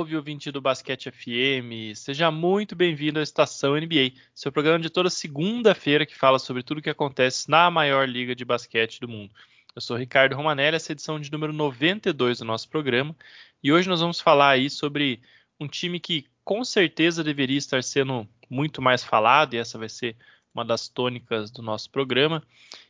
Salve, 0.00 0.16
ouvinte 0.16 0.50
do 0.50 0.62
Basquete 0.62 1.10
FM! 1.10 1.94
Seja 1.94 2.30
muito 2.30 2.74
bem-vindo 2.74 3.18
à 3.18 3.22
Estação 3.22 3.76
NBA, 3.76 4.12
seu 4.34 4.50
programa 4.50 4.78
de 4.78 4.88
toda 4.88 5.10
segunda-feira 5.10 6.06
que 6.06 6.16
fala 6.16 6.38
sobre 6.38 6.62
tudo 6.62 6.78
o 6.78 6.82
que 6.82 6.88
acontece 6.88 7.50
na 7.50 7.70
maior 7.70 8.08
liga 8.08 8.34
de 8.34 8.42
basquete 8.42 8.98
do 8.98 9.06
mundo. 9.06 9.34
Eu 9.76 9.82
sou 9.82 9.98
Ricardo 9.98 10.34
Romanelli, 10.34 10.74
essa 10.74 10.90
é 10.90 10.94
edição 10.94 11.20
de 11.20 11.30
número 11.30 11.52
92 11.52 12.38
do 12.38 12.46
nosso 12.46 12.70
programa, 12.70 13.14
e 13.62 13.70
hoje 13.70 13.90
nós 13.90 14.00
vamos 14.00 14.18
falar 14.18 14.52
aí 14.52 14.70
sobre 14.70 15.20
um 15.60 15.68
time 15.68 16.00
que 16.00 16.24
com 16.42 16.64
certeza 16.64 17.22
deveria 17.22 17.58
estar 17.58 17.84
sendo 17.84 18.26
muito 18.48 18.80
mais 18.80 19.04
falado, 19.04 19.52
e 19.52 19.58
essa 19.58 19.76
vai 19.76 19.90
ser 19.90 20.16
uma 20.54 20.64
das 20.64 20.88
tônicas 20.88 21.50
do 21.50 21.60
nosso 21.60 21.90
programa, 21.90 22.42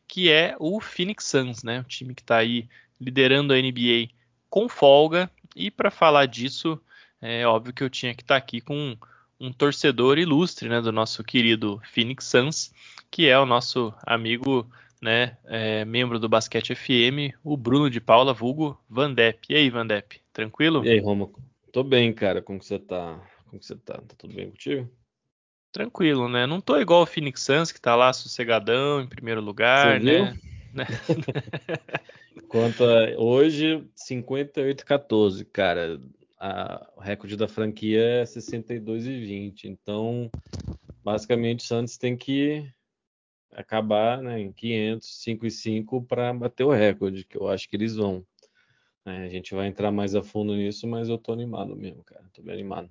que 0.07 0.31
é 0.31 0.55
o 0.61 0.81
Phoenix 0.81 1.25
Suns, 1.25 1.65
né? 1.65 1.81
O 1.81 1.85
time 1.85 2.15
que 2.15 2.23
está 2.23 2.37
aí 2.37 2.69
liderando 3.01 3.53
a 3.53 3.57
NBA 3.57 4.11
com 4.49 4.69
folga, 4.69 5.29
e 5.57 5.73
para 5.73 5.91
falar 5.91 6.27
disso, 6.27 6.81
é 7.21 7.47
óbvio 7.47 7.73
que 7.75 7.83
eu 7.83 7.91
tinha 7.91 8.15
que 8.15 8.23
estar 8.23 8.35
tá 8.35 8.39
aqui 8.39 8.61
com 8.61 8.75
um, 8.75 8.97
um 9.39 9.53
torcedor 9.53 10.19
ilustre, 10.19 10.69
né, 10.69 10.81
do 10.81 10.93
nosso 10.93 11.23
querido 11.25 11.81
Phoenix 11.93 12.27
Suns, 12.27 12.73
que 13.11 13.29
é 13.29 13.39
o 13.39 13.47
nosso 13.47 13.93
amigo, 14.07 14.67
né, 15.01 15.37
é, 15.47 15.85
membro 15.85 16.19
do 16.19 16.29
Basquete 16.29 16.75
FM, 16.75 17.35
o 17.45 17.57
Bruno 17.57 17.91
de 17.91 18.01
Paula, 18.01 18.33
vulgo 18.33 18.79
Vandep. 18.89 19.47
E 19.49 19.57
aí, 19.57 19.71
Vandep, 19.71 20.21
tranquilo? 20.33 20.85
E 20.85 20.91
aí, 20.91 21.01
Roma? 21.01 21.31
Tô 21.73 21.83
bem, 21.83 22.13
cara. 22.13 22.43
Como 22.43 22.59
que 22.59 22.65
você 22.65 22.79
tá? 22.79 23.21
Como 23.47 23.61
que 23.61 23.67
você 23.67 23.77
tá? 23.77 23.95
Tá 23.95 24.15
tudo 24.19 24.35
bem 24.35 24.51
contigo? 24.51 24.91
Tranquilo, 25.73 26.29
né? 26.29 26.47
Não 26.47 26.61
tô 26.61 26.79
igual 26.81 27.03
o 27.03 27.07
Phoenix 27.07 27.43
Suns, 27.43 27.71
que 27.71 27.81
tá 27.81 27.95
lá 27.95 28.13
sossegadão, 28.13 29.01
em 29.01 29.07
primeiro 29.07 29.41
lugar, 29.41 30.01
né? 30.01 30.33
Viu? 30.33 30.41
Quanto 32.49 32.85
a 32.85 33.17
hoje, 33.17 33.85
58-14, 33.97 35.47
cara. 35.53 36.01
A, 36.41 36.91
o 36.97 37.01
recorde 37.01 37.37
da 37.37 37.47
franquia 37.47 38.03
é 38.03 38.27
62 38.27 39.07
e 39.07 39.21
20. 39.21 39.69
Então, 39.69 40.31
basicamente, 41.05 41.61
o 41.61 41.67
Santos 41.67 41.99
tem 41.99 42.17
que 42.17 42.67
acabar 43.53 44.23
né, 44.23 44.41
em 44.41 44.53
500, 44.53 45.23
5 45.23 45.47
e 45.47 45.51
5 45.51 46.03
para 46.03 46.33
bater 46.33 46.65
o 46.65 46.71
recorde, 46.71 47.25
que 47.25 47.37
eu 47.37 47.49
acho 47.49 47.69
que 47.69 47.77
eles 47.77 47.95
vão. 47.95 48.25
É, 49.05 49.25
a 49.25 49.29
gente 49.29 49.55
vai 49.55 49.67
entrar 49.67 49.91
mais 49.91 50.15
a 50.15 50.23
fundo 50.23 50.55
nisso, 50.55 50.87
mas 50.87 51.09
eu 51.09 51.19
tô 51.19 51.33
animado 51.33 51.77
mesmo, 51.77 52.03
cara. 52.05 52.25
Tô 52.33 52.43
bem 52.43 52.55
animado. 52.55 52.91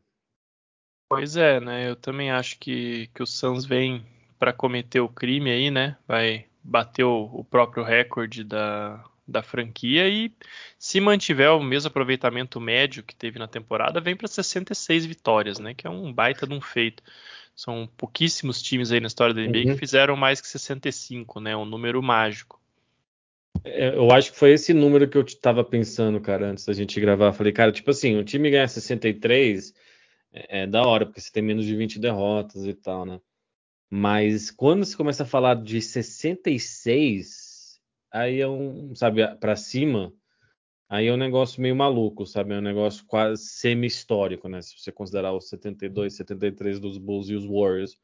Pois 1.10 1.36
é, 1.36 1.60
né? 1.60 1.90
Eu 1.90 1.96
também 1.96 2.30
acho 2.30 2.60
que, 2.60 3.08
que 3.16 3.24
o 3.24 3.26
Suns 3.26 3.66
vem 3.66 4.06
para 4.38 4.54
cometer 4.54 5.00
o 5.00 5.10
crime 5.10 5.50
aí, 5.50 5.72
né? 5.72 5.98
Vai 6.08 6.46
bater 6.64 7.04
o, 7.04 7.24
o 7.34 7.44
próprio 7.44 7.84
recorde 7.84 8.44
da, 8.44 9.04
da 9.30 9.42
franquia 9.42 10.08
e 10.08 10.32
se 10.78 11.00
mantiver 11.00 11.52
o 11.52 11.64
mesmo 11.64 11.88
aproveitamento 11.88 12.60
médio 12.60 13.04
que 13.04 13.16
teve 13.16 13.40
na 13.40 13.48
temporada, 13.48 14.02
vem 14.02 14.16
para 14.16 14.28
66 14.28 15.06
vitórias, 15.06 15.60
né? 15.60 15.74
Que 15.74 15.88
é 15.88 15.90
um 15.90 16.12
baita 16.12 16.46
de 16.48 16.54
um 16.54 16.62
feito. 16.62 17.04
São 17.56 17.90
pouquíssimos 17.98 18.62
times 18.62 18.92
aí 18.92 19.00
na 19.00 19.08
história 19.08 19.34
da 19.34 19.42
NBA 19.42 19.58
uhum. 19.60 19.66
que 19.74 19.78
fizeram 19.78 20.16
mais 20.16 20.40
que 20.42 20.48
65, 20.48 21.40
né? 21.40 21.56
Um 21.56 21.66
número 21.66 22.02
mágico. 22.02 22.60
É, 23.64 23.96
eu 23.96 24.12
acho 24.12 24.32
que 24.32 24.38
foi 24.38 24.52
esse 24.52 24.74
número 24.74 25.08
que 25.08 25.18
eu 25.18 25.22
estava 25.22 25.64
pensando, 25.64 26.20
cara, 26.22 26.50
antes 26.50 26.66
da 26.66 26.74
gente 26.74 27.00
gravar. 27.00 27.34
Falei, 27.34 27.52
cara, 27.52 27.72
tipo 27.72 27.92
assim, 27.92 28.18
o 28.18 28.24
time 28.24 28.50
ganhar 28.50 28.68
63 28.68 29.74
é, 30.34 30.62
é 30.62 30.68
da 30.68 30.84
hora, 30.84 31.06
porque 31.06 31.20
você 31.20 31.32
tem 31.32 31.44
menos 31.44 31.66
de 31.66 31.76
20 31.76 32.00
derrotas 32.00 32.66
e 32.66 32.74
tal, 32.74 33.06
né? 33.06 33.20
Mas 33.90 34.52
quando 34.52 34.86
você 34.86 34.96
começa 34.96 35.24
a 35.24 35.26
falar 35.26 35.56
de 35.56 35.82
66, 35.82 37.39
aí 38.12 38.42
é 38.42 38.48
um, 38.48 38.94
sabe, 38.96 39.26
para 39.38 39.56
cima, 39.56 40.14
aí 40.88 41.08
é 41.08 41.14
um 41.14 41.18
negócio 41.18 41.62
meio 41.62 41.76
maluco, 41.76 42.26
sabe? 42.26 42.54
É 42.54 42.58
um 42.58 42.62
negócio 42.62 43.06
quase 43.06 43.44
semi-histórico, 43.44 44.48
né? 44.48 44.62
Se 44.62 44.78
você 44.78 44.92
considerar 44.92 45.34
os 45.34 45.50
72, 45.50 46.16
73 46.16 46.80
dos 46.80 46.98
Bulls 46.98 47.30
e 47.30 47.36
os 47.36 47.46
Warriors. 47.46 47.98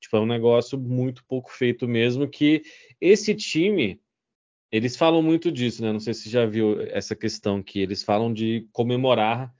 Tipo, 0.00 0.16
é 0.16 0.20
um 0.20 0.26
negócio 0.26 0.78
muito 0.78 1.24
pouco 1.26 1.52
feito 1.52 1.86
mesmo 1.86 2.28
que 2.28 2.62
esse 3.00 3.34
time, 3.34 4.00
eles 4.70 4.96
falam 4.96 5.22
muito 5.22 5.52
disso, 5.52 5.82
né? 5.82 5.92
Não 5.92 6.00
sei 6.00 6.14
se 6.14 6.28
já 6.28 6.44
viu 6.46 6.80
essa 6.88 7.14
questão 7.14 7.62
que 7.62 7.80
eles 7.80 8.02
falam 8.02 8.32
de 8.32 8.66
comemorar 8.72 9.54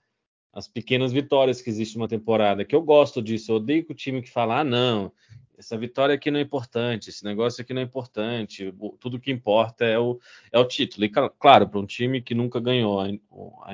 as 0.53 0.67
pequenas 0.67 1.11
vitórias 1.11 1.61
que 1.61 1.69
existem 1.69 1.97
numa 1.97 2.07
temporada, 2.07 2.63
que 2.63 2.75
eu 2.75 2.81
gosto 2.81 3.21
disso, 3.21 3.51
eu 3.51 3.55
odeio 3.55 3.85
o 3.89 3.95
time 3.95 4.21
que 4.21 4.29
fala, 4.29 4.59
ah, 4.59 4.63
não, 4.63 5.11
essa 5.57 5.77
vitória 5.77 6.13
aqui 6.13 6.29
não 6.29 6.39
é 6.39 6.43
importante, 6.43 7.09
esse 7.09 7.23
negócio 7.23 7.61
aqui 7.61 7.73
não 7.73 7.81
é 7.81 7.85
importante, 7.85 8.73
tudo 8.99 9.19
que 9.19 9.31
importa 9.31 9.83
é 9.83 9.97
o, 9.97 10.19
é 10.51 10.59
o 10.59 10.65
título. 10.65 11.05
E 11.05 11.09
claro, 11.09 11.67
para 11.67 11.79
um 11.79 11.85
time 11.85 12.21
que 12.21 12.35
nunca 12.35 12.59
ganhou 12.59 12.99
a, 13.01 13.07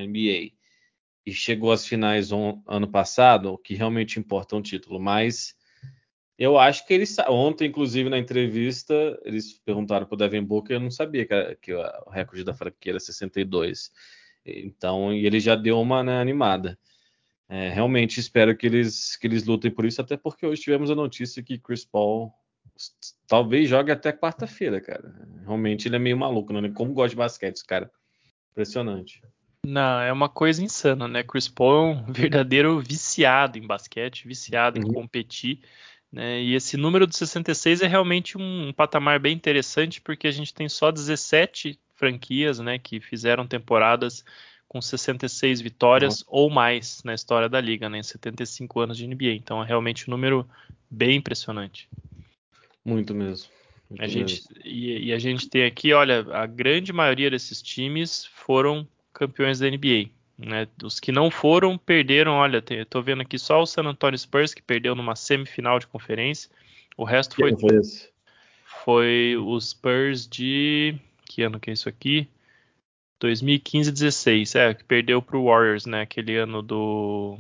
NBA 0.02 0.52
e 1.26 1.34
chegou 1.34 1.72
às 1.72 1.86
finais 1.86 2.32
on, 2.32 2.62
ano 2.66 2.88
passado, 2.88 3.54
o 3.54 3.58
que 3.58 3.76
realmente 3.76 4.20
importa 4.20 4.56
é 4.56 4.60
um 4.60 4.62
título. 4.62 5.00
Mas 5.00 5.56
eu 6.38 6.58
acho 6.58 6.86
que 6.88 6.94
eles 6.94 7.18
ontem, 7.28 7.68
inclusive 7.68 8.10
na 8.10 8.18
entrevista, 8.18 9.20
eles 9.26 9.60
perguntaram 9.60 10.06
para 10.06 10.16
o 10.16 10.18
Devin 10.18 10.44
Booker, 10.44 10.78
eu 10.78 10.80
não 10.80 10.92
sabia 10.92 11.26
que, 11.26 11.56
que 11.62 11.74
o 11.74 12.10
recorde 12.10 12.46
da 12.46 12.54
franquia 12.54 12.94
era 12.94 13.00
62. 13.00 13.92
Então, 14.46 15.14
e 15.14 15.26
ele 15.26 15.40
já 15.40 15.56
deu 15.56 15.80
uma 15.80 16.04
né, 16.04 16.20
animada. 16.20 16.78
É, 17.48 17.70
realmente 17.70 18.20
espero 18.20 18.56
que 18.56 18.68
eles, 18.68 19.16
que 19.16 19.26
eles 19.26 19.46
lutem 19.46 19.72
por 19.72 19.86
isso, 19.86 20.00
até 20.02 20.16
porque 20.16 20.46
hoje 20.46 20.62
tivemos 20.62 20.92
a 20.92 20.96
notícia 20.96 21.42
que 21.42 21.58
Chris 21.58 21.84
Paul 21.84 22.32
talvez 23.28 23.68
jogue 23.68 23.92
até 23.92 24.12
quarta-feira, 24.12 24.80
cara. 24.80 25.14
Realmente 25.44 25.88
ele 25.88 25.96
é 25.96 26.00
meio 26.00 26.18
maluco, 26.18 26.54
né? 26.54 26.70
Como 26.70 26.94
gosta 26.94 27.10
de 27.10 27.16
basquete, 27.16 27.66
cara. 27.66 27.92
Impressionante. 28.52 29.22
Não, 29.66 30.00
é 30.00 30.12
uma 30.12 30.30
coisa 30.30 30.64
insana, 30.64 31.08
né? 31.08 31.24
Chris 31.24 31.48
Paul 31.48 31.74
é 31.74 31.82
um 31.96 32.12
verdadeiro 32.14 32.80
viciado 32.80 33.58
em 33.58 33.66
basquete, 33.66 34.28
viciado 34.28 34.80
uhum. 34.80 34.88
em 34.88 34.94
competir. 34.94 35.60
Né? 36.12 36.42
E 36.42 36.56
esse 36.56 36.78
número 36.78 37.06
de 37.06 37.16
66 37.16 37.82
é 37.82 37.88
realmente 37.88 38.38
um, 38.38 38.70
um 38.70 38.74
patamar 38.74 39.20
bem 39.20 39.36
interessante, 39.36 40.02
porque 40.02 40.28
a 40.28 40.32
gente 40.32 40.54
tem 40.54 40.70
só 40.70 40.92
17 40.92 41.80
franquias 42.00 42.60
né, 42.60 42.80
que 42.80 43.02
fizeram 43.02 43.46
temporadas 43.46 44.24
com 44.68 44.82
66 44.82 45.62
vitórias 45.62 46.22
uhum. 46.22 46.28
ou 46.30 46.50
mais 46.50 47.04
na 47.04 47.14
história 47.14 47.50
da 47.50 47.60
liga, 47.60 47.90
né, 47.90 48.00
em 48.00 48.04
75 48.04 48.80
anos 48.80 48.98
de 48.98 49.06
NBA. 49.06 49.34
Então 49.34 49.62
é 49.62 49.68
realmente 49.68 50.10
um 50.10 50.12
número 50.12 50.48
bem 50.90 51.18
impressionante. 51.18 51.90
Muito 52.86 53.14
mesmo. 53.14 53.50
Muito 53.90 54.04
a 54.04 54.08
gente, 54.08 54.44
e, 54.64 55.08
e, 55.08 55.14
a 55.14 55.20
gente 55.20 55.50
tem 55.50 55.66
aqui, 55.66 55.94
olha, 55.94 56.26
a 56.32 56.46
grande 56.46 56.94
maioria 56.94 57.30
desses 57.30 57.62
times 57.62 58.26
foram 58.26 58.88
campeões 59.12 59.60
da 59.60 59.70
NBA. 59.70 60.12
Né? 60.38 60.68
Os 60.84 61.00
que 61.00 61.12
não 61.12 61.30
foram, 61.30 61.78
perderam. 61.78 62.34
Olha, 62.34 62.64
estou 62.70 63.04
vendo 63.04 63.24
aqui 63.24 63.38
só 63.38 63.62
o 63.62 63.66
San 63.66 63.84
Antonio 63.84 64.18
Spurs, 64.18 64.54
que 64.54 64.62
perdeu 64.62 64.96
numa 64.96 65.16
semifinal 65.16 65.80
de 65.80 65.88
conferência. 65.88 66.50
O 66.96 67.04
resto 67.04 67.36
foi, 67.36 67.52
foi, 67.58 67.82
foi 68.86 69.38
os 69.38 69.72
Spurs 69.72 70.28
de. 70.28 70.96
Que 71.30 71.44
ano 71.44 71.60
que 71.60 71.70
é 71.70 71.74
isso 71.74 71.88
aqui? 71.88 72.28
2015-16, 73.22 74.60
é, 74.60 74.74
que 74.74 74.84
perdeu 74.84 75.22
pro 75.22 75.44
Warriors, 75.44 75.86
né? 75.86 76.02
Aquele 76.02 76.38
ano 76.38 76.64
do. 76.64 77.38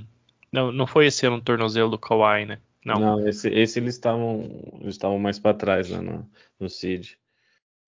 Não, 0.51 0.71
não 0.71 0.85
foi 0.85 1.07
esse 1.07 1.25
ano 1.25 1.37
o 1.37 1.41
tornozelo 1.41 1.89
do 1.89 1.97
Kawhi, 1.97 2.45
né? 2.45 2.59
Não, 2.85 2.99
não 2.99 3.27
esse, 3.27 3.49
esse 3.49 3.79
eles 3.79 3.95
estavam 3.95 4.41
eles 4.81 4.95
estavam 4.95 5.17
mais 5.17 5.39
para 5.39 5.57
trás 5.57 5.89
né, 5.89 5.99
no, 5.99 6.29
no 6.59 6.69
Cid. 6.69 7.17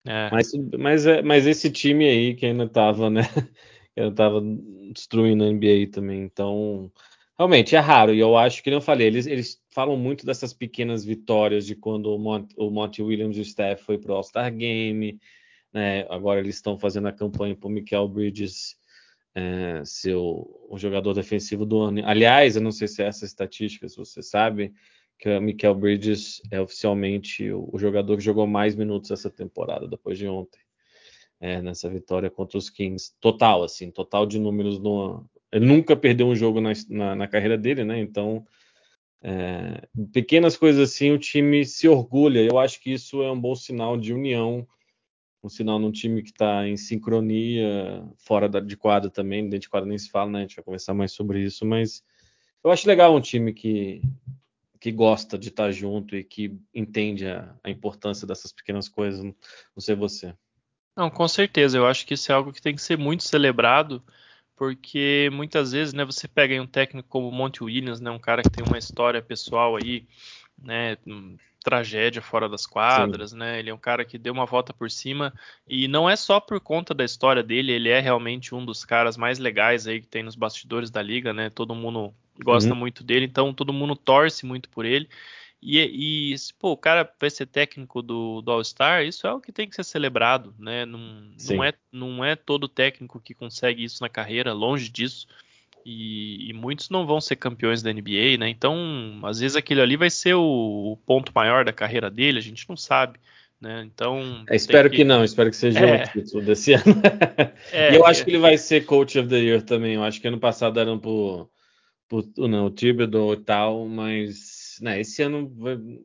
É. 0.04 0.28
Mas, 0.30 0.50
mas, 0.78 1.06
é, 1.06 1.22
mas 1.22 1.46
esse 1.46 1.70
time 1.70 2.08
aí 2.08 2.34
que 2.34 2.46
ainda 2.46 2.68
tava, 2.68 3.08
né? 3.08 3.22
Que 3.94 4.00
ainda 4.00 4.14
tava 4.14 4.40
destruindo 4.90 5.44
a 5.44 5.52
NBA 5.52 5.90
também. 5.92 6.22
Então, 6.22 6.90
realmente 7.36 7.76
é 7.76 7.78
raro. 7.78 8.14
E 8.14 8.18
eu 8.18 8.38
acho 8.38 8.62
que, 8.62 8.70
não 8.70 8.80
falei, 8.80 9.06
eles, 9.06 9.26
eles 9.26 9.62
falam 9.68 9.98
muito 9.98 10.24
dessas 10.24 10.54
pequenas 10.54 11.04
vitórias 11.04 11.66
de 11.66 11.76
quando 11.76 12.06
o, 12.06 12.18
Mont, 12.18 12.50
o 12.56 12.70
Monty 12.70 13.02
Williams 13.02 13.36
e 13.36 13.42
o 13.42 13.44
Steph 13.44 13.82
foi 13.82 13.98
pro 13.98 14.14
All-Star 14.14 14.50
Game 14.50 15.20
né? 15.72 16.06
Agora 16.10 16.40
eles 16.40 16.56
estão 16.56 16.78
fazendo 16.78 17.08
a 17.08 17.12
campanha 17.12 17.56
para 17.56 17.68
o 17.68 17.70
Michael 17.70 18.08
Bridges 18.08 18.76
é, 19.34 19.82
ser 19.84 20.14
o, 20.14 20.74
jogador 20.76 21.14
defensivo 21.14 21.64
do 21.64 21.80
ano. 21.80 22.02
Aliás, 22.06 22.56
eu 22.56 22.62
não 22.62 22.72
sei 22.72 22.86
se 22.88 23.02
é 23.02 23.06
essa 23.06 23.24
estatística, 23.24 23.88
se 23.88 23.96
você 23.96 24.22
sabe, 24.22 24.72
que 25.18 25.28
o 25.28 25.40
Michael 25.40 25.74
Bridges 25.74 26.42
é 26.50 26.60
oficialmente 26.60 27.50
o, 27.50 27.68
o 27.72 27.78
jogador 27.78 28.16
que 28.16 28.24
jogou 28.24 28.46
mais 28.46 28.74
minutos 28.74 29.10
essa 29.10 29.30
temporada, 29.30 29.88
depois 29.88 30.18
de 30.18 30.26
ontem. 30.26 30.60
É, 31.40 31.60
nessa 31.60 31.90
vitória 31.90 32.30
contra 32.30 32.56
os 32.56 32.70
Kings. 32.70 33.14
Total, 33.20 33.64
assim, 33.64 33.90
total 33.90 34.24
de 34.26 34.38
números 34.38 34.78
no. 34.78 35.28
Ele 35.50 35.66
nunca 35.66 35.96
perdeu 35.96 36.28
um 36.28 36.36
jogo 36.36 36.60
na, 36.60 36.72
na, 36.88 37.16
na 37.16 37.26
carreira 37.26 37.58
dele, 37.58 37.82
né? 37.82 37.98
Então, 37.98 38.46
é, 39.20 39.88
pequenas 40.12 40.56
coisas 40.56 40.88
assim, 40.88 41.10
o 41.10 41.18
time 41.18 41.64
se 41.64 41.88
orgulha. 41.88 42.40
Eu 42.40 42.60
acho 42.60 42.80
que 42.80 42.92
isso 42.92 43.22
é 43.22 43.32
um 43.32 43.40
bom 43.40 43.56
sinal 43.56 43.96
de 43.96 44.14
união 44.14 44.64
um 45.42 45.48
sinal 45.48 45.78
num 45.78 45.90
time 45.90 46.22
que 46.22 46.30
está 46.30 46.66
em 46.68 46.76
sincronia, 46.76 48.04
fora 48.18 48.48
da, 48.48 48.60
de 48.60 48.76
quadra 48.76 49.10
também, 49.10 49.42
dentro 49.44 49.60
de 49.60 49.68
quadra 49.68 49.88
nem 49.88 49.98
se 49.98 50.10
fala, 50.10 50.30
né? 50.30 50.38
A 50.38 50.42
gente 50.42 50.56
vai 50.56 50.64
conversar 50.64 50.94
mais 50.94 51.12
sobre 51.12 51.42
isso, 51.42 51.66
mas 51.66 52.04
eu 52.62 52.70
acho 52.70 52.86
legal 52.86 53.14
um 53.14 53.20
time 53.20 53.52
que, 53.52 54.00
que 54.78 54.92
gosta 54.92 55.36
de 55.36 55.48
estar 55.48 55.64
tá 55.64 55.70
junto 55.72 56.14
e 56.14 56.22
que 56.22 56.56
entende 56.72 57.26
a, 57.26 57.54
a, 57.62 57.70
importância 57.70 58.26
dessas 58.26 58.52
pequenas 58.52 58.88
coisas, 58.88 59.22
não 59.24 59.34
sei 59.78 59.96
você. 59.96 60.34
Não, 60.96 61.10
com 61.10 61.26
certeza, 61.26 61.76
eu 61.76 61.86
acho 61.86 62.06
que 62.06 62.14
isso 62.14 62.30
é 62.30 62.34
algo 62.34 62.52
que 62.52 62.62
tem 62.62 62.74
que 62.74 62.82
ser 62.82 62.96
muito 62.96 63.24
celebrado, 63.24 64.02
porque 64.54 65.28
muitas 65.32 65.72
vezes, 65.72 65.92
né, 65.92 66.04
você 66.04 66.28
pega 66.28 66.60
um 66.62 66.66
técnico 66.66 67.08
como 67.08 67.28
o 67.28 67.32
Monty 67.32 67.64
Williams, 67.64 68.00
né, 68.00 68.10
um 68.10 68.18
cara 68.18 68.42
que 68.42 68.50
tem 68.50 68.64
uma 68.64 68.78
história 68.78 69.20
pessoal 69.20 69.74
aí, 69.76 70.06
né, 70.56 70.96
tragédia 71.62 72.20
fora 72.20 72.48
das 72.48 72.66
quadras, 72.66 73.30
Sim. 73.30 73.38
né? 73.38 73.58
Ele 73.58 73.70
é 73.70 73.74
um 73.74 73.78
cara 73.78 74.04
que 74.04 74.18
deu 74.18 74.32
uma 74.32 74.46
volta 74.46 74.72
por 74.72 74.90
cima 74.90 75.32
e 75.66 75.86
não 75.88 76.08
é 76.08 76.16
só 76.16 76.40
por 76.40 76.60
conta 76.60 76.92
da 76.92 77.04
história 77.04 77.42
dele, 77.42 77.72
ele 77.72 77.88
é 77.88 78.00
realmente 78.00 78.54
um 78.54 78.64
dos 78.64 78.84
caras 78.84 79.16
mais 79.16 79.38
legais 79.38 79.86
aí 79.86 80.00
que 80.00 80.06
tem 80.06 80.22
nos 80.22 80.36
bastidores 80.36 80.90
da 80.90 81.00
liga, 81.00 81.32
né? 81.32 81.50
Todo 81.50 81.74
mundo 81.74 82.12
gosta 82.42 82.70
uhum. 82.70 82.76
muito 82.76 83.04
dele, 83.04 83.26
então 83.26 83.54
todo 83.54 83.72
mundo 83.72 83.94
torce 83.94 84.44
muito 84.44 84.68
por 84.68 84.84
ele. 84.84 85.08
E, 85.62 85.78
e 86.32 86.34
pô, 86.58 86.72
o 86.72 86.76
cara 86.76 87.08
vai 87.20 87.30
ser 87.30 87.46
técnico 87.46 88.02
do, 88.02 88.42
do 88.42 88.50
All-Star, 88.50 89.04
isso 89.04 89.28
é 89.28 89.32
o 89.32 89.40
que 89.40 89.52
tem 89.52 89.68
que 89.68 89.76
ser 89.76 89.84
celebrado, 89.84 90.52
né? 90.58 90.84
Não, 90.84 90.98
não, 91.48 91.62
é, 91.62 91.72
não 91.92 92.24
é 92.24 92.34
todo 92.34 92.66
técnico 92.66 93.20
que 93.20 93.32
consegue 93.32 93.84
isso 93.84 94.02
na 94.02 94.08
carreira, 94.08 94.52
longe 94.52 94.88
disso. 94.88 95.28
E, 95.84 96.50
e, 96.50 96.52
muitos 96.52 96.90
não 96.90 97.06
vão 97.06 97.20
ser 97.20 97.36
campeões 97.36 97.82
da 97.82 97.92
NBA, 97.92 98.38
né? 98.38 98.48
Então, 98.48 99.20
às 99.24 99.40
vezes 99.40 99.56
aquele 99.56 99.80
ali 99.80 99.96
vai 99.96 100.10
ser 100.10 100.34
o, 100.34 100.92
o 100.92 100.96
ponto 101.06 101.32
maior 101.34 101.64
da 101.64 101.72
carreira 101.72 102.10
dele, 102.10 102.38
a 102.38 102.42
gente 102.42 102.68
não 102.68 102.76
sabe. 102.76 103.18
Né? 103.60 103.84
Então. 103.84 104.44
É, 104.48 104.56
espero 104.56 104.90
que... 104.90 104.96
que... 104.96 105.04
não, 105.04 105.22
espero 105.22 105.48
que 105.48 105.56
seja 105.56 105.78
é. 105.78 106.06
título 106.08 106.44
desse 106.44 106.72
ano. 106.72 106.84
É, 107.72 107.92
e 107.92 107.96
eu 107.96 108.04
acho 108.04 108.24
que 108.24 108.30
ele 108.30 108.38
vai 108.38 108.58
ser 108.58 108.84
Coach 108.84 109.18
of 109.18 109.28
the 109.28 109.38
Year 109.38 109.62
também. 109.62 109.94
Eu 109.94 110.02
acho 110.02 110.20
que 110.20 110.26
ano 110.26 110.38
passado 110.38 110.80
eram 110.80 110.98
por, 110.98 111.48
por 112.08 112.24
não, 112.36 112.66
o 112.66 112.70
Thibodeau 112.70 113.34
e 113.34 113.36
tal, 113.38 113.86
mas 113.86 114.76
né, 114.80 115.00
esse 115.00 115.22
ano, 115.22 115.50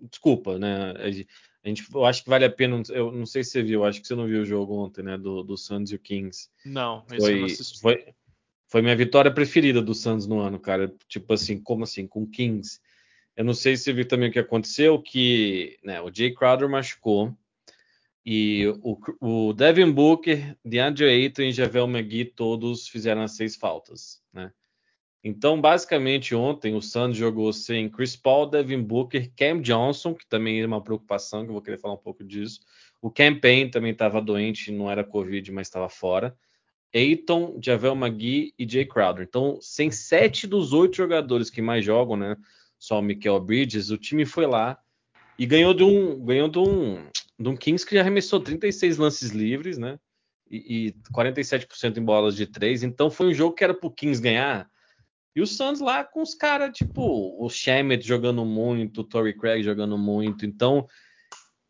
desculpa, 0.09 0.59
né? 0.59 0.93
A 0.99 1.09
gente, 1.09 1.83
eu 1.93 2.05
acho 2.05 2.23
que 2.23 2.29
vale 2.29 2.45
a 2.45 2.49
pena. 2.49 2.81
Eu 2.89 3.11
não 3.11 3.25
sei 3.25 3.43
se 3.43 3.51
você 3.51 3.63
viu, 3.63 3.83
acho 3.83 3.99
que 3.99 4.07
você 4.07 4.15
não 4.15 4.27
viu 4.27 4.41
o 4.41 4.45
jogo 4.45 4.75
ontem, 4.75 5.03
né? 5.03 5.17
Do, 5.17 5.43
do 5.43 5.57
Suns 5.57 5.91
e 5.91 5.95
o 5.95 5.99
Kings. 5.99 6.49
Não, 6.63 7.03
esse 7.11 7.19
foi, 7.19 7.33
eu 7.33 7.37
não 7.39 7.45
assisti. 7.45 7.81
Foi, 7.81 8.05
foi 8.67 8.81
minha 8.81 8.95
vitória 8.95 9.33
preferida 9.33 9.81
do 9.81 9.95
Suns 9.95 10.27
no 10.27 10.39
ano, 10.39 10.59
cara. 10.59 10.93
Tipo 11.07 11.33
assim, 11.33 11.59
como 11.61 11.83
assim? 11.83 12.05
Com 12.05 12.27
Kings. 12.27 12.79
Eu 13.35 13.45
não 13.45 13.53
sei 13.53 13.77
se 13.77 13.83
você 13.83 13.93
viu 13.93 14.07
também 14.07 14.29
o 14.29 14.31
que 14.31 14.39
aconteceu, 14.39 15.01
que 15.01 15.77
né, 15.83 16.01
o 16.01 16.13
Jay 16.13 16.33
Crowder 16.33 16.67
machucou. 16.67 17.35
E 18.25 18.67
o, 18.83 18.99
o 19.21 19.53
Devin 19.53 19.91
Booker, 19.91 20.57
DeAndre 20.65 21.05
Ayton 21.05 21.43
e 21.43 21.51
Javel 21.53 21.87
McGee 21.87 22.25
todos 22.25 22.87
fizeram 22.89 23.21
as 23.21 23.37
seis 23.37 23.55
faltas, 23.55 24.21
né? 24.33 24.51
Então, 25.23 25.59
basicamente, 25.59 26.35
ontem 26.35 26.75
o 26.75 26.81
Suns 26.81 27.17
jogou 27.17 27.51
sem 27.51 27.89
Chris 27.89 28.15
Paul, 28.15 28.49
Devin 28.49 28.81
Booker, 28.81 29.31
Cam 29.35 29.61
Johnson, 29.61 30.13
que 30.13 30.27
também 30.27 30.61
é 30.61 30.65
uma 30.65 30.83
preocupação, 30.83 31.43
que 31.43 31.49
eu 31.49 31.53
vou 31.53 31.61
querer 31.61 31.79
falar 31.79 31.95
um 31.95 31.97
pouco 31.97 32.23
disso. 32.23 32.61
O 33.01 33.09
Campaign 33.09 33.69
também 33.69 33.91
estava 33.91 34.21
doente, 34.21 34.71
não 34.71 34.89
era 34.89 35.03
Covid, 35.03 35.51
mas 35.51 35.67
estava 35.67 35.89
fora. 35.89 36.37
Aiton, 36.93 37.59
Javel 37.61 37.95
McGee 37.95 38.53
e 38.57 38.67
Jay 38.67 38.85
Crowder. 38.85 39.25
Então, 39.27 39.59
sem 39.61 39.91
sete 39.91 40.47
dos 40.47 40.73
oito 40.73 40.95
jogadores 40.95 41.49
que 41.49 41.61
mais 41.61 41.83
jogam, 41.83 42.15
né? 42.15 42.35
Só 42.79 42.99
o 42.99 43.01
Michael 43.01 43.39
Bridges, 43.39 43.89
o 43.89 43.97
time 43.97 44.25
foi 44.25 44.45
lá 44.45 44.77
e 45.37 45.45
ganhou 45.45 45.73
de 45.73 45.83
um, 45.83 46.23
ganhou 46.23 46.47
de 46.47 46.59
um, 46.59 47.05
de 47.39 47.49
um 47.49 47.55
Kings 47.55 47.85
que 47.85 47.97
arremessou 47.97 48.39
36 48.39 48.97
lances 48.97 49.31
livres, 49.31 49.77
né? 49.77 49.99
E, 50.49 50.87
e 50.87 50.93
47% 51.13 51.97
em 51.97 52.03
bolas 52.03 52.35
de 52.35 52.47
três. 52.47 52.83
Então, 52.83 53.11
foi 53.11 53.27
um 53.27 53.33
jogo 53.33 53.55
que 53.55 53.63
era 53.63 53.73
pro 53.73 53.91
Kings 53.91 54.21
ganhar. 54.21 54.69
E 55.35 55.41
o 55.41 55.45
Suns 55.45 55.79
lá 55.79 56.03
com 56.03 56.21
os 56.21 56.33
caras, 56.33 56.75
tipo, 56.75 57.35
o 57.39 57.49
Shemet 57.49 58.05
jogando 58.05 58.43
muito, 58.43 59.01
o 59.01 59.03
Torrey 59.03 59.33
Craig 59.33 59.61
jogando 59.61 59.97
muito. 59.97 60.45
Então, 60.45 60.87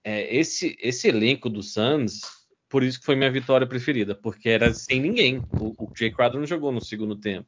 é, 0.04 0.34
esse, 0.34 0.78
esse 0.80 1.10
elenco 1.10 1.50
do 1.50 1.62
Suns 1.62 2.22
por 2.70 2.84
isso 2.84 3.00
que 3.00 3.06
foi 3.06 3.16
minha 3.16 3.32
vitória 3.32 3.66
preferida, 3.66 4.14
porque 4.16 4.50
era 4.50 4.74
sem 4.74 5.00
ninguém. 5.00 5.42
O, 5.60 5.86
o 5.86 5.92
Jay 5.96 6.12
Crowder 6.12 6.40
não 6.40 6.48
jogou 6.48 6.72
no 6.72 6.82
segundo 6.82 7.16
tempo. 7.16 7.48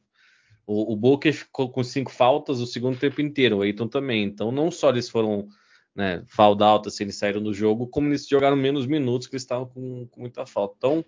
O, 0.66 0.92
o 0.92 0.96
Booker 0.96 1.32
ficou 1.32 1.70
com 1.70 1.82
cinco 1.82 2.10
faltas 2.10 2.60
o 2.60 2.66
segundo 2.66 2.98
tempo 2.98 3.20
inteiro, 3.20 3.58
o 3.58 3.62
Aiton 3.62 3.88
também. 3.88 4.24
Então, 4.24 4.52
não 4.52 4.70
só 4.70 4.90
eles 4.90 5.08
foram 5.08 5.48
né, 5.94 6.22
falda 6.28 6.64
alta 6.64 6.90
se 6.90 7.02
eles 7.02 7.16
saíram 7.16 7.42
do 7.42 7.52
jogo, 7.52 7.86
como 7.86 8.08
eles 8.08 8.26
jogaram 8.26 8.56
menos 8.56 8.86
minutos, 8.86 9.26
que 9.26 9.34
eles 9.34 9.42
estavam 9.42 9.66
com, 9.66 10.06
com 10.06 10.20
muita 10.20 10.46
falta. 10.46 10.74
Então, 10.78 11.04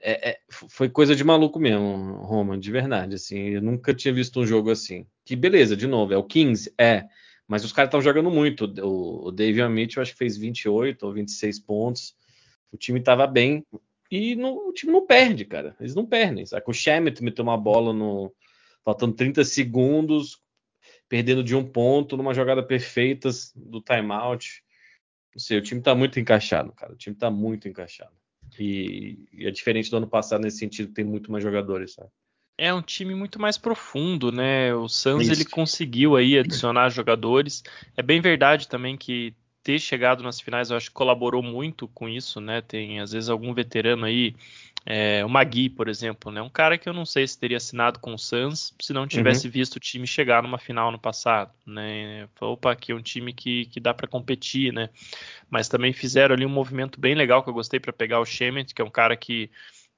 é, 0.00 0.30
é, 0.30 0.38
foi 0.48 0.88
coisa 0.88 1.14
de 1.14 1.24
maluco 1.24 1.58
mesmo, 1.58 2.16
Roma, 2.22 2.58
de 2.58 2.70
verdade. 2.70 3.14
Assim, 3.14 3.38
eu 3.50 3.62
nunca 3.62 3.94
tinha 3.94 4.12
visto 4.12 4.40
um 4.40 4.46
jogo 4.46 4.70
assim. 4.70 5.06
Que 5.24 5.34
beleza, 5.34 5.76
de 5.76 5.86
novo, 5.86 6.12
é 6.12 6.16
o 6.16 6.24
Kings, 6.24 6.72
é. 6.78 7.04
Mas 7.46 7.64
os 7.64 7.72
caras 7.72 7.88
estão 7.88 8.02
jogando 8.02 8.30
muito. 8.30 8.64
O, 8.82 9.28
o 9.28 9.32
David 9.32 9.68
Mitchell 9.68 10.02
acho 10.02 10.12
que 10.12 10.18
fez 10.18 10.36
28 10.36 11.06
ou 11.06 11.12
26 11.12 11.60
pontos. 11.60 12.14
O 12.72 12.76
time 12.76 12.98
estava 12.98 13.26
bem 13.26 13.64
e 14.10 14.34
no, 14.34 14.68
o 14.68 14.72
time 14.72 14.92
não 14.92 15.06
perde, 15.06 15.44
cara. 15.44 15.76
Eles 15.78 15.94
não 15.94 16.06
perdem. 16.06 16.46
Sabe? 16.46 16.64
O 16.66 16.72
Shemet 16.72 17.22
meteu 17.22 17.42
uma 17.42 17.56
bola 17.56 17.92
no 17.92 18.32
faltando 18.84 19.14
30 19.14 19.44
segundos, 19.44 20.38
perdendo 21.08 21.44
de 21.44 21.54
um 21.54 21.64
ponto 21.64 22.16
numa 22.16 22.32
jogada 22.32 22.62
perfeita 22.62 23.28
do 23.54 23.80
timeout. 23.82 24.62
Não 25.34 25.40
sei, 25.40 25.58
o 25.58 25.62
time 25.62 25.80
está 25.80 25.94
muito 25.94 26.18
encaixado, 26.18 26.72
cara. 26.72 26.92
O 26.92 26.96
time 26.96 27.14
está 27.14 27.30
muito 27.30 27.68
encaixado. 27.68 28.16
E, 28.58 29.26
e, 29.32 29.46
é 29.46 29.50
diferente 29.50 29.90
do 29.90 29.98
ano 29.98 30.08
passado 30.08 30.40
nesse 30.40 30.58
sentido, 30.58 30.92
tem 30.92 31.04
muito 31.04 31.30
mais 31.30 31.44
jogadores, 31.44 31.94
sabe? 31.94 32.10
É 32.56 32.74
um 32.74 32.82
time 32.82 33.14
muito 33.14 33.40
mais 33.40 33.56
profundo, 33.56 34.32
né? 34.32 34.74
O 34.74 34.88
Suns 34.88 35.28
Isso. 35.28 35.32
ele 35.32 35.44
conseguiu 35.44 36.16
aí 36.16 36.36
adicionar 36.36 36.88
jogadores. 36.88 37.62
É 37.96 38.02
bem 38.02 38.20
verdade 38.20 38.66
também 38.66 38.96
que 38.96 39.32
ter 39.68 39.78
chegado 39.78 40.22
nas 40.22 40.40
finais, 40.40 40.70
eu 40.70 40.78
acho 40.78 40.88
que 40.88 40.94
colaborou 40.94 41.42
muito 41.42 41.86
com 41.88 42.08
isso, 42.08 42.40
né? 42.40 42.62
Tem 42.62 43.00
às 43.00 43.12
vezes 43.12 43.28
algum 43.28 43.52
veterano 43.52 44.06
aí, 44.06 44.34
é, 44.86 45.22
o 45.22 45.28
Magui, 45.28 45.68
por 45.68 45.88
exemplo, 45.88 46.32
né? 46.32 46.40
Um 46.40 46.48
cara 46.48 46.78
que 46.78 46.88
eu 46.88 46.94
não 46.94 47.04
sei 47.04 47.28
se 47.28 47.38
teria 47.38 47.58
assinado 47.58 47.98
com 47.98 48.14
o 48.14 48.18
Suns 48.18 48.72
se 48.80 48.94
não 48.94 49.06
tivesse 49.06 49.46
uhum. 49.46 49.52
visto 49.52 49.76
o 49.76 49.80
time 49.80 50.06
chegar 50.06 50.42
numa 50.42 50.56
final 50.56 50.90
no 50.90 50.98
passado, 50.98 51.52
né? 51.66 52.26
Opa, 52.40 52.72
aqui 52.72 52.92
é 52.92 52.94
um 52.94 53.02
time 53.02 53.30
que, 53.30 53.66
que 53.66 53.78
dá 53.78 53.92
para 53.92 54.08
competir, 54.08 54.72
né? 54.72 54.88
Mas 55.50 55.68
também 55.68 55.92
fizeram 55.92 56.34
ali 56.34 56.46
um 56.46 56.48
movimento 56.48 56.98
bem 56.98 57.14
legal 57.14 57.42
que 57.42 57.50
eu 57.50 57.54
gostei 57.54 57.78
para 57.78 57.92
pegar 57.92 58.20
o 58.20 58.24
Shemet, 58.24 58.72
que 58.72 58.80
é 58.80 58.84
um 58.86 58.90
cara 58.90 59.18
que 59.18 59.50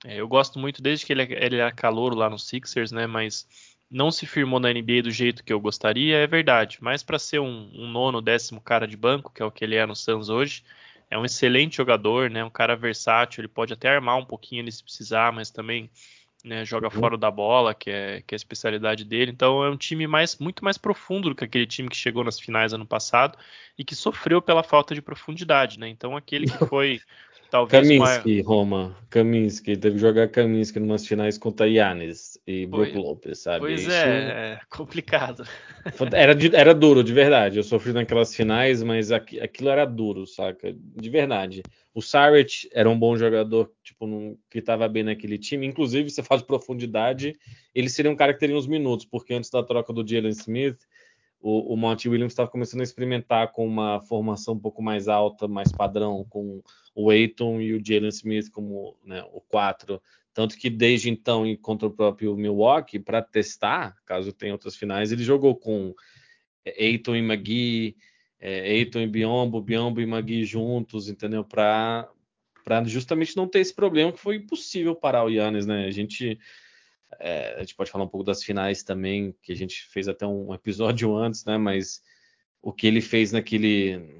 é, 0.04 0.16
eu 0.16 0.26
gosto 0.26 0.58
muito 0.58 0.82
desde 0.82 1.06
que 1.06 1.12
ele, 1.12 1.22
é, 1.22 1.44
ele 1.46 1.58
era 1.58 1.70
calouro 1.70 2.16
lá 2.16 2.28
no 2.28 2.40
Sixers, 2.40 2.90
né? 2.90 3.06
Mas 3.06 3.46
não 3.90 4.10
se 4.10 4.24
firmou 4.24 4.60
na 4.60 4.72
NBA 4.72 5.02
do 5.02 5.10
jeito 5.10 5.42
que 5.42 5.52
eu 5.52 5.60
gostaria, 5.60 6.16
é 6.16 6.26
verdade. 6.26 6.78
Mas 6.80 7.02
para 7.02 7.18
ser 7.18 7.40
um, 7.40 7.70
um, 7.74 7.88
nono, 7.88 8.22
décimo 8.22 8.60
cara 8.60 8.86
de 8.86 8.96
banco, 8.96 9.32
que 9.34 9.42
é 9.42 9.44
o 9.44 9.50
que 9.50 9.64
ele 9.64 9.74
é 9.74 9.84
no 9.84 9.96
Suns 9.96 10.28
hoje, 10.28 10.62
é 11.10 11.18
um 11.18 11.24
excelente 11.24 11.78
jogador, 11.78 12.30
né? 12.30 12.44
Um 12.44 12.50
cara 12.50 12.76
versátil, 12.76 13.40
ele 13.40 13.48
pode 13.48 13.72
até 13.72 13.88
armar 13.88 14.16
um 14.16 14.24
pouquinho 14.24 14.62
ele 14.62 14.70
se 14.70 14.82
precisar, 14.82 15.32
mas 15.32 15.50
também 15.50 15.90
né, 16.44 16.64
joga 16.64 16.86
uhum. 16.86 17.00
fora 17.00 17.18
da 17.18 17.30
bola, 17.30 17.74
que 17.74 17.90
é, 17.90 18.22
que 18.24 18.32
é 18.32 18.36
a 18.36 18.38
especialidade 18.38 19.04
dele. 19.04 19.32
Então 19.32 19.64
é 19.64 19.68
um 19.68 19.76
time 19.76 20.06
mais, 20.06 20.38
muito 20.38 20.64
mais 20.64 20.78
profundo 20.78 21.28
do 21.28 21.34
que 21.34 21.44
aquele 21.44 21.66
time 21.66 21.88
que 21.88 21.96
chegou 21.96 22.22
nas 22.22 22.38
finais 22.38 22.72
ano 22.72 22.86
passado 22.86 23.36
e 23.76 23.84
que 23.84 23.96
sofreu 23.96 24.40
pela 24.40 24.62
falta 24.62 24.94
de 24.94 25.02
profundidade, 25.02 25.80
né? 25.80 25.88
Então 25.88 26.16
aquele 26.16 26.46
que 26.46 26.64
foi 26.66 27.00
Talvez 27.50 27.88
Kaminsky. 27.88 28.40
Roma. 28.42 28.96
Kaminsky, 29.10 29.76
teve 29.76 29.96
que 29.96 30.00
jogar 30.00 30.28
Kaminsky 30.28 30.78
em 30.78 30.82
umas 30.82 31.04
finais 31.04 31.36
contra 31.36 31.68
Yannis 31.68 32.38
e 32.50 32.66
Brook 32.66 32.96
Lopez, 32.96 33.38
sabe? 33.38 33.60
Pois 33.60 33.82
Isso... 33.82 33.90
é, 33.90 34.54
é 34.54 34.60
complicado. 34.68 35.44
Era, 36.12 36.36
era 36.54 36.74
duro, 36.74 37.02
de 37.02 37.12
verdade. 37.12 37.56
Eu 37.56 37.62
sofri 37.62 37.92
naquelas 37.92 38.34
finais, 38.34 38.82
mas 38.82 39.10
aquilo 39.10 39.70
era 39.70 39.86
duro, 39.86 40.26
saca? 40.26 40.74
De 40.74 41.08
verdade. 41.08 41.62
O 41.94 42.02
Saric 42.02 42.68
era 42.72 42.88
um 42.88 42.98
bom 42.98 43.16
jogador, 43.16 43.72
tipo, 43.82 44.06
num, 44.06 44.36
que 44.50 44.58
estava 44.58 44.86
bem 44.88 45.02
naquele 45.02 45.38
time. 45.38 45.66
Inclusive, 45.66 46.10
você 46.10 46.22
faz 46.22 46.42
profundidade, 46.42 47.34
ele 47.74 47.88
seria 47.88 48.10
um 48.10 48.16
cara 48.16 48.34
que 48.34 48.40
teria 48.40 48.56
uns 48.56 48.66
minutos, 48.66 49.06
porque 49.06 49.32
antes 49.32 49.48
da 49.48 49.62
troca 49.62 49.92
do 49.92 50.06
Jalen 50.06 50.30
Smith, 50.30 50.78
o, 51.40 51.72
o 51.72 51.76
Monty 51.76 52.08
Williams 52.08 52.32
estava 52.32 52.50
começando 52.50 52.80
a 52.80 52.84
experimentar 52.84 53.52
com 53.52 53.66
uma 53.66 54.00
formação 54.02 54.54
um 54.54 54.58
pouco 54.58 54.82
mais 54.82 55.08
alta, 55.08 55.48
mais 55.48 55.72
padrão, 55.72 56.26
com 56.28 56.62
o 56.94 57.10
Aiton 57.10 57.60
e 57.60 57.74
o 57.74 57.82
Jalen 57.82 58.10
Smith 58.10 58.50
como 58.50 58.96
né, 59.04 59.24
o 59.32 59.40
4. 59.40 60.00
Tanto 60.32 60.56
que 60.56 60.70
desde 60.70 61.10
então, 61.10 61.44
contra 61.56 61.88
o 61.88 61.90
próprio 61.90 62.36
Milwaukee, 62.36 62.98
para 62.98 63.20
testar, 63.20 63.96
caso 64.06 64.32
tenha 64.32 64.52
outras 64.52 64.76
finais, 64.76 65.10
ele 65.10 65.24
jogou 65.24 65.56
com 65.56 65.94
Aiton 66.78 67.16
e 67.16 67.18
McGee, 67.18 67.96
é, 68.38 68.60
Aiton 68.70 69.00
e 69.00 69.06
Biombo, 69.06 69.60
Biombo 69.60 70.00
e 70.00 70.04
McGee 70.04 70.44
juntos, 70.44 71.08
entendeu? 71.08 71.44
Para 71.44 72.08
justamente 72.86 73.36
não 73.36 73.48
ter 73.48 73.60
esse 73.60 73.74
problema 73.74 74.12
que 74.12 74.20
foi 74.20 74.36
impossível 74.36 74.94
parar 74.94 75.24
o 75.24 75.28
Yannis, 75.28 75.66
né? 75.66 75.86
A 75.86 75.90
gente 75.90 76.38
é, 77.18 77.54
a 77.56 77.60
gente 77.60 77.74
pode 77.74 77.90
falar 77.90 78.04
um 78.04 78.08
pouco 78.08 78.24
das 78.24 78.42
finais 78.42 78.82
também, 78.82 79.34
que 79.42 79.52
a 79.52 79.56
gente 79.56 79.82
fez 79.88 80.06
até 80.06 80.26
um 80.26 80.54
episódio 80.54 81.14
antes, 81.16 81.44
né? 81.44 81.58
Mas 81.58 82.02
o 82.62 82.72
que 82.72 82.86
ele 82.86 83.00
fez 83.00 83.32
naquele, 83.32 84.18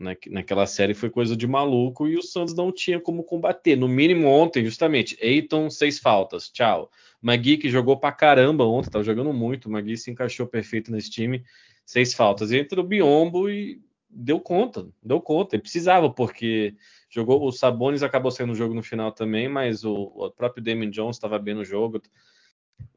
na, 0.00 0.16
naquela 0.28 0.66
série 0.66 0.94
foi 0.94 1.10
coisa 1.10 1.36
de 1.36 1.46
maluco 1.46 2.08
e 2.08 2.16
o 2.16 2.22
Santos 2.22 2.54
não 2.54 2.72
tinha 2.72 2.98
como 2.98 3.22
combater. 3.22 3.76
No 3.76 3.86
mínimo 3.86 4.26
ontem, 4.26 4.64
justamente, 4.64 5.16
Eiton, 5.20 5.68
seis 5.68 5.98
faltas, 5.98 6.48
tchau. 6.48 6.90
Magui, 7.20 7.58
que 7.58 7.68
jogou 7.68 7.98
pra 7.98 8.10
caramba 8.10 8.64
ontem, 8.64 8.90
tava 8.90 9.04
jogando 9.04 9.32
muito, 9.32 9.66
o 9.66 9.70
Magui 9.70 9.98
se 9.98 10.10
encaixou 10.10 10.46
perfeito 10.46 10.90
nesse 10.90 11.10
time, 11.10 11.44
seis 11.84 12.14
faltas. 12.14 12.50
E 12.50 12.58
entrou 12.58 12.82
o 12.82 12.88
Biombo 12.88 13.50
e 13.50 13.78
deu 14.08 14.40
conta, 14.40 14.88
deu 15.02 15.20
conta, 15.20 15.54
e 15.54 15.60
precisava, 15.60 16.08
porque 16.08 16.74
jogou 17.10 17.46
o 17.46 17.52
Sabonis 17.52 18.02
acabou 18.02 18.30
sendo 18.30 18.48
no 18.48 18.54
jogo 18.54 18.72
no 18.72 18.82
final 18.82 19.12
também, 19.12 19.48
mas 19.48 19.84
o, 19.84 19.92
o 19.92 20.30
próprio 20.30 20.64
Damon 20.64 20.88
Jones 20.88 21.16
estava 21.16 21.38
bem 21.38 21.54
no 21.54 21.64
jogo. 21.64 22.00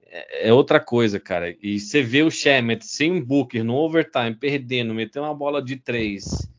é, 0.07 0.48
é, 0.48 0.53
outra 0.53 0.79
coisa, 0.79 1.19
cara. 1.19 1.53
E 1.62 1.79
você 1.79 2.01
vê 2.01 2.24
o 2.24 2.31
Shemet 2.31 2.86
sem 2.86 3.22
Booker 3.22 3.62
no 3.62 3.75
overtime, 3.75 4.36
perdendo, 4.36 4.93
metendo 4.93 5.25
uma 5.25 5.36
bola 5.36 5.62
de 5.62 5.75
três. 5.75 6.52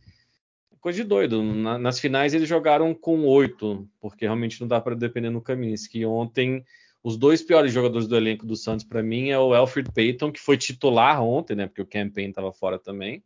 Coisa 0.85 1.03
de 1.03 1.09
doido. 1.09 1.43
Na, 1.43 1.79
nas 1.79 1.99
finais 1.99 2.35
eles 2.35 2.47
jogaram 2.47 2.93
com 2.95 3.25
oito, 3.25 3.89
porque 3.99 4.27
realmente 4.27 4.61
não 4.61 4.69
dá 4.69 4.79
para 4.79 4.95
depender 4.95 5.31
no 5.31 5.41
Kaminsky. 5.41 6.05
Ontem, 6.05 6.63
os 7.03 7.17
dois 7.17 7.41
piores 7.41 7.73
jogadores 7.73 8.07
do 8.07 8.15
elenco 8.15 8.45
do 8.45 8.55
Santos, 8.55 8.85
para 8.85 9.03
mim, 9.03 9.31
é 9.31 9.39
o 9.39 9.55
Alfred 9.55 9.91
Payton, 9.91 10.31
que 10.31 10.39
foi 10.39 10.59
titular 10.59 11.23
ontem, 11.23 11.57
né? 11.57 11.67
Porque 11.67 11.81
o 11.81 11.87
Campaign 11.87 12.29
estava 12.29 12.53
fora 12.53 12.79
também. 12.79 13.25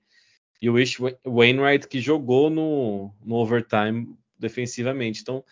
E 0.62 0.70
o 0.70 0.78
Ish 0.78 0.98
Wainwright, 1.26 1.88
que 1.88 2.00
jogou 2.00 2.48
no, 2.48 3.12
no 3.24 3.34
overtime 3.34 4.16
defensivamente. 4.38 5.22
Então, 5.22 5.42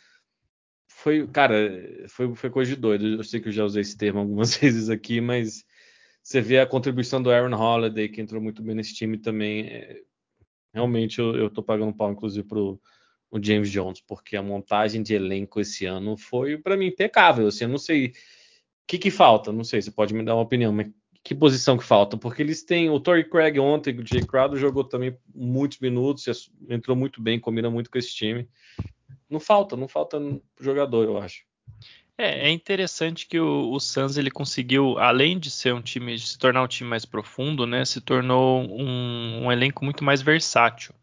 foi, 0.87 1.27
cara, 1.27 2.07
foi, 2.09 2.33
foi 2.37 2.51
coisa 2.51 2.73
de 2.73 2.81
doido. 2.81 3.05
Eu 3.05 3.25
sei 3.25 3.41
que 3.41 3.49
eu 3.49 3.53
já 3.53 3.65
usei 3.65 3.83
esse 3.83 3.99
termo 3.99 4.21
algumas 4.21 4.55
vezes 4.57 4.91
aqui, 4.91 5.21
mas 5.21 5.65
você 6.23 6.41
vê 6.41 6.61
a 6.61 6.67
contribuição 6.67 7.21
do 7.21 7.33
Aaron 7.33 7.57
Holiday, 7.57 8.09
que 8.09 8.21
entrou 8.21 8.41
muito 8.41 8.63
bem 8.63 8.77
nesse 8.77 8.95
time 8.95 9.19
também. 9.19 10.05
Realmente 10.77 11.19
eu, 11.19 11.35
eu 11.35 11.51
tô 11.51 11.63
pagando 11.63 11.95
pau, 11.95 12.13
inclusive, 12.13 12.47
pro 12.47 12.81
o 13.29 13.43
James 13.43 13.69
Jones, 13.69 14.01
porque 14.01 14.37
a 14.37 14.43
montagem 14.43 15.03
de 15.03 15.13
elenco 15.13 15.61
esse 15.61 15.85
ano 15.85 16.17
foi, 16.17 16.57
para 16.57 16.77
mim, 16.77 16.87
impecável. 16.87 17.49
Assim, 17.49 17.65
eu 17.65 17.69
não 17.69 17.79
sei 17.79 18.07
o 18.07 18.13
que, 18.87 18.99
que 18.99 19.11
falta, 19.11 19.51
não 19.53 19.65
sei, 19.65 19.83
você 19.83 19.91
pode 19.91 20.15
me 20.15 20.25
dar 20.25 20.37
uma 20.37 20.45
opinião, 20.45 20.73
mas 20.73 20.87
que 21.25 21.35
posição 21.35 21.77
que 21.77 21.83
falta? 21.83 22.17
Porque 22.17 22.41
eles 22.41 22.63
têm 22.63 22.89
o 22.89 23.01
Torrey 23.01 23.25
Craig 23.25 23.59
ontem, 23.59 23.99
o 23.99 24.07
Jay 24.07 24.25
Crowder 24.25 24.61
jogou 24.61 24.85
também 24.85 25.19
muitos 25.35 25.81
minutos, 25.81 26.49
entrou 26.71 26.97
muito 26.97 27.21
bem, 27.21 27.41
combina 27.41 27.69
muito 27.69 27.91
com 27.91 27.99
esse 27.99 28.15
time 28.15 28.49
não 29.29 29.41
falta, 29.41 29.77
não 29.77 29.89
falta 29.89 30.19
jogador, 30.61 31.05
eu 31.05 31.19
acho. 31.19 31.45
É, 32.19 32.49
é 32.49 32.51
interessante 32.51 33.27
que 33.27 33.39
o, 33.39 33.71
o 33.71 33.79
Suns 33.79 34.17
ele 34.17 34.31
conseguiu, 34.31 34.99
além 34.99 35.39
de 35.39 35.51
ser 35.51 35.75
um 35.75 35.83
time, 35.83 36.17
de 36.17 36.27
se 36.27 36.39
tornar 36.39 36.63
um 36.63 36.69
time 36.69 36.89
mais 36.89 37.05
profundo, 37.05 37.67
né, 37.67 37.85
se 37.85 38.01
tornou 38.01 38.63
um, 38.63 39.45
um 39.45 39.53
elenco 39.53 39.85
muito 39.85 40.03
mais 40.03 40.23
versátil. 40.23 40.95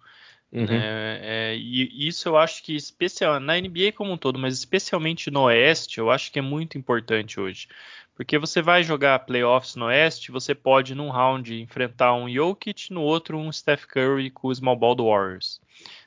Uhum. 0.52 0.68
É, 0.70 1.20
é, 1.24 1.58
e 1.58 2.08
isso 2.08 2.30
eu 2.30 2.38
acho 2.38 2.64
que 2.64 2.76
especial 2.76 3.40
na 3.40 3.60
NBA 3.60 3.92
como 3.96 4.14
um 4.14 4.18
todo, 4.18 4.38
mas 4.38 4.54
especialmente 4.54 5.32
no 5.32 5.44
Oeste, 5.46 5.98
eu 5.98 6.12
acho 6.12 6.32
que 6.32 6.38
é 6.38 6.44
muito 6.44 6.78
importante 6.78 7.40
hoje. 7.40 7.68
Porque 8.16 8.38
você 8.38 8.62
vai 8.62 8.84
jogar 8.84 9.18
playoffs 9.20 9.76
no 9.76 9.86
Oeste, 9.86 10.32
você 10.32 10.54
pode 10.54 10.94
num 10.94 11.10
round 11.10 11.60
enfrentar 11.60 12.14
um 12.14 12.30
Jokic, 12.30 12.94
no 12.94 13.02
outro 13.02 13.40
um 13.40 13.52
Steph 13.52 13.86
Curry 13.86 14.30
com 14.30 14.50
o 14.50 14.56
small 14.56 14.76
ball 14.76 14.94
do 14.94 15.06
Warriors. 15.08 15.60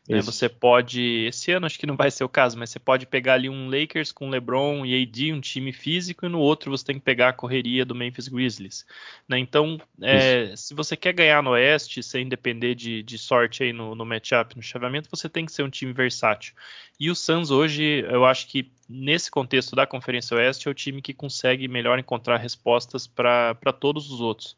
Né? 0.09 0.21
Você 0.21 0.49
pode, 0.49 1.27
esse 1.27 1.51
ano 1.51 1.67
acho 1.67 1.79
que 1.79 1.87
não 1.87 1.97
vai 1.97 2.11
ser 2.11 2.23
o 2.23 2.29
caso, 2.29 2.57
mas 2.57 2.71
você 2.71 2.79
pode 2.79 3.07
pegar 3.07 3.35
ali 3.35 3.49
um 3.49 3.69
Lakers 3.69 4.13
com 4.13 4.31
LeBron 4.31 4.87
e 4.87 5.03
AD, 5.03 5.33
um 5.33 5.41
time 5.41 5.73
físico, 5.73 6.25
e 6.25 6.29
no 6.29 6.39
outro 6.39 6.71
você 6.71 6.85
tem 6.85 6.97
que 6.97 7.05
pegar 7.05 7.31
a 7.31 7.33
correria 7.33 7.85
do 7.85 7.95
Memphis 7.95 8.29
Grizzlies. 8.29 8.87
Né? 9.29 9.39
Então, 9.39 9.81
é, 10.01 10.55
se 10.57 10.75
você 10.75 10.97
quer 10.97 11.13
ganhar 11.13 11.43
no 11.43 11.51
Oeste, 11.51 12.03
sem 12.03 12.29
depender 12.29 12.75
de, 12.75 13.03
de 13.03 13.19
sorte 13.19 13.65
aí 13.65 13.73
no, 13.73 13.95
no 13.95 14.07
matchup, 14.07 14.57
no 14.57 14.63
chaveamento, 14.63 15.11
você 15.11 15.29
tem 15.29 15.45
que 15.45 15.53
ser 15.53 15.63
um 15.63 15.71
time 15.71 15.93
versátil. 15.93 16.55
E 16.99 17.11
o 17.11 17.15
Suns 17.15 17.51
hoje, 17.51 18.05
eu 18.09 18.25
acho 18.25 18.47
que 18.47 18.71
nesse 18.89 19.31
contexto 19.31 19.75
da 19.75 19.87
Conferência 19.87 20.37
Oeste, 20.37 20.69
é 20.69 20.71
o 20.71 20.75
time 20.75 21.03
que 21.03 21.13
consegue 21.13 21.67
melhor 21.67 21.99
encontrar 21.99 22.37
respostas 22.37 23.07
para 23.07 23.55
todos 23.79 24.11
os 24.11 24.21
outros. 24.21 24.57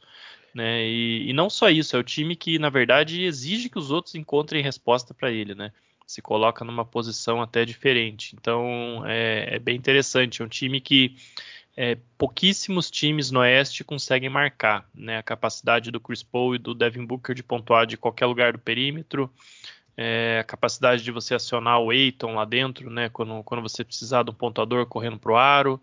Né? 0.54 0.86
E, 0.86 1.30
e, 1.30 1.32
não 1.32 1.50
só 1.50 1.68
isso, 1.68 1.96
é 1.96 1.98
o 1.98 2.04
time 2.04 2.34
que, 2.34 2.58
na 2.58 2.70
verdade, 2.70 3.22
exige 3.22 3.68
que 3.68 3.78
os 3.78 3.90
outros 3.90 4.14
encontrem 4.14 4.62
resposta 4.62 5.14
para 5.14 5.30
ele, 5.30 5.54
né? 5.54 5.72
Se 6.06 6.22
coloca 6.22 6.64
numa 6.64 6.84
posição 6.84 7.42
até 7.42 7.64
diferente. 7.64 8.34
Então 8.34 9.02
é, 9.06 9.56
é 9.56 9.58
bem 9.58 9.76
interessante. 9.76 10.40
É 10.40 10.44
um 10.44 10.48
time 10.48 10.80
que 10.80 11.14
é, 11.76 11.98
pouquíssimos 12.16 12.90
times 12.90 13.30
no 13.30 13.40
Oeste 13.40 13.84
conseguem 13.84 14.30
marcar. 14.30 14.88
Né? 14.94 15.18
A 15.18 15.22
capacidade 15.22 15.90
do 15.90 16.00
Chris 16.00 16.22
Paul 16.22 16.54
e 16.54 16.58
do 16.58 16.74
Devin 16.74 17.04
Booker 17.04 17.34
de 17.34 17.42
pontuar 17.42 17.86
de 17.86 17.96
qualquer 17.96 18.26
lugar 18.26 18.52
do 18.52 18.58
perímetro. 18.58 19.30
É, 19.96 20.38
a 20.40 20.44
capacidade 20.44 21.02
de 21.04 21.12
você 21.12 21.34
acionar 21.34 21.78
o 21.80 21.92
Eiton 21.92 22.34
lá 22.34 22.44
dentro, 22.44 22.88
né? 22.88 23.08
Quando, 23.10 23.42
quando 23.44 23.62
você 23.62 23.84
precisar 23.84 24.22
de 24.22 24.30
um 24.30 24.34
pontuador 24.34 24.86
correndo 24.86 25.18
para 25.18 25.32
o 25.32 25.36
aro. 25.36 25.82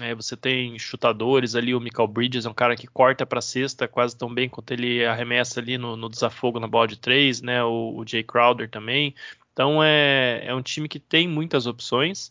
É, 0.00 0.14
você 0.14 0.36
tem 0.36 0.78
chutadores 0.78 1.54
ali, 1.54 1.74
o 1.74 1.80
Michael 1.80 2.08
Bridges 2.08 2.46
é 2.46 2.48
um 2.48 2.54
cara 2.54 2.74
que 2.74 2.86
corta 2.86 3.26
para 3.26 3.42
cesta 3.42 3.86
quase 3.86 4.16
tão 4.16 4.32
bem 4.32 4.48
quanto 4.48 4.70
ele 4.72 5.04
arremessa 5.04 5.60
ali 5.60 5.76
no, 5.76 5.96
no 5.96 6.08
desafogo 6.08 6.58
na 6.58 6.66
bola 6.66 6.88
de 6.88 6.98
três, 6.98 7.42
né? 7.42 7.62
O, 7.62 7.96
o 7.98 8.06
Jay 8.06 8.22
Crowder 8.22 8.70
também. 8.70 9.14
Então 9.52 9.84
é, 9.84 10.42
é 10.46 10.54
um 10.54 10.62
time 10.62 10.88
que 10.88 10.98
tem 10.98 11.28
muitas 11.28 11.66
opções 11.66 12.30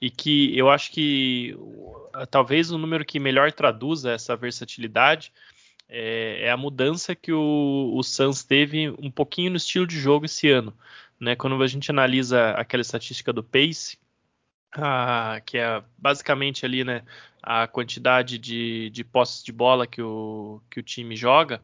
e 0.00 0.10
que 0.10 0.56
eu 0.56 0.68
acho 0.70 0.90
que 0.90 1.56
talvez 2.30 2.70
o 2.70 2.78
número 2.78 3.04
que 3.04 3.20
melhor 3.20 3.52
traduza 3.52 4.12
essa 4.12 4.36
versatilidade 4.36 5.32
é, 5.88 6.46
é 6.46 6.50
a 6.50 6.56
mudança 6.56 7.14
que 7.14 7.32
o, 7.32 7.92
o 7.94 8.02
Suns 8.02 8.42
teve 8.44 8.90
um 8.98 9.10
pouquinho 9.10 9.50
no 9.50 9.56
estilo 9.56 9.86
de 9.86 9.98
jogo 9.98 10.26
esse 10.26 10.50
ano. 10.50 10.74
Né? 11.18 11.34
Quando 11.36 11.60
a 11.62 11.66
gente 11.66 11.90
analisa 11.90 12.50
aquela 12.52 12.80
estatística 12.80 13.32
do 13.32 13.42
pace, 13.42 13.98
ah, 14.72 15.40
que 15.44 15.58
é 15.58 15.82
basicamente 15.96 16.64
ali, 16.64 16.84
né, 16.84 17.02
a 17.42 17.66
quantidade 17.66 18.38
de, 18.38 18.90
de 18.90 19.04
posses 19.04 19.42
de 19.42 19.52
bola 19.52 19.86
que 19.86 20.02
o, 20.02 20.60
que 20.70 20.80
o 20.80 20.82
time 20.82 21.16
joga. 21.16 21.62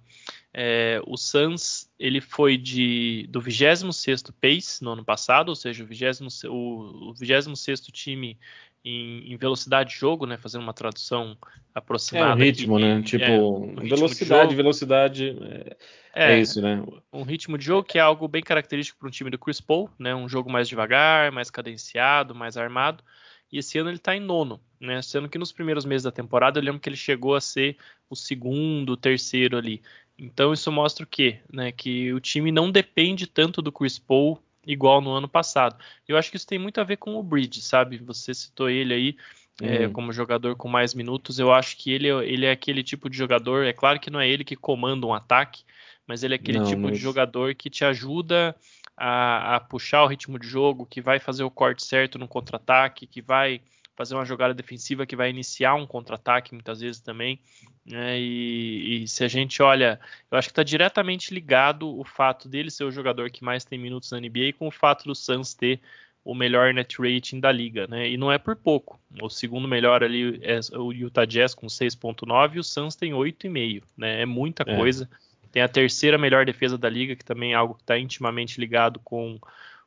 É, 0.53 1.01
o 1.07 1.17
Suns 1.17 1.91
ele 1.99 2.21
foi 2.21 2.57
de 2.57 3.27
do 3.29 3.41
26º 3.41 4.33
pace 4.33 4.83
no 4.83 4.93
ano 4.93 5.05
passado, 5.05 5.49
ou 5.49 5.57
seja, 5.57 5.83
o 5.83 5.87
20, 5.87 6.47
o, 6.47 7.11
o 7.11 7.15
26 7.15 7.81
time 7.93 8.39
em, 8.85 9.33
em, 9.33 9.37
velocidade 9.37 9.91
de 9.91 9.97
jogo, 9.97 10.27
né, 10.27 10.37
fazendo 10.37 10.63
uma 10.63 10.75
tradução 10.75 11.37
aproximada. 11.75 12.33
É 12.33 12.35
um 12.35 12.39
ritmo, 12.39 12.77
aqui, 12.77 12.85
né? 12.85 13.03
Tipo, 13.03 13.25
é, 13.25 13.39
um 13.39 13.75
velocidade, 13.77 14.55
velocidade. 14.55 15.37
É, 15.41 15.77
é, 16.15 16.33
é, 16.35 16.41
isso, 16.41 16.61
né? 16.61 16.83
Um 17.13 17.23
ritmo 17.23 17.57
de 17.57 17.65
jogo 17.65 17.89
que 17.89 17.99
é 17.99 18.01
algo 18.01 18.29
bem 18.29 18.43
característico 18.43 18.99
para 18.99 19.09
um 19.09 19.11
time 19.11 19.31
do 19.31 19.39
Chris 19.39 19.61
Paul, 19.61 19.89
né? 19.99 20.15
Um 20.15 20.29
jogo 20.29 20.51
mais 20.51 20.69
devagar, 20.69 21.33
mais 21.33 21.51
cadenciado, 21.51 22.35
mais 22.35 22.57
armado. 22.57 23.03
E 23.51 23.59
esse 23.59 23.79
ano 23.79 23.89
ele 23.89 23.97
está 23.97 24.15
em 24.15 24.21
nono, 24.21 24.61
né? 24.79 25.01
Sendo 25.01 25.29
que 25.29 25.39
nos 25.39 25.53
primeiros 25.53 25.85
meses 25.85 26.05
da 26.05 26.13
temporada 26.13 26.59
eu 26.59 26.65
lembro 26.65 26.81
que 26.81 26.89
ele 26.89 26.97
chegou 26.97 27.35
a 27.35 27.41
ser 27.41 27.77
o 28.11 28.15
segundo, 28.15 28.97
terceiro 28.97 29.57
ali. 29.57 29.81
Então 30.19 30.53
isso 30.53 30.71
mostra 30.71 31.05
o 31.05 31.09
quê? 31.09 31.39
Né? 31.53 31.73
Que 31.73 32.13
o 32.13 32.21
time 32.21 32.53
não 32.53 32.71
depende 32.71 33.27
tanto 33.27 33.63
do 33.63 33.73
Chris 33.73 33.99
Paul 33.99 34.39
igual 34.67 35.01
no 35.01 35.11
ano 35.11 35.29
passado. 35.29 35.77
Eu 36.07 36.17
acho 36.17 36.31
que 36.31 36.37
isso 36.37 36.47
tem 36.47 36.59
muito 36.59 36.81
a 36.81 36.85
ver 36.85 36.97
com 36.97 37.17
o 37.17 37.23
Bridge, 37.23 37.61
sabe? 37.61 37.99
Você 37.99 38.35
citou 38.35 38.69
ele 38.69 38.95
aí. 38.95 39.17
É, 39.63 39.87
uhum. 39.87 39.93
como 39.93 40.13
jogador 40.13 40.57
com 40.57 40.69
mais 40.69 40.95
minutos, 40.95 41.39
eu 41.39 41.53
acho 41.53 41.77
que 41.77 41.93
ele, 41.93 42.09
ele 42.09 42.45
é 42.45 42.51
aquele 42.51 42.83
tipo 42.83 43.09
de 43.09 43.17
jogador. 43.17 43.65
É 43.65 43.73
claro 43.73 44.01
que 44.01 44.11
não 44.11 44.19
é 44.19 44.29
ele 44.29 44.43
que 44.43 44.57
comanda 44.57 45.07
um 45.07 45.15
ataque, 45.15 45.63
mas 46.09 46.25
ele 46.25 46.35
é 46.35 46.37
aquele 46.37 46.59
não, 46.59 46.67
tipo 46.67 46.81
mas... 46.81 46.93
de 46.93 46.99
jogador 46.99 47.55
que 47.55 47.71
te 47.71 47.85
ajuda 47.85 48.57
a, 48.97 49.55
a, 49.55 49.61
puxar 49.61 50.03
o 50.03 50.09
ritmo 50.09 50.41
de 50.41 50.49
jogo, 50.49 50.85
que 50.85 51.01
vai 51.01 51.21
fazer 51.21 51.45
o 51.45 51.51
corte 51.51 51.85
certo 51.85 52.19
no 52.19 52.27
contra-ataque, 52.27 53.07
que 53.07 53.23
vai 53.23 53.61
fazer 53.97 54.15
uma 54.15 54.25
jogada 54.25 54.53
defensiva 54.53 55.07
que 55.07 55.17
vai 55.17 55.31
iniciar 55.31 55.75
um 55.75 55.87
contra-ataque 55.87 56.55
muitas 56.55 56.81
vezes 56.81 57.01
também. 57.01 57.41
Né? 57.87 58.19
E, 58.19 59.03
e, 59.03 59.09
se 59.09 59.25
a 59.25 59.29
gente 59.29 59.63
olha, 59.63 60.01
eu 60.31 60.39
acho 60.39 60.49
que 60.49 60.53
está 60.53 60.63
diretamente 60.63 61.33
ligado 61.33 61.99
o 61.99 62.05
fato 62.05 62.49
dele 62.49 62.71
ser 62.71 62.85
o 62.85 62.91
jogador 62.91 63.31
que 63.31 63.45
mais 63.45 63.65
tem 63.65 63.79
minutos 63.79 64.11
na 64.11 64.21
NBA 64.21 64.55
com 64.59 64.67
o 64.67 64.73
fato 64.73 65.05
do 65.05 65.15
Suns 65.15 65.55
ter 65.55 65.81
o 66.25 66.35
melhor 66.35 66.73
net 66.73 66.97
rating 66.99 67.39
da 67.39 67.53
liga, 67.53 67.87
né? 67.87 68.09
E 68.09 68.17
não 68.17 68.33
é 68.33 68.39
por 68.39 68.57
pouco. 68.57 68.99
O 69.21 69.29
segundo 69.29 69.69
melhor 69.69 70.03
ali 70.03 70.41
é 70.43 70.59
o 70.75 70.91
Utah 70.91 71.27
Jazz 71.27 71.55
com 71.55 71.67
6.9 71.67 72.55
e 72.55 72.59
o 72.59 72.65
Suns 72.65 72.97
tem 72.97 73.13
8,5, 73.13 73.83
né? 73.97 74.23
É 74.23 74.27
muita 74.27 74.65
é. 74.67 74.75
coisa. 74.75 75.09
Tem 75.53 75.63
a 75.63 75.69
terceira 75.69 76.17
melhor 76.17 76.47
defesa 76.47 76.79
da 76.79 76.89
liga, 76.89 77.15
que 77.15 77.25
também 77.25 77.53
é 77.53 77.55
algo 77.55 77.75
que 77.75 77.83
está 77.83 77.99
intimamente 77.99 78.59
ligado 78.59 78.99
com 79.01 79.39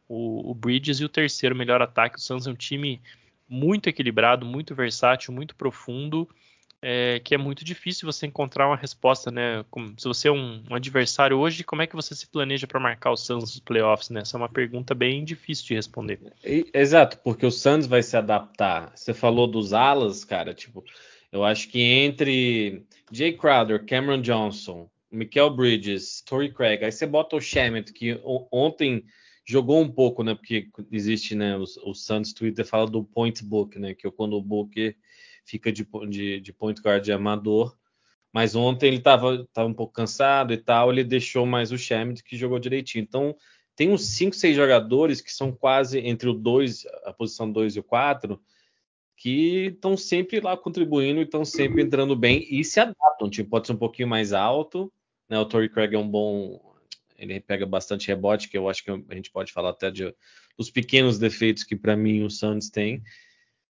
o, 0.07 0.51
o, 0.51 0.53
Bridges, 0.53 0.99
e 0.99 1.05
o 1.05 1.09
terceiro 1.09 1.55
melhor 1.55 1.81
ataque. 1.81 2.17
O 2.17 2.21
Suns 2.21 2.45
é 2.45 2.51
um 2.51 2.55
time 2.55 3.01
muito 3.47 3.87
equilibrado, 3.87 4.45
muito 4.45 4.75
versátil, 4.75 5.33
muito 5.33 5.55
profundo, 5.55 6.27
é, 6.81 7.19
que 7.23 7.33
é 7.33 7.37
muito 7.37 7.65
difícil 7.65 8.05
você 8.05 8.27
encontrar 8.27 8.67
uma 8.67 8.75
resposta, 8.75 9.31
né? 9.31 9.65
Como, 9.69 9.95
se 9.97 10.07
você 10.07 10.27
é 10.27 10.31
um, 10.31 10.63
um, 10.69 10.75
adversário 10.75 11.37
hoje, 11.37 11.63
como 11.63 11.81
é 11.81 11.87
que 11.87 11.95
você 11.95 12.13
se 12.13 12.27
planeja 12.27 12.67
para 12.67 12.79
marcar 12.79 13.11
o 13.11 13.17
Suns 13.17 13.43
nos 13.43 13.59
playoffs, 13.59 14.09
né? 14.09 14.21
Essa 14.21 14.37
é 14.37 14.39
uma 14.39 14.49
pergunta 14.49 14.93
bem 14.93 15.23
difícil 15.23 15.65
de 15.65 15.73
responder. 15.73 16.19
Exato, 16.73 17.17
porque 17.23 17.45
o 17.45 17.51
Suns 17.51 17.87
vai 17.87 18.03
se 18.03 18.15
adaptar. 18.15 18.91
Você 18.95 19.13
falou 19.13 19.47
dos 19.47 19.73
alas, 19.73 20.23
cara, 20.23 20.53
tipo, 20.53 20.83
eu 21.31 21.43
acho 21.43 21.67
que 21.69 21.81
entre 21.81 22.85
Jay 23.11 23.33
Crowder, 23.33 23.83
Cameron 23.85 24.21
Johnson, 24.21 24.89
Michael 25.11 25.51
Bridges, 25.51 26.21
Torrey 26.21 26.51
Craig, 26.51 26.83
aí 26.83 26.91
você 26.91 27.05
bota 27.05 27.35
o 27.35 27.41
Shemet, 27.41 27.91
que 27.91 28.19
ontem 28.51 29.03
jogou 29.47 29.81
um 29.81 29.89
pouco, 29.89 30.23
né? 30.23 30.35
Porque 30.35 30.69
existe, 30.91 31.33
né? 31.33 31.57
O, 31.57 31.63
o 31.89 31.93
Santos 31.93 32.33
Twitter 32.33 32.65
fala 32.65 32.85
do 32.85 33.03
point 33.03 33.43
book, 33.43 33.79
né? 33.79 33.93
Que 33.93 34.11
quando 34.11 34.33
o 34.33 34.41
Booker 34.41 34.95
fica 35.45 35.71
de, 35.71 35.87
de, 36.09 36.41
de 36.41 36.53
point 36.53 36.79
guard 36.81 37.03
de 37.03 37.11
amador. 37.11 37.75
Mas 38.33 38.55
ontem 38.55 38.87
ele 38.87 38.97
estava 38.97 39.47
tava 39.53 39.69
um 39.69 39.73
pouco 39.73 39.93
cansado 39.93 40.53
e 40.53 40.57
tal, 40.57 40.91
ele 40.91 41.03
deixou 41.03 41.45
mais 41.45 41.71
o 41.71 41.77
Shemet 41.77 42.21
que 42.21 42.37
jogou 42.37 42.59
direitinho. 42.59 43.01
Então, 43.01 43.35
tem 43.75 43.89
uns 43.89 44.05
5, 44.09 44.35
6 44.35 44.55
jogadores 44.55 45.21
que 45.21 45.31
são 45.31 45.51
quase 45.51 45.99
entre 45.99 46.27
o 46.27 46.33
2, 46.33 46.85
a 47.05 47.13
posição 47.13 47.49
2 47.49 47.77
e 47.77 47.79
o 47.79 47.83
4, 47.83 48.39
que 49.15 49.67
estão 49.67 49.95
sempre 49.95 50.41
lá 50.41 50.57
contribuindo 50.57 51.21
e 51.21 51.23
estão 51.23 51.45
sempre 51.45 51.81
entrando 51.81 52.15
bem 52.15 52.45
e 52.49 52.63
se 52.63 52.79
adaptam. 52.79 53.29
Tipo, 53.29 53.49
pode 53.49 53.67
ser 53.67 53.73
um 53.73 53.77
pouquinho 53.77 54.09
mais 54.09 54.33
alto, 54.33 54.91
né? 55.29 55.39
O 55.39 55.45
Torrey 55.45 55.69
Craig 55.69 55.95
é 55.95 55.97
um 55.97 56.07
bom, 56.07 56.66
ele 57.17 57.39
pega 57.39 57.65
bastante 57.65 58.07
rebote, 58.07 58.49
que 58.49 58.57
eu 58.57 58.69
acho 58.69 58.83
que 58.83 58.91
a 58.91 59.15
gente 59.15 59.31
pode 59.31 59.51
falar 59.51 59.71
até 59.71 59.89
de, 59.89 60.13
dos 60.57 60.69
pequenos 60.69 61.17
defeitos 61.17 61.63
que 61.63 61.75
para 61.75 61.95
mim 61.95 62.23
o 62.23 62.29
Suns 62.29 62.69
tem. 62.69 63.01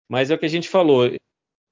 Mas 0.09 0.31
é 0.31 0.35
o 0.35 0.39
que 0.39 0.47
a 0.47 0.51
gente 0.51 0.69
falou. 0.69 1.11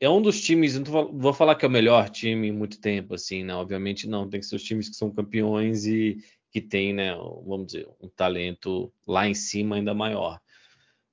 É 0.01 0.09
um 0.09 0.21
dos 0.21 0.41
times, 0.41 0.79
não 0.79 1.13
vou 1.13 1.33
falar 1.33 1.55
que 1.55 1.65
é 1.65 1.69
o 1.69 1.71
melhor 1.71 2.11
time 2.11 2.49
em 2.49 2.53
muito 2.53 2.81
tempo, 2.81 3.15
assim, 3.15 3.45
né? 3.45 3.55
Obviamente 3.55 4.09
não, 4.09 4.29
tem 4.29 4.41
que 4.41 4.47
ser 4.47 4.57
os 4.57 4.63
times 4.63 4.89
que 4.89 4.97
são 4.97 5.11
campeões 5.11 5.87
e 5.87 6.19
que 6.51 6.61
tem, 6.61 6.93
né, 6.93 7.13
vamos 7.45 7.67
dizer, 7.67 7.89
um 8.01 8.09
talento 8.09 8.93
lá 9.07 9.29
em 9.29 9.35
cima 9.35 9.75
ainda 9.75 9.93
maior. 9.93 10.41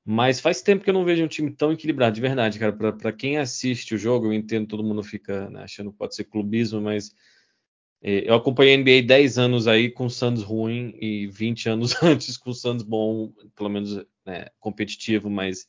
Mas 0.05 0.39
faz 0.39 0.61
tempo 0.61 0.83
que 0.83 0.89
eu 0.89 0.93
não 0.93 1.05
vejo 1.05 1.23
um 1.23 1.27
time 1.27 1.51
tão 1.51 1.71
equilibrado, 1.71 2.13
de 2.15 2.21
verdade, 2.21 2.59
cara. 2.59 2.73
Para 2.73 3.11
quem 3.11 3.37
assiste 3.37 3.95
o 3.95 3.97
jogo, 3.97 4.27
eu 4.27 4.33
entendo 4.33 4.67
todo 4.67 4.83
mundo 4.83 5.03
fica 5.03 5.49
né, 5.49 5.63
achando 5.63 5.91
que 5.91 5.97
pode 5.97 6.15
ser 6.15 6.25
clubismo, 6.25 6.81
mas 6.81 7.11
eu 8.01 8.33
acompanhei 8.33 8.73
a 8.73 8.77
NBA 8.77 9.03
10 9.03 9.37
anos 9.37 9.67
aí 9.67 9.89
com 9.89 10.05
o 10.05 10.09
Suns 10.09 10.41
ruim 10.41 10.95
e 10.99 11.27
20 11.27 11.69
anos 11.69 11.93
antes 12.01 12.35
com 12.37 12.49
o 12.49 12.53
Suns 12.53 12.81
bom, 12.81 13.31
pelo 13.55 13.69
menos 13.69 13.95
né, 14.25 14.47
competitivo, 14.59 15.29
mas 15.29 15.67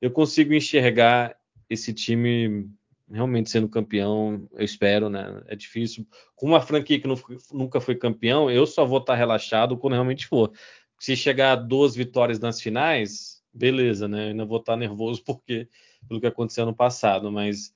eu 0.00 0.10
consigo 0.10 0.54
enxergar 0.54 1.36
esse 1.68 1.92
time 1.92 2.68
realmente 3.10 3.50
sendo 3.50 3.68
campeão, 3.68 4.46
eu 4.52 4.64
espero, 4.64 5.08
né? 5.08 5.42
É 5.46 5.56
difícil. 5.56 6.06
Com 6.36 6.46
uma 6.46 6.60
franquia 6.60 7.00
que 7.00 7.08
não, 7.08 7.16
nunca 7.52 7.80
foi 7.80 7.94
campeão, 7.96 8.50
eu 8.50 8.66
só 8.66 8.84
vou 8.84 8.98
estar 8.98 9.14
relaxado 9.14 9.76
quando 9.76 9.94
realmente 9.94 10.26
for. 10.26 10.52
Se 10.98 11.16
chegar 11.16 11.52
a 11.52 11.56
duas 11.56 11.94
vitórias 11.94 12.38
nas 12.38 12.60
finais, 12.60 13.42
beleza, 13.52 14.06
né? 14.06 14.26
Eu 14.26 14.30
ainda 14.30 14.44
vou 14.44 14.58
estar 14.58 14.76
nervoso 14.76 15.22
porque 15.24 15.68
pelo 16.06 16.20
que 16.20 16.26
aconteceu 16.26 16.66
no 16.66 16.74
passado, 16.74 17.32
mas 17.32 17.74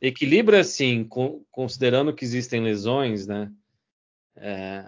equilíbrio 0.00 0.58
assim, 0.58 1.06
considerando 1.50 2.14
que 2.14 2.24
existem 2.24 2.62
lesões, 2.62 3.26
né? 3.26 3.52
É, 4.36 4.84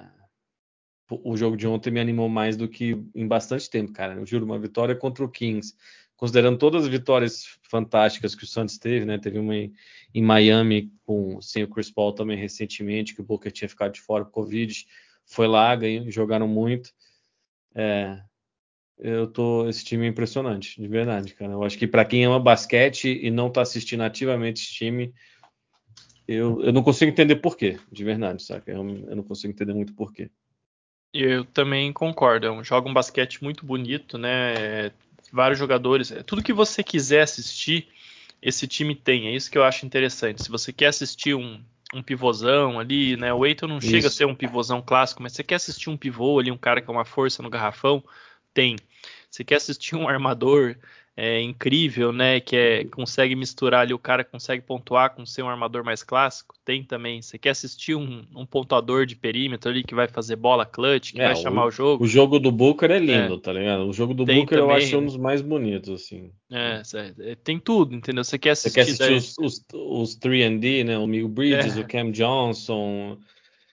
o 1.11 1.37
jogo 1.37 1.57
de 1.57 1.67
ontem 1.67 1.91
me 1.91 2.01
animou 2.01 2.29
mais 2.29 2.57
do 2.57 2.69
que 2.69 2.97
em 3.15 3.27
bastante 3.27 3.69
tempo, 3.69 3.93
cara. 3.93 4.15
Eu 4.15 4.25
juro, 4.25 4.45
uma 4.45 4.59
vitória 4.59 4.95
contra 4.97 5.25
o 5.25 5.29
Kings, 5.29 5.75
considerando 6.17 6.59
todas 6.59 6.85
as 6.85 6.89
vitórias 6.89 7.59
fantásticas 7.69 8.35
que 8.35 8.45
o 8.45 8.47
Santos 8.47 8.79
teve, 8.79 9.05
né? 9.05 9.19
Teve 9.19 9.39
uma 9.39 9.55
em, 9.55 9.73
em 10.15 10.23
Miami 10.23 10.93
com 11.05 11.41
sem 11.41 11.65
o 11.65 11.69
Chris 11.69 11.91
Paul 11.91 12.13
também 12.13 12.39
recentemente, 12.39 13.15
que 13.15 13.21
o 13.21 13.25
Booker 13.25 13.53
tinha 13.53 13.69
ficado 13.69 13.93
de 13.93 14.01
fora 14.01 14.25
por 14.25 14.33
Covid, 14.33 14.87
foi 15.27 15.47
lá, 15.47 15.75
ganhou, 15.77 16.11
jogaram 16.11 16.49
muito. 16.49 16.93
É, 17.75 18.23
eu 19.03 19.27
tô. 19.27 19.69
Esse 19.69 19.85
time 19.85 20.07
é 20.07 20.09
impressionante, 20.09 20.81
de 20.81 20.87
verdade, 20.87 21.35
cara. 21.35 21.53
Eu 21.53 21.65
acho 21.65 21.77
que 21.77 21.89
para 21.89 22.05
quem 22.05 22.25
ama 22.25 22.39
basquete 22.39 23.19
e 23.21 23.31
não 23.31 23.51
tá 23.51 23.61
assistindo 23.61 24.03
ativamente 24.03 24.63
esse 24.63 24.73
time, 24.73 25.13
eu, 26.27 26.63
eu 26.63 26.73
não 26.73 26.83
consigo 26.83 27.11
entender 27.11 27.37
porquê, 27.37 27.79
de 27.91 28.05
verdade, 28.05 28.43
saca? 28.43 28.71
Eu, 28.71 28.79
eu 28.79 29.17
não 29.17 29.25
consigo 29.25 29.53
entender 29.53 29.75
muito 29.75 29.93
porquê. 29.93 30.31
Eu 31.13 31.45
também 31.45 31.93
concordo. 31.93 32.47
É 32.47 32.65
joga 32.65 32.89
um 32.89 32.95
basquete 32.95 33.43
muito 33.43 33.67
bonito, 33.67 34.17
né? 34.17 34.93
Vários 35.33 35.59
jogadores. 35.59 36.13
É 36.13 36.23
tudo 36.23 36.43
que 36.43 36.53
você 36.53 36.85
quiser 36.85 37.23
assistir, 37.23 37.89
esse 38.41 38.69
time 38.69 38.95
tem. 38.95 39.27
É 39.27 39.35
isso 39.35 39.51
que 39.51 39.59
eu 39.59 39.65
acho 39.65 39.85
interessante. 39.85 40.45
Se 40.45 40.49
você 40.49 40.73
quer 40.73 40.87
assistir 40.87 41.35
um, 41.35 41.61
um 41.93 42.03
pivôzão 42.03 42.79
ali, 42.79 43.17
né? 43.17 43.35
O 43.35 43.45
Eiton 43.45 43.67
não 43.67 43.79
isso. 43.79 43.89
chega 43.89 44.07
a 44.07 44.11
ser 44.11 44.27
um 44.27 44.35
pivôzão 44.35 44.81
clássico, 44.81 45.23
mas 45.23 45.33
você 45.33 45.43
quer 45.43 45.57
assistir 45.57 45.91
um 45.91 45.97
pivô 45.97 46.39
ali, 46.39 46.53
um 46.53 46.57
cara 46.57 46.81
que 46.81 46.89
é 46.89 46.93
uma 46.93 47.05
força 47.05 47.43
no 47.43 47.51
garrafão, 47.51 48.03
tem. 48.55 48.77
Você 49.33 49.43
quer 49.43 49.55
assistir 49.55 49.97
um 49.97 50.07
armador 50.07 50.77
é, 51.17 51.41
incrível, 51.41 52.13
né? 52.13 52.39
Que 52.39 52.55
é, 52.55 52.85
consegue 52.85 53.35
misturar 53.35 53.81
ali, 53.81 53.95
o 53.95 53.99
cara 53.99 54.23
consegue 54.23 54.63
pontuar 54.63 55.15
com 55.15 55.25
ser 55.25 55.43
um 55.43 55.49
armador 55.49 55.83
mais 55.83 56.03
clássico? 56.03 56.55
Tem 56.63 56.85
também. 56.85 57.23
Você 57.23 57.39
quer 57.39 57.49
assistir 57.51 57.95
um, 57.95 58.27
um 58.37 58.45
pontuador 58.45 59.07
de 59.07 59.17
perímetro 59.17 59.71
ali 59.71 59.83
que 59.83 59.95
vai 59.95 60.07
fazer 60.07 60.37
bola 60.37 60.67
clutch, 60.67 61.13
que 61.13 61.21
é, 61.23 61.29
vai 61.29 61.37
chamar 61.37 61.65
o, 61.65 61.69
o, 61.69 61.71
jogo? 61.71 62.05
O 62.05 62.07
jogo 62.07 62.39
do 62.39 62.53
Booker 62.53 62.91
é 62.91 62.99
lindo, 62.99 63.37
é. 63.37 63.39
tá 63.39 63.55
ligado? 63.55 63.89
O 63.89 63.93
jogo 63.95 64.13
do 64.13 64.27
tem 64.27 64.41
Booker 64.41 64.59
também, 64.59 64.77
eu 64.77 64.77
acho 64.77 64.99
um 64.99 65.07
dos 65.07 65.17
mais 65.17 65.41
bonitos, 65.41 66.03
assim. 66.03 66.31
É, 66.51 66.83
é 67.21 67.35
tem 67.35 67.59
tudo, 67.59 67.95
entendeu? 67.95 68.25
Você 68.25 68.39
quer 68.39 68.51
assistir. 68.51 68.71
Você 68.71 68.75
quer 68.75 68.81
assistir 68.83 69.09
daí... 69.09 69.17
os, 69.17 69.39
os, 69.39 69.65
os 69.73 70.19
3D, 70.19 70.85
né? 70.85 70.99
O 70.99 71.07
Mil 71.07 71.27
Bridges, 71.27 71.79
é. 71.79 71.81
o 71.81 71.89
Cam 71.89 72.11
Johnson. 72.11 73.17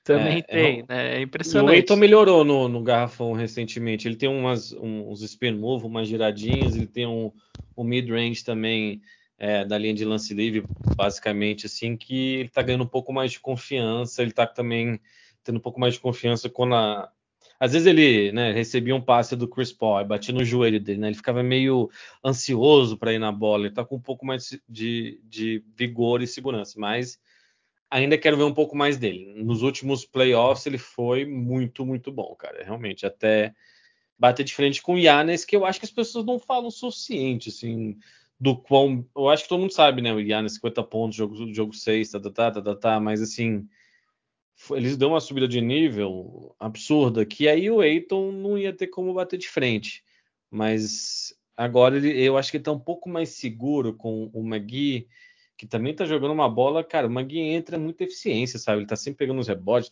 Também 0.04 0.40
é, 0.40 0.42
tem, 0.42 0.80
é, 0.80 0.86
né? 0.88 1.18
É 1.18 1.22
impressionante. 1.22 1.72
O 1.72 1.76
Eiton 1.76 1.96
melhorou 1.96 2.44
no, 2.44 2.68
no 2.68 2.82
garrafão 2.82 3.34
recentemente. 3.34 4.08
Ele 4.08 4.16
tem 4.16 4.30
umas, 4.30 4.72
uns 4.74 5.22
spin 5.22 5.52
move, 5.52 5.86
umas 5.86 6.08
giradinhas, 6.08 6.76
ele 6.76 6.88
tem 6.88 7.06
um, 7.06 7.32
um 7.78 7.84
mid-range 7.84 8.44
também 8.44 9.02
é, 9.40 9.64
da 9.64 9.78
linha 9.78 9.94
de 9.94 10.04
lance 10.04 10.34
livre, 10.34 10.64
basicamente, 10.96 11.66
assim, 11.66 11.96
que 11.96 12.36
ele 12.36 12.50
tá 12.50 12.62
ganhando 12.62 12.84
um 12.84 12.88
pouco 12.88 13.14
mais 13.14 13.32
de 13.32 13.40
confiança, 13.40 14.22
ele 14.22 14.34
tá 14.34 14.46
também 14.46 15.00
tendo 15.44 15.58
um 15.58 15.62
pouco 15.62 15.80
mais 15.80 15.94
de 15.94 16.00
confiança 16.02 16.50
quando 16.50 16.76
a. 16.76 17.10
Às 17.58 17.74
vezes 17.74 17.88
ele 17.88 18.32
né, 18.32 18.54
recebia 18.54 18.96
um 18.96 19.02
passe 19.02 19.36
do 19.36 19.48
Chris 19.48 19.72
Paul, 19.72 20.06
batia 20.06 20.34
no 20.34 20.46
joelho 20.46 20.80
dele, 20.80 21.00
né? 21.00 21.08
Ele 21.08 21.16
ficava 21.16 21.44
meio 21.44 21.90
ansioso 22.24 22.98
para 22.98 23.14
ir 23.14 23.20
na 23.20 23.34
bola, 23.34 23.66
ele 23.66 23.74
tá 23.74 23.84
com 23.84 23.98
um 23.98 24.02
pouco 24.02 24.26
mais 24.26 24.58
de, 24.68 25.20
de 25.26 25.64
vigor 25.76 26.22
e 26.22 26.28
segurança, 26.28 26.80
mas 26.80 27.20
ainda 27.90 28.18
quero 28.18 28.38
ver 28.38 28.44
um 28.44 28.54
pouco 28.54 28.76
mais 28.76 28.98
dele. 28.98 29.34
Nos 29.44 29.62
últimos 29.62 30.06
playoffs 30.06 30.66
ele 30.66 30.78
foi 30.78 31.26
muito, 31.26 31.86
muito 31.86 32.12
bom, 32.12 32.36
cara. 32.36 32.64
Realmente, 32.64 33.06
até 33.06 33.54
bater 34.18 34.44
de 34.44 34.54
frente 34.54 34.82
com 34.82 34.96
o 34.96 35.00
Yannis, 35.00 35.46
que 35.46 35.56
eu 35.56 35.66
acho 35.66 35.80
que 35.80 35.86
as 35.86 35.92
pessoas 35.92 36.26
não 36.26 36.38
falam 36.38 36.68
o 36.68 36.72
suficiente, 36.72 37.50
assim, 37.50 37.98
do 38.40 38.56
quão... 38.56 39.06
Eu 39.16 39.30
acho 39.30 39.44
que 39.44 39.50
todo 39.50 39.62
mundo 39.62 39.74
sabe, 39.74 40.02
né? 40.02 40.14
O 40.14 40.20
Yannis, 40.20 40.56
50 40.56 40.84
pontos, 40.84 41.16
jogo, 41.16 41.54
jogo 41.54 41.74
6, 41.74 42.12
tá, 42.12 42.20
tá, 42.20 42.30
tá, 42.30 42.52
tá, 42.52 42.62
tá, 42.62 42.76
tá 42.76 43.00
mas 43.00 43.22
assim... 43.22 43.68
Eles 44.72 44.98
dão 44.98 45.12
uma 45.12 45.22
subida 45.22 45.48
de 45.48 45.62
nível 45.62 46.54
absurda, 46.60 47.26
que 47.26 47.48
aí 47.48 47.72
o 47.72 47.82
Eiton 47.82 48.34
não 48.34 48.58
ia 48.58 48.74
ter 48.74 48.88
como 48.88 49.14
bater 49.14 49.38
de 49.38 49.48
frente. 49.48 50.04
Mas 50.52 51.34
agora 51.56 51.96
ele, 51.96 52.22
eu 52.22 52.38
acho 52.38 52.52
que 52.52 52.58
ele 52.58 52.66
tá 52.66 52.72
um 52.74 52.80
pouco 52.80 53.08
mais 53.08 53.30
seguro 53.30 53.94
com 53.94 54.30
o 54.34 54.46
McGee 54.46 55.08
que 55.60 55.68
também 55.68 55.94
tá 55.94 56.06
jogando 56.06 56.32
uma 56.32 56.50
bola, 56.50 56.86
cara, 56.86 57.06
o 57.06 57.10
Magui 57.10 57.42
entra 57.42 57.78
muita 57.78 58.06
eficiência, 58.06 58.58
sabe? 58.58 58.80
Ele 58.80 58.88
tá 58.88 58.96
sempre 58.96 59.18
pegando 59.18 59.42
os 59.42 59.48
rebotes, 59.50 59.92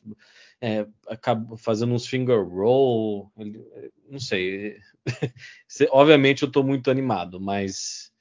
é, 0.62 0.88
acaba 1.10 1.58
fazendo 1.58 1.94
uns 1.94 2.08
finger 2.08 2.42
roll, 2.42 3.30
ele, 3.38 3.62
não 4.10 4.18
sei. 4.18 4.78
Obviamente 5.92 6.44
eu 6.44 6.50
tô 6.50 6.64
muito 6.64 6.90
animado, 6.90 7.38
mas 7.38 8.14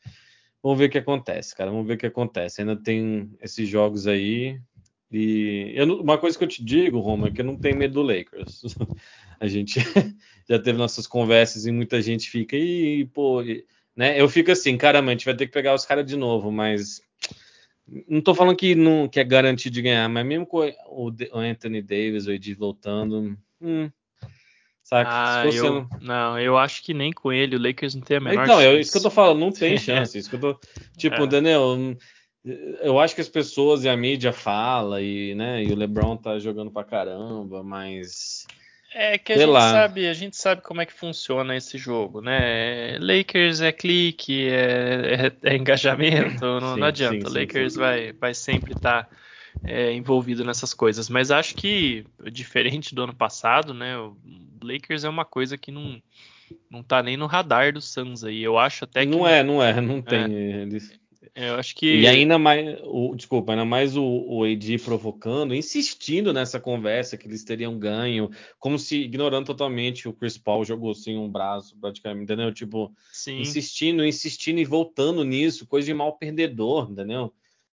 vamos 0.60 0.76
ver 0.76 0.86
o 0.86 0.90
que 0.90 0.98
acontece, 0.98 1.54
cara. 1.54 1.70
Vamos 1.70 1.86
ver 1.86 1.94
o 1.94 1.98
que 1.98 2.06
acontece. 2.06 2.62
Ainda 2.62 2.74
tem 2.74 3.30
esses 3.40 3.68
jogos 3.68 4.08
aí. 4.08 4.60
E 5.12 5.72
eu, 5.76 6.00
uma 6.00 6.18
coisa 6.18 6.36
que 6.36 6.42
eu 6.42 6.48
te 6.48 6.64
digo, 6.64 6.98
Roma, 6.98 7.28
é 7.28 7.30
que 7.30 7.42
eu 7.42 7.44
não 7.44 7.56
tenho 7.56 7.76
medo 7.76 7.94
do 7.94 8.02
Lakers. 8.02 8.64
A 9.38 9.46
gente 9.46 9.78
já 10.50 10.58
teve 10.58 10.76
nossas 10.78 11.06
conversas 11.06 11.64
e 11.64 11.70
muita 11.70 12.02
gente 12.02 12.28
fica, 12.28 12.56
e 12.56 13.04
pô, 13.04 13.40
né? 13.94 14.20
Eu 14.20 14.28
fico 14.28 14.50
assim, 14.50 14.76
caramba, 14.76 15.10
a 15.10 15.12
gente 15.12 15.26
vai 15.26 15.36
ter 15.36 15.46
que 15.46 15.52
pegar 15.52 15.74
os 15.74 15.84
caras 15.84 16.06
de 16.06 16.16
novo, 16.16 16.50
mas 16.50 17.05
não 18.08 18.20
tô 18.20 18.34
falando 18.34 18.56
que 18.56 18.74
não 18.74 19.08
que 19.08 19.20
é 19.20 19.24
garantido 19.24 19.74
de 19.74 19.82
ganhar, 19.82 20.08
mas 20.08 20.26
mesmo 20.26 20.46
com 20.46 20.58
o, 20.88 21.12
Anthony 21.34 21.80
Davis, 21.82 22.26
o 22.26 22.32
Ed 22.32 22.54
voltando, 22.54 23.36
hum, 23.60 23.90
saca? 24.82 25.10
Ah, 25.12 25.46
eu, 25.46 25.88
não, 26.00 26.38
eu 26.38 26.58
acho 26.58 26.82
que 26.82 26.92
nem 26.92 27.12
com 27.12 27.32
ele 27.32 27.56
o 27.56 27.62
Lakers 27.62 27.94
não 27.94 28.02
tem 28.02 28.16
a 28.16 28.20
menor 28.20 28.44
então, 28.44 28.56
chance. 28.56 28.64
Então, 28.66 28.76
é 28.76 28.80
isso 28.80 28.92
que 28.92 28.98
eu 28.98 29.02
tô 29.02 29.10
falando, 29.10 29.38
não 29.38 29.52
tem 29.52 29.76
chance. 29.78 30.18
isso 30.18 30.28
que 30.28 30.36
eu 30.36 30.40
tô, 30.40 30.60
tipo, 30.96 31.22
é. 31.22 31.26
Daniel, 31.26 31.96
eu 32.80 32.98
acho 32.98 33.14
que 33.14 33.20
as 33.20 33.28
pessoas 33.28 33.84
e 33.84 33.88
a 33.88 33.96
mídia 33.96 34.32
fala 34.32 35.00
e, 35.00 35.34
né, 35.34 35.64
e 35.64 35.72
o 35.72 35.76
LeBron 35.76 36.16
tá 36.16 36.38
jogando 36.38 36.70
pra 36.70 36.84
caramba, 36.84 37.62
mas 37.62 38.46
é 38.98 39.18
que 39.18 39.32
a 39.34 39.36
gente 39.36 39.52
sabe, 39.52 40.08
a 40.08 40.14
gente 40.14 40.36
sabe 40.36 40.62
como 40.62 40.80
é 40.80 40.86
que 40.86 40.92
funciona 40.92 41.54
esse 41.54 41.76
jogo, 41.76 42.22
né? 42.22 42.98
Lakers 42.98 43.60
é 43.60 43.70
clique, 43.70 44.48
é, 44.48 45.32
é, 45.44 45.50
é 45.50 45.56
engajamento, 45.56 46.44
não, 46.44 46.74
sim, 46.74 46.80
não 46.80 46.86
adianta. 46.86 47.28
Sim, 47.28 47.38
Lakers 47.38 47.74
sim, 47.74 47.78
vai, 47.78 48.12
vai 48.14 48.32
sempre 48.32 48.72
estar 48.72 49.04
tá, 49.04 49.10
é, 49.64 49.92
envolvido 49.92 50.44
nessas 50.44 50.72
coisas. 50.72 51.10
Mas 51.10 51.30
acho 51.30 51.54
que 51.54 52.06
diferente 52.32 52.94
do 52.94 53.02
ano 53.02 53.14
passado, 53.14 53.74
né? 53.74 53.98
O 53.98 54.16
Lakers 54.62 55.04
é 55.04 55.08
uma 55.08 55.26
coisa 55.26 55.58
que 55.58 55.70
não 55.70 56.00
não 56.70 56.82
tá 56.82 57.02
nem 57.02 57.16
no 57.16 57.26
radar 57.26 57.72
do 57.72 57.82
Suns 57.82 58.24
aí. 58.24 58.42
Eu 58.42 58.56
acho 58.56 58.84
até 58.84 59.04
que 59.04 59.12
não 59.12 59.26
é, 59.26 59.42
não 59.42 59.62
é, 59.62 59.78
não 59.78 60.00
tem. 60.00 60.68
É. 61.36 61.50
Eu 61.50 61.56
acho 61.56 61.74
que. 61.76 62.00
E 62.00 62.06
ainda 62.06 62.38
mais, 62.38 62.78
o, 62.82 63.14
desculpa, 63.14 63.52
ainda 63.52 63.64
mais 63.64 63.94
o, 63.94 64.02
o 64.02 64.42
AD 64.42 64.78
provocando, 64.78 65.54
insistindo 65.54 66.32
nessa 66.32 66.58
conversa 66.58 67.18
que 67.18 67.28
eles 67.28 67.44
teriam 67.44 67.78
ganho, 67.78 68.30
como 68.58 68.78
se 68.78 69.02
ignorando 69.02 69.44
totalmente 69.44 70.08
o 70.08 70.14
Chris 70.14 70.38
Paul 70.38 70.64
jogou 70.64 70.94
sem 70.94 71.18
um 71.18 71.30
braço, 71.30 71.76
praticamente, 71.78 72.24
entendeu? 72.24 72.52
Tipo, 72.54 72.90
Sim. 73.12 73.38
insistindo, 73.38 74.04
insistindo 74.04 74.58
e 74.58 74.64
voltando 74.64 75.22
nisso, 75.22 75.66
coisa 75.66 75.86
de 75.86 75.92
mal 75.92 76.16
perdedor, 76.16 76.90
entendeu? 76.90 77.34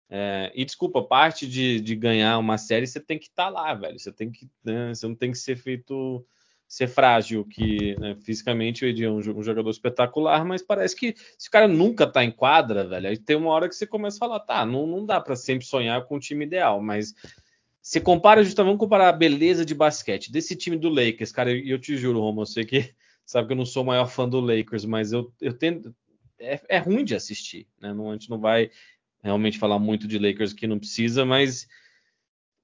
É, 0.07 0.51
e 0.55 0.63
desculpa, 0.63 1.01
parte 1.01 1.47
de, 1.47 1.81
de, 1.81 1.95
ganhar 1.95 2.37
uma 2.37 2.57
série 2.59 2.85
você 2.85 2.99
tem 2.99 3.17
que 3.17 3.25
estar 3.25 3.45
tá 3.45 3.49
lá, 3.49 3.73
velho. 3.73 3.99
Você 3.99 4.11
tem 4.11 4.31
que, 4.31 4.47
né, 4.63 4.93
você 4.93 5.07
não 5.07 5.15
tem 5.15 5.31
que 5.31 5.37
ser 5.37 5.57
feito 5.57 6.23
ser 6.67 6.87
frágil, 6.87 7.45
que 7.45 7.95
né, 7.97 8.15
fisicamente 8.19 8.83
o 8.83 8.87
Edi 8.87 9.05
é 9.05 9.09
um, 9.09 9.17
um, 9.17 9.43
jogador 9.43 9.69
espetacular, 9.69 10.43
mas 10.43 10.61
parece 10.61 10.95
que 10.95 11.15
se 11.37 11.47
o 11.47 11.51
cara 11.51 11.67
nunca 11.67 12.05
tá 12.05 12.23
em 12.23 12.31
quadra, 12.31 12.85
velho, 12.85 13.07
aí 13.07 13.17
tem 13.17 13.37
uma 13.37 13.51
hora 13.51 13.69
que 13.69 13.75
você 13.75 13.87
começa 13.87 14.17
a 14.17 14.19
falar, 14.19 14.39
tá, 14.41 14.65
não, 14.65 14.85
não 14.85 15.05
dá 15.05 15.21
para 15.21 15.35
sempre 15.35 15.65
sonhar 15.65 16.03
com 16.05 16.17
o 16.17 16.19
time 16.19 16.45
ideal, 16.45 16.81
mas 16.81 17.13
se 17.81 18.01
compara 18.01 18.43
justamente, 18.43 18.67
vamos 18.67 18.79
comparar 18.79 19.07
a 19.07 19.13
beleza 19.13 19.63
de 19.63 19.73
basquete 19.73 20.29
desse 20.29 20.57
time 20.57 20.77
do 20.77 20.89
Lakers, 20.89 21.31
cara, 21.31 21.53
e 21.53 21.69
eu, 21.69 21.75
eu, 21.75 21.79
te 21.79 21.95
juro, 21.95 22.19
Romo, 22.19 22.41
eu 22.41 22.45
sei 22.45 22.65
que 22.65 22.93
sabe 23.25 23.47
que 23.47 23.53
eu 23.53 23.57
não 23.57 23.65
sou 23.65 23.83
o 23.83 23.85
maior 23.85 24.07
fã 24.07 24.27
do 24.27 24.41
Lakers, 24.41 24.83
mas 24.83 25.13
eu, 25.13 25.33
eu 25.39 25.53
tento, 25.53 25.95
é, 26.37 26.59
é 26.67 26.77
ruim 26.79 27.05
de 27.05 27.15
assistir, 27.15 27.65
né, 27.81 27.93
não, 27.93 28.09
a 28.09 28.13
gente 28.13 28.29
não 28.29 28.39
vai 28.39 28.69
realmente 29.23 29.57
falar 29.57 29.79
muito 29.79 30.05
de 30.05 30.19
Lakers 30.19 30.51
que 30.51 30.67
não 30.67 30.79
precisa, 30.79 31.23
mas 31.23 31.65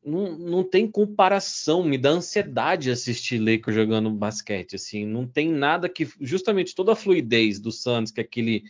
não, 0.06 0.38
não 0.38 0.63
tem 0.63 0.88
comparação, 0.88 1.84
me 1.84 1.98
dá 1.98 2.12
ansiedade 2.12 2.92
assistir 2.92 3.39
Lakers 3.39 3.76
jogando 3.76 4.10
basquete, 4.10 4.76
assim, 4.76 5.06
não 5.06 5.26
tem 5.28 5.50
nada 5.50 5.88
que, 5.88 6.08
justamente 6.20 6.76
toda 6.76 6.94
a 6.94 6.96
fluidez 6.96 7.60
do 7.60 7.72
Suns, 7.72 8.12
que 8.12 8.22
é 8.22 8.24
aquele, 8.24 8.63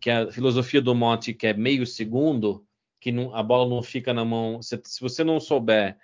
que 0.00 0.10
é 0.10 0.16
a 0.16 0.32
filosofia 0.32 0.80
do 0.80 0.94
Monte, 0.94 1.32
que 1.32 1.46
é 1.46 1.54
meio 1.54 1.86
segundo, 1.86 2.64
que 3.00 3.12
não, 3.12 3.34
a 3.34 3.42
bola 3.42 3.68
não 3.68 3.82
fica 3.82 4.12
na 4.12 4.24
mão, 4.24 4.60
se, 4.60 4.80
se 4.84 5.00
você 5.00 5.24
não 5.24 5.40
souber 5.40 5.96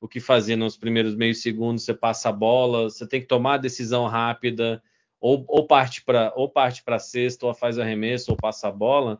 o 0.00 0.08
que 0.08 0.18
fazer 0.18 0.56
nos 0.56 0.76
primeiros 0.76 1.14
meio 1.14 1.34
segundos, 1.34 1.84
você 1.84 1.92
passa 1.92 2.30
a 2.30 2.32
bola, 2.32 2.84
você 2.84 3.06
tem 3.06 3.20
que 3.20 3.26
tomar 3.26 3.54
a 3.54 3.58
decisão 3.58 4.06
rápida, 4.06 4.82
ou, 5.20 5.44
ou 5.46 5.66
parte 5.66 6.02
para 6.02 6.32
ou 6.34 6.48
parte 6.48 6.82
para 6.82 6.98
sexta, 6.98 7.46
ou 7.46 7.52
faz 7.52 7.78
arremesso, 7.78 8.30
ou 8.30 8.36
passa 8.36 8.68
a 8.68 8.72
bola, 8.72 9.18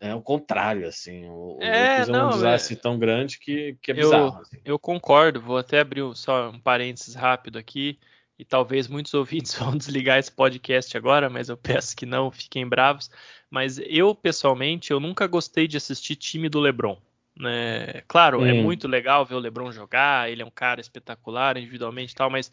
é 0.00 0.14
o 0.14 0.22
contrário, 0.22 0.88
assim. 0.88 1.28
O, 1.28 1.58
é, 1.60 2.04
o 2.04 2.16
é 2.16 2.24
um 2.24 2.30
desastre 2.30 2.74
é... 2.74 2.78
tão 2.78 2.98
grande 2.98 3.38
que, 3.38 3.76
que 3.82 3.90
é 3.90 3.94
bizarro. 3.94 4.36
Eu, 4.36 4.40
assim. 4.40 4.60
eu 4.64 4.78
concordo, 4.78 5.40
vou 5.40 5.58
até 5.58 5.80
abrir 5.80 6.02
só 6.16 6.48
um 6.48 6.58
parênteses 6.58 7.14
rápido 7.14 7.58
aqui, 7.58 7.98
e 8.38 8.44
talvez 8.44 8.88
muitos 8.88 9.12
ouvintes 9.14 9.54
vão 9.54 9.76
desligar 9.76 10.18
esse 10.18 10.32
podcast 10.32 10.96
agora, 10.96 11.28
mas 11.28 11.50
eu 11.50 11.56
peço 11.56 11.94
que 11.94 12.06
não, 12.06 12.30
fiquem 12.30 12.66
bravos. 12.66 13.10
Mas 13.50 13.78
eu, 13.78 14.14
pessoalmente, 14.14 14.90
eu 14.90 14.98
nunca 14.98 15.26
gostei 15.26 15.68
de 15.68 15.76
assistir 15.76 16.16
time 16.16 16.48
do 16.48 16.60
LeBron. 16.60 16.96
Né? 17.36 18.02
Claro, 18.08 18.40
hum. 18.40 18.46
é 18.46 18.52
muito 18.54 18.88
legal 18.88 19.24
ver 19.26 19.34
o 19.34 19.38
LeBron 19.38 19.70
jogar, 19.70 20.30
ele 20.30 20.42
é 20.42 20.44
um 20.44 20.50
cara 20.50 20.80
espetacular 20.80 21.56
individualmente 21.56 22.12
e 22.12 22.14
tal, 22.14 22.30
mas 22.30 22.50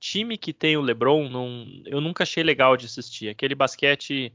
time 0.00 0.36
que 0.36 0.52
tem 0.52 0.76
o 0.76 0.80
LeBron, 0.80 1.28
não, 1.28 1.66
eu 1.86 2.00
nunca 2.00 2.22
achei 2.22 2.42
legal 2.42 2.76
de 2.76 2.86
assistir. 2.86 3.28
Aquele 3.28 3.54
basquete 3.54 4.32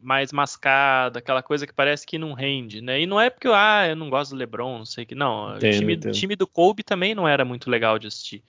mais 0.00 0.32
mascada, 0.32 1.18
aquela 1.18 1.42
coisa 1.42 1.66
que 1.66 1.72
parece 1.72 2.06
que 2.06 2.18
não 2.18 2.32
rende, 2.32 2.80
né? 2.80 3.00
E 3.00 3.06
não 3.06 3.20
é 3.20 3.28
porque 3.28 3.48
ah, 3.48 3.86
eu 3.88 3.96
não 3.96 4.08
gosto 4.08 4.30
do 4.30 4.36
LeBron, 4.36 4.78
não 4.78 4.86
sei 4.86 5.04
que 5.04 5.14
não. 5.14 5.56
Entendo, 5.56 5.68
o 5.68 5.78
time, 5.78 5.96
time, 6.12 6.36
do 6.36 6.46
Kobe 6.46 6.82
também 6.82 7.14
não 7.14 7.28
era 7.28 7.44
muito 7.44 7.70
legal 7.70 7.98
de 7.98 8.06
assistir, 8.06 8.42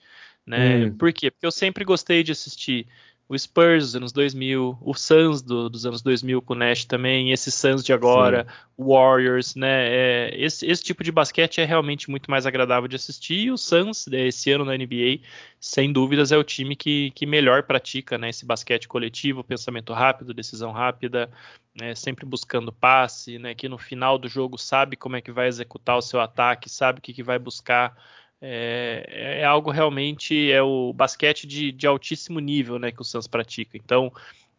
né? 0.46 0.86
Hum. 0.86 0.96
Por 0.96 1.12
quê? 1.12 1.30
Porque 1.30 1.46
eu 1.46 1.52
sempre 1.52 1.84
gostei 1.84 2.22
de 2.22 2.32
assistir 2.32 2.86
o 3.28 3.38
Spurs 3.38 3.84
dos 3.84 3.96
anos 3.96 4.12
2000, 4.12 4.78
o 4.80 4.94
Suns 4.94 5.40
do, 5.40 5.70
dos 5.70 5.86
anos 5.86 6.02
2000 6.02 6.42
com 6.42 6.52
o 6.52 6.56
Nash 6.56 6.84
também, 6.84 7.32
esse 7.32 7.50
Suns 7.50 7.82
de 7.82 7.92
agora, 7.92 8.46
o 8.76 8.94
Warriors, 8.94 9.54
né? 9.54 9.88
É, 9.88 10.34
esse, 10.36 10.66
esse, 10.66 10.82
tipo 10.82 11.02
de 11.02 11.10
basquete 11.10 11.60
é 11.60 11.64
realmente 11.64 12.10
muito 12.10 12.30
mais 12.30 12.46
agradável 12.46 12.88
de 12.88 12.96
assistir. 12.96 13.46
E 13.46 13.50
o 13.50 13.56
Suns, 13.56 14.06
né, 14.06 14.26
esse 14.26 14.50
ano 14.50 14.64
na 14.64 14.76
NBA, 14.76 15.20
sem 15.58 15.92
dúvidas 15.92 16.32
é 16.32 16.36
o 16.36 16.44
time 16.44 16.76
que, 16.76 17.10
que 17.12 17.24
melhor 17.24 17.62
pratica 17.62 18.18
né, 18.18 18.28
esse 18.28 18.44
basquete 18.44 18.86
coletivo, 18.88 19.42
pensamento 19.42 19.92
rápido, 19.92 20.34
decisão 20.34 20.72
rápida, 20.72 21.30
né, 21.80 21.94
sempre 21.94 22.26
buscando 22.26 22.72
passe, 22.72 23.38
né? 23.38 23.54
Que 23.54 23.68
no 23.68 23.78
final 23.78 24.18
do 24.18 24.28
jogo 24.28 24.58
sabe 24.58 24.96
como 24.96 25.16
é 25.16 25.20
que 25.22 25.32
vai 25.32 25.48
executar 25.48 25.96
o 25.96 26.02
seu 26.02 26.20
ataque, 26.20 26.68
sabe 26.68 26.98
o 26.98 27.02
que, 27.02 27.14
que 27.14 27.22
vai 27.22 27.38
buscar 27.38 27.96
é, 28.44 29.38
é, 29.40 29.44
algo 29.44 29.70
realmente 29.70 30.50
é 30.50 30.60
o 30.60 30.92
basquete 30.92 31.46
de, 31.46 31.70
de, 31.70 31.86
altíssimo 31.86 32.40
nível 32.40 32.76
né, 32.76 32.90
que 32.90 33.00
o 33.00 33.04
Suns 33.04 33.28
pratica. 33.28 33.76
Então, 33.76 34.12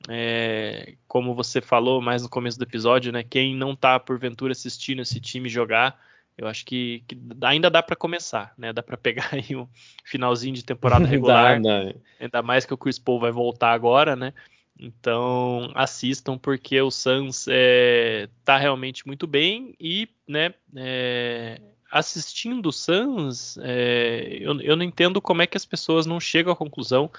é, 0.08 0.96
como 1.06 1.36
você 1.36 1.60
falou 1.60 2.02
mais 2.02 2.24
no 2.24 2.30
começo 2.30 2.58
do 2.58 2.64
episódio, 2.64 3.12
né, 3.12 3.24
quem 3.24 3.54
não 3.54 3.74
está 3.74 4.00
porventura 4.00 4.54
assistindo 4.54 5.02
esse 5.02 5.20
time 5.20 5.50
jogar, 5.50 6.00
eu 6.38 6.48
acho 6.48 6.66
que, 6.66 7.04
que 7.06 7.18
ainda 7.42 7.70
dá 7.70 7.84
para 7.84 7.96
começar, 7.96 8.54
né? 8.58 8.74
Dá 8.74 8.82
para 8.82 8.96
pegar 8.98 9.30
aí 9.34 9.56
um 9.56 9.68
finalzinho 10.06 10.56
de 10.56 10.64
temporada 10.64 11.06
regular, 11.06 11.62
dá, 11.62 11.84
dá. 11.84 11.94
ainda 12.20 12.42
mais 12.42 12.66
que 12.66 12.74
o 12.74 12.78
Chris 12.78 12.98
Paul 12.98 13.20
vai 13.20 13.32
voltar 13.32 13.74
agora, 13.74 14.16
né? 14.16 14.34
Então 14.80 15.72
assistam 15.76 16.38
porque 16.38 16.82
o 16.82 16.90
Suns 16.90 17.46
é, 17.50 18.28
tá 18.44 18.58
realmente 18.58 19.06
muito 19.06 19.28
bem 19.28 19.76
e, 19.80 20.10
né? 20.28 20.54
É, 20.76 21.62
assistindo 21.94 22.70
o 22.70 22.74
Suns, 22.74 23.56
é, 23.60 24.38
eu, 24.40 24.60
eu, 24.62 24.76
não 24.76 24.84
entendo 24.84 25.22
como 25.22 25.44
é 25.44 25.48
que 25.48 25.56
as 25.56 25.64
pessoas 25.64 26.08
não 26.08 26.20
chegam 26.20 26.52
à 26.52 26.56
conclusão 26.56 27.10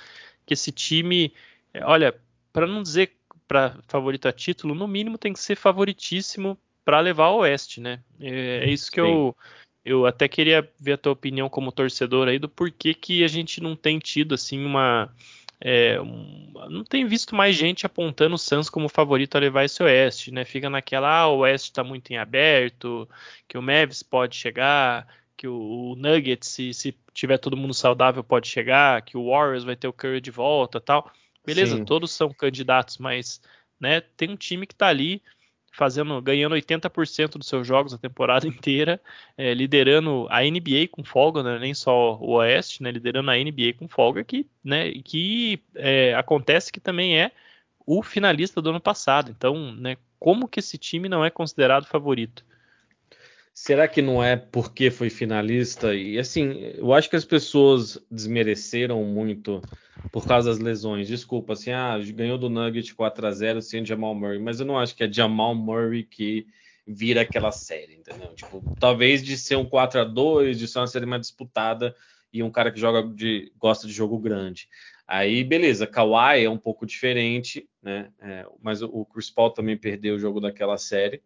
que 0.44 0.52
esse 0.52 0.72
time, 0.72 1.32
é, 1.72 1.84
olha, 1.84 2.12
para 2.52 2.66
não 2.66 2.82
dizer 2.82 3.12
para 3.46 3.78
favorito 3.86 4.26
a 4.26 4.32
título, 4.32 4.74
no 4.74 4.88
mínimo 4.88 5.16
tem 5.16 5.32
que 5.32 5.38
ser 5.38 5.54
favoritíssimo 5.54 6.58
para 6.84 6.98
levar 6.98 7.26
ao 7.26 7.38
Oeste, 7.38 7.80
né? 7.80 8.00
É, 8.18 8.64
é 8.64 8.70
isso 8.70 8.90
que 8.90 9.00
Sim. 9.00 9.06
eu 9.06 9.36
eu 9.84 10.06
até 10.06 10.26
queria 10.26 10.68
ver 10.80 10.94
a 10.94 10.98
tua 10.98 11.12
opinião 11.12 11.46
como 11.48 11.70
torcedor 11.70 12.26
aí 12.26 12.38
do 12.38 12.48
porquê 12.48 12.94
que 12.94 13.22
a 13.22 13.28
gente 13.28 13.60
não 13.60 13.76
tem 13.76 13.98
tido 13.98 14.34
assim 14.34 14.64
uma 14.64 15.14
é, 15.66 15.96
não 16.68 16.84
tem 16.84 17.06
visto 17.06 17.34
mais 17.34 17.56
gente 17.56 17.86
apontando 17.86 18.34
o 18.34 18.38
Suns 18.38 18.68
como 18.68 18.86
favorito 18.86 19.34
a 19.34 19.40
levar 19.40 19.64
esse 19.64 19.82
Oeste, 19.82 20.30
né? 20.30 20.44
Fica 20.44 20.68
naquela, 20.68 21.20
ah, 21.20 21.28
o 21.28 21.38
Oeste 21.38 21.70
está 21.70 21.82
muito 21.82 22.10
em 22.10 22.18
aberto, 22.18 23.08
que 23.48 23.56
o 23.56 23.62
Mavis 23.62 24.02
pode 24.02 24.36
chegar, 24.36 25.08
que 25.38 25.48
o, 25.48 25.92
o 25.92 25.96
Nuggets, 25.96 26.48
se, 26.48 26.74
se, 26.74 26.94
tiver 27.14 27.38
todo 27.38 27.56
mundo 27.56 27.72
saudável, 27.72 28.22
pode 28.22 28.46
chegar, 28.46 29.00
que 29.00 29.16
o 29.16 29.30
Warriors 29.30 29.64
vai 29.64 29.74
ter 29.74 29.88
o 29.88 29.92
Curry 29.92 30.20
de 30.20 30.30
volta 30.30 30.78
tal. 30.82 31.10
Beleza, 31.46 31.76
Sim. 31.76 31.84
todos 31.86 32.12
são 32.12 32.28
candidatos, 32.30 32.98
mas 32.98 33.40
né, 33.80 34.02
tem 34.02 34.30
um 34.30 34.36
time 34.36 34.66
que 34.66 34.74
está 34.74 34.88
ali 34.88 35.22
fazendo, 35.74 36.20
ganhando 36.22 36.54
80% 36.54 37.36
dos 37.36 37.48
seus 37.48 37.66
jogos 37.66 37.92
a 37.92 37.98
temporada 37.98 38.46
inteira, 38.48 39.00
é, 39.36 39.52
liderando 39.52 40.26
a 40.30 40.42
NBA 40.42 40.88
com 40.90 41.04
folga, 41.04 41.42
né, 41.42 41.58
nem 41.58 41.74
só 41.74 42.16
o 42.16 42.34
Oeste, 42.34 42.82
né, 42.82 42.90
liderando 42.90 43.30
a 43.30 43.36
NBA 43.36 43.74
com 43.76 43.88
folga, 43.88 44.22
que, 44.22 44.46
né, 44.62 44.92
que 45.04 45.60
é, 45.74 46.14
acontece 46.14 46.72
que 46.72 46.80
também 46.80 47.18
é 47.18 47.32
o 47.86 48.02
finalista 48.02 48.62
do 48.62 48.70
ano 48.70 48.80
passado. 48.80 49.30
Então, 49.30 49.72
né, 49.72 49.96
como 50.18 50.48
que 50.48 50.60
esse 50.60 50.78
time 50.78 51.08
não 51.08 51.24
é 51.24 51.30
considerado 51.30 51.86
favorito? 51.86 52.44
Será 53.54 53.86
que 53.86 54.02
não 54.02 54.22
é 54.22 54.36
porque 54.36 54.90
foi 54.90 55.08
finalista? 55.08 55.94
E 55.94 56.18
assim, 56.18 56.72
eu 56.76 56.92
acho 56.92 57.08
que 57.08 57.14
as 57.14 57.24
pessoas 57.24 58.04
desmereceram 58.10 59.04
muito 59.04 59.62
por 60.10 60.26
causa 60.26 60.50
das 60.50 60.58
lesões. 60.58 61.06
Desculpa, 61.06 61.52
assim, 61.52 61.70
ah, 61.70 61.96
ganhou 62.12 62.36
do 62.36 62.50
Nugget 62.50 62.92
4 62.92 63.26
a 63.28 63.30
0 63.30 63.62
sem 63.62 63.86
Jamal 63.86 64.12
Murray, 64.12 64.40
mas 64.40 64.58
eu 64.58 64.66
não 64.66 64.76
acho 64.76 64.96
que 64.96 65.04
é 65.04 65.12
Jamal 65.12 65.54
Murray 65.54 66.02
que 66.02 66.48
vira 66.84 67.20
aquela 67.20 67.52
série, 67.52 67.94
entendeu? 67.94 68.34
Tipo, 68.34 68.60
talvez 68.80 69.22
de 69.22 69.38
ser 69.38 69.54
um 69.54 69.64
4 69.64 70.00
a 70.00 70.04
2, 70.04 70.58
de 70.58 70.66
ser 70.66 70.80
uma 70.80 70.88
série 70.88 71.06
mais 71.06 71.22
disputada 71.22 71.94
e 72.32 72.42
um 72.42 72.50
cara 72.50 72.72
que 72.72 72.80
joga 72.80 73.02
de 73.02 73.52
gosta 73.56 73.86
de 73.86 73.92
jogo 73.92 74.18
grande. 74.18 74.68
Aí, 75.06 75.44
beleza, 75.44 75.86
Kawhi 75.86 76.44
é 76.44 76.50
um 76.50 76.58
pouco 76.58 76.84
diferente, 76.84 77.68
né? 77.80 78.10
É, 78.20 78.46
mas 78.60 78.82
o 78.82 79.04
Chris 79.04 79.30
Paul 79.30 79.50
também 79.50 79.76
perdeu 79.76 80.16
o 80.16 80.18
jogo 80.18 80.40
daquela 80.40 80.76
série. 80.76 81.22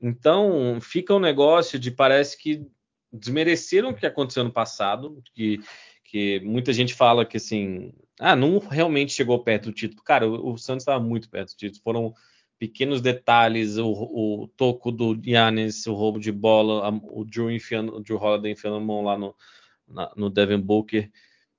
Então, 0.00 0.78
fica 0.80 1.14
um 1.14 1.18
negócio 1.18 1.78
de 1.78 1.90
parece 1.90 2.36
que 2.36 2.66
desmereceram 3.12 3.90
o 3.90 3.94
que 3.94 4.06
aconteceu 4.06 4.44
no 4.44 4.52
passado, 4.52 5.22
que, 5.34 5.60
que 6.04 6.40
muita 6.40 6.72
gente 6.72 6.94
fala 6.94 7.24
que 7.24 7.38
assim, 7.38 7.92
ah, 8.18 8.36
não 8.36 8.58
realmente 8.58 9.12
chegou 9.12 9.42
perto 9.42 9.66
do 9.66 9.72
título. 9.72 10.02
Cara, 10.02 10.28
o, 10.28 10.52
o 10.52 10.58
Santos 10.58 10.82
estava 10.82 11.02
muito 11.02 11.28
perto 11.28 11.50
do 11.50 11.56
título. 11.56 11.82
Foram 11.82 12.14
pequenos 12.58 13.00
detalhes, 13.00 13.76
o, 13.76 13.90
o 13.90 14.48
toco 14.56 14.90
do 14.90 15.18
Yannis, 15.24 15.86
o 15.86 15.94
roubo 15.94 16.18
de 16.18 16.32
bola, 16.32 16.88
a, 16.88 16.90
o 16.90 17.24
Drew, 17.24 17.50
enfiando, 17.50 17.96
o 17.96 18.00
Drew 18.00 18.18
Holiday 18.18 18.52
enfiando 18.52 18.76
a 18.76 18.80
mão 18.80 19.02
lá 19.02 19.18
no, 19.18 19.34
na, 19.86 20.12
no 20.16 20.30
Devin 20.30 20.60
Booker. 20.60 21.10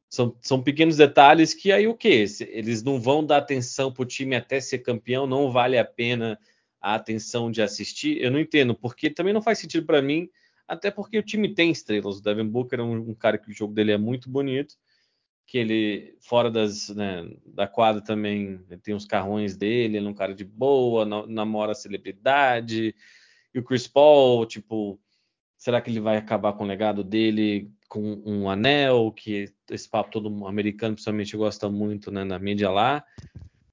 São, 0.09 0.35
são 0.41 0.63
pequenos 0.63 0.95
detalhes 0.95 1.53
que 1.53 1.71
aí 1.71 1.87
o 1.87 1.95
que? 1.95 2.25
Eles 2.49 2.81
não 2.81 2.99
vão 2.99 3.25
dar 3.25 3.37
atenção 3.37 3.91
para 3.91 4.03
o 4.03 4.05
time 4.05 4.35
até 4.35 4.59
ser 4.59 4.79
campeão, 4.79 5.27
não 5.27 5.51
vale 5.51 5.77
a 5.77 5.83
pena 5.83 6.39
a 6.81 6.95
atenção 6.95 7.51
de 7.51 7.61
assistir, 7.61 8.21
eu 8.21 8.31
não 8.31 8.39
entendo, 8.39 8.75
porque 8.75 9.09
também 9.09 9.33
não 9.33 9.41
faz 9.41 9.59
sentido 9.59 9.85
para 9.85 10.01
mim, 10.01 10.29
até 10.67 10.91
porque 10.91 11.17
o 11.17 11.23
time 11.23 11.53
tem 11.53 11.71
estrelas. 11.71 12.17
O 12.17 12.21
Devin 12.21 12.47
Booker 12.47 12.79
é 12.79 12.83
um, 12.83 13.11
um, 13.11 13.15
cara 13.15 13.37
que 13.37 13.49
o 13.49 13.53
jogo 13.53 13.73
dele 13.73 13.91
é 13.91 13.97
muito 13.97 14.29
bonito, 14.29 14.75
que 15.45 15.57
ele, 15.57 16.17
fora 16.19 16.51
das, 16.51 16.89
né, 16.89 17.29
da 17.45 17.67
quadra 17.67 18.01
também, 18.01 18.59
tem 18.83 18.93
os 18.93 19.05
carrões 19.05 19.55
dele, 19.55 19.97
ele 19.97 20.05
é 20.05 20.09
um 20.09 20.13
cara 20.13 20.35
de 20.35 20.43
boa, 20.43 21.05
namora 21.05 21.73
celebridade. 21.73 22.93
E 23.53 23.59
o 23.59 23.63
Chris 23.63 23.87
Paul, 23.87 24.45
tipo, 24.45 24.99
será 25.57 25.81
que 25.81 25.89
ele 25.89 26.01
vai 26.01 26.17
acabar 26.17 26.53
com 26.53 26.65
o 26.65 26.67
legado 26.67 27.03
dele 27.03 27.71
com 27.87 28.21
um 28.25 28.49
anel, 28.49 29.11
que 29.11 29.51
esse 29.69 29.87
papo 29.87 30.11
todo 30.11 30.45
americano, 30.45 30.95
principalmente, 30.95 31.37
gosta 31.37 31.69
muito 31.69 32.11
né, 32.11 32.23
na 32.23 32.37
mídia 32.37 32.69
lá. 32.69 33.03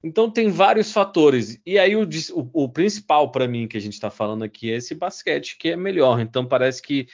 Então 0.04 0.30
tem 0.30 0.50
vários 0.50 0.92
fatores. 0.92 1.58
E 1.64 1.78
aí 1.78 1.96
o, 1.96 2.02
o, 2.34 2.64
o 2.64 2.68
principal 2.68 3.32
para 3.32 3.48
mim 3.48 3.66
que 3.66 3.78
a 3.78 3.80
gente 3.80 3.94
está 3.94 4.10
falando 4.10 4.44
aqui 4.44 4.70
é 4.70 4.76
esse 4.76 4.94
basquete 4.94 5.56
que 5.56 5.70
é 5.70 5.76
melhor. 5.76 6.20
Então 6.20 6.46
parece 6.46 6.82
que 6.82 7.08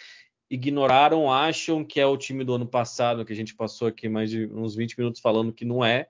ignoraram, 0.51 1.33
acham 1.33 1.85
que 1.85 2.01
é 2.01 2.07
o 2.07 2.17
time 2.17 2.43
do 2.43 2.55
ano 2.55 2.67
passado, 2.67 3.25
que 3.25 3.33
a 3.33 3.37
gente 3.37 3.55
passou 3.55 3.87
aqui 3.87 4.09
mais 4.09 4.29
de 4.29 4.47
uns 4.47 4.75
20 4.75 4.99
minutos 4.99 5.21
falando 5.21 5.53
que 5.53 5.65
não 5.65 5.85
é. 5.85 6.09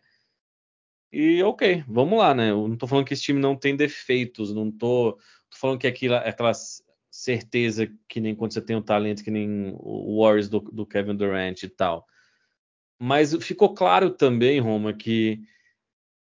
E 1.12 1.42
ok, 1.42 1.84
vamos 1.86 2.18
lá, 2.18 2.32
né? 2.32 2.50
Eu 2.50 2.66
não 2.66 2.78
tô 2.78 2.86
falando 2.86 3.04
que 3.04 3.12
esse 3.12 3.24
time 3.24 3.38
não 3.38 3.54
tem 3.54 3.76
defeitos, 3.76 4.54
não 4.54 4.70
tô, 4.70 5.12
tô 5.50 5.58
falando 5.58 5.78
que 5.78 5.86
é 5.86 5.90
aquilo, 5.90 6.14
é 6.14 6.30
aquela 6.30 6.52
certeza 7.10 7.92
que 8.08 8.20
nem 8.20 8.34
quando 8.34 8.54
você 8.54 8.62
tem 8.62 8.76
um 8.76 8.80
talento 8.80 9.22
que 9.22 9.30
nem 9.30 9.74
o 9.76 10.22
Warriors 10.22 10.48
do, 10.48 10.60
do 10.60 10.86
Kevin 10.86 11.14
Durant 11.14 11.62
e 11.62 11.68
tal. 11.68 12.06
Mas 12.98 13.34
ficou 13.44 13.74
claro 13.74 14.08
também, 14.10 14.60
Roma, 14.60 14.94
que 14.94 15.42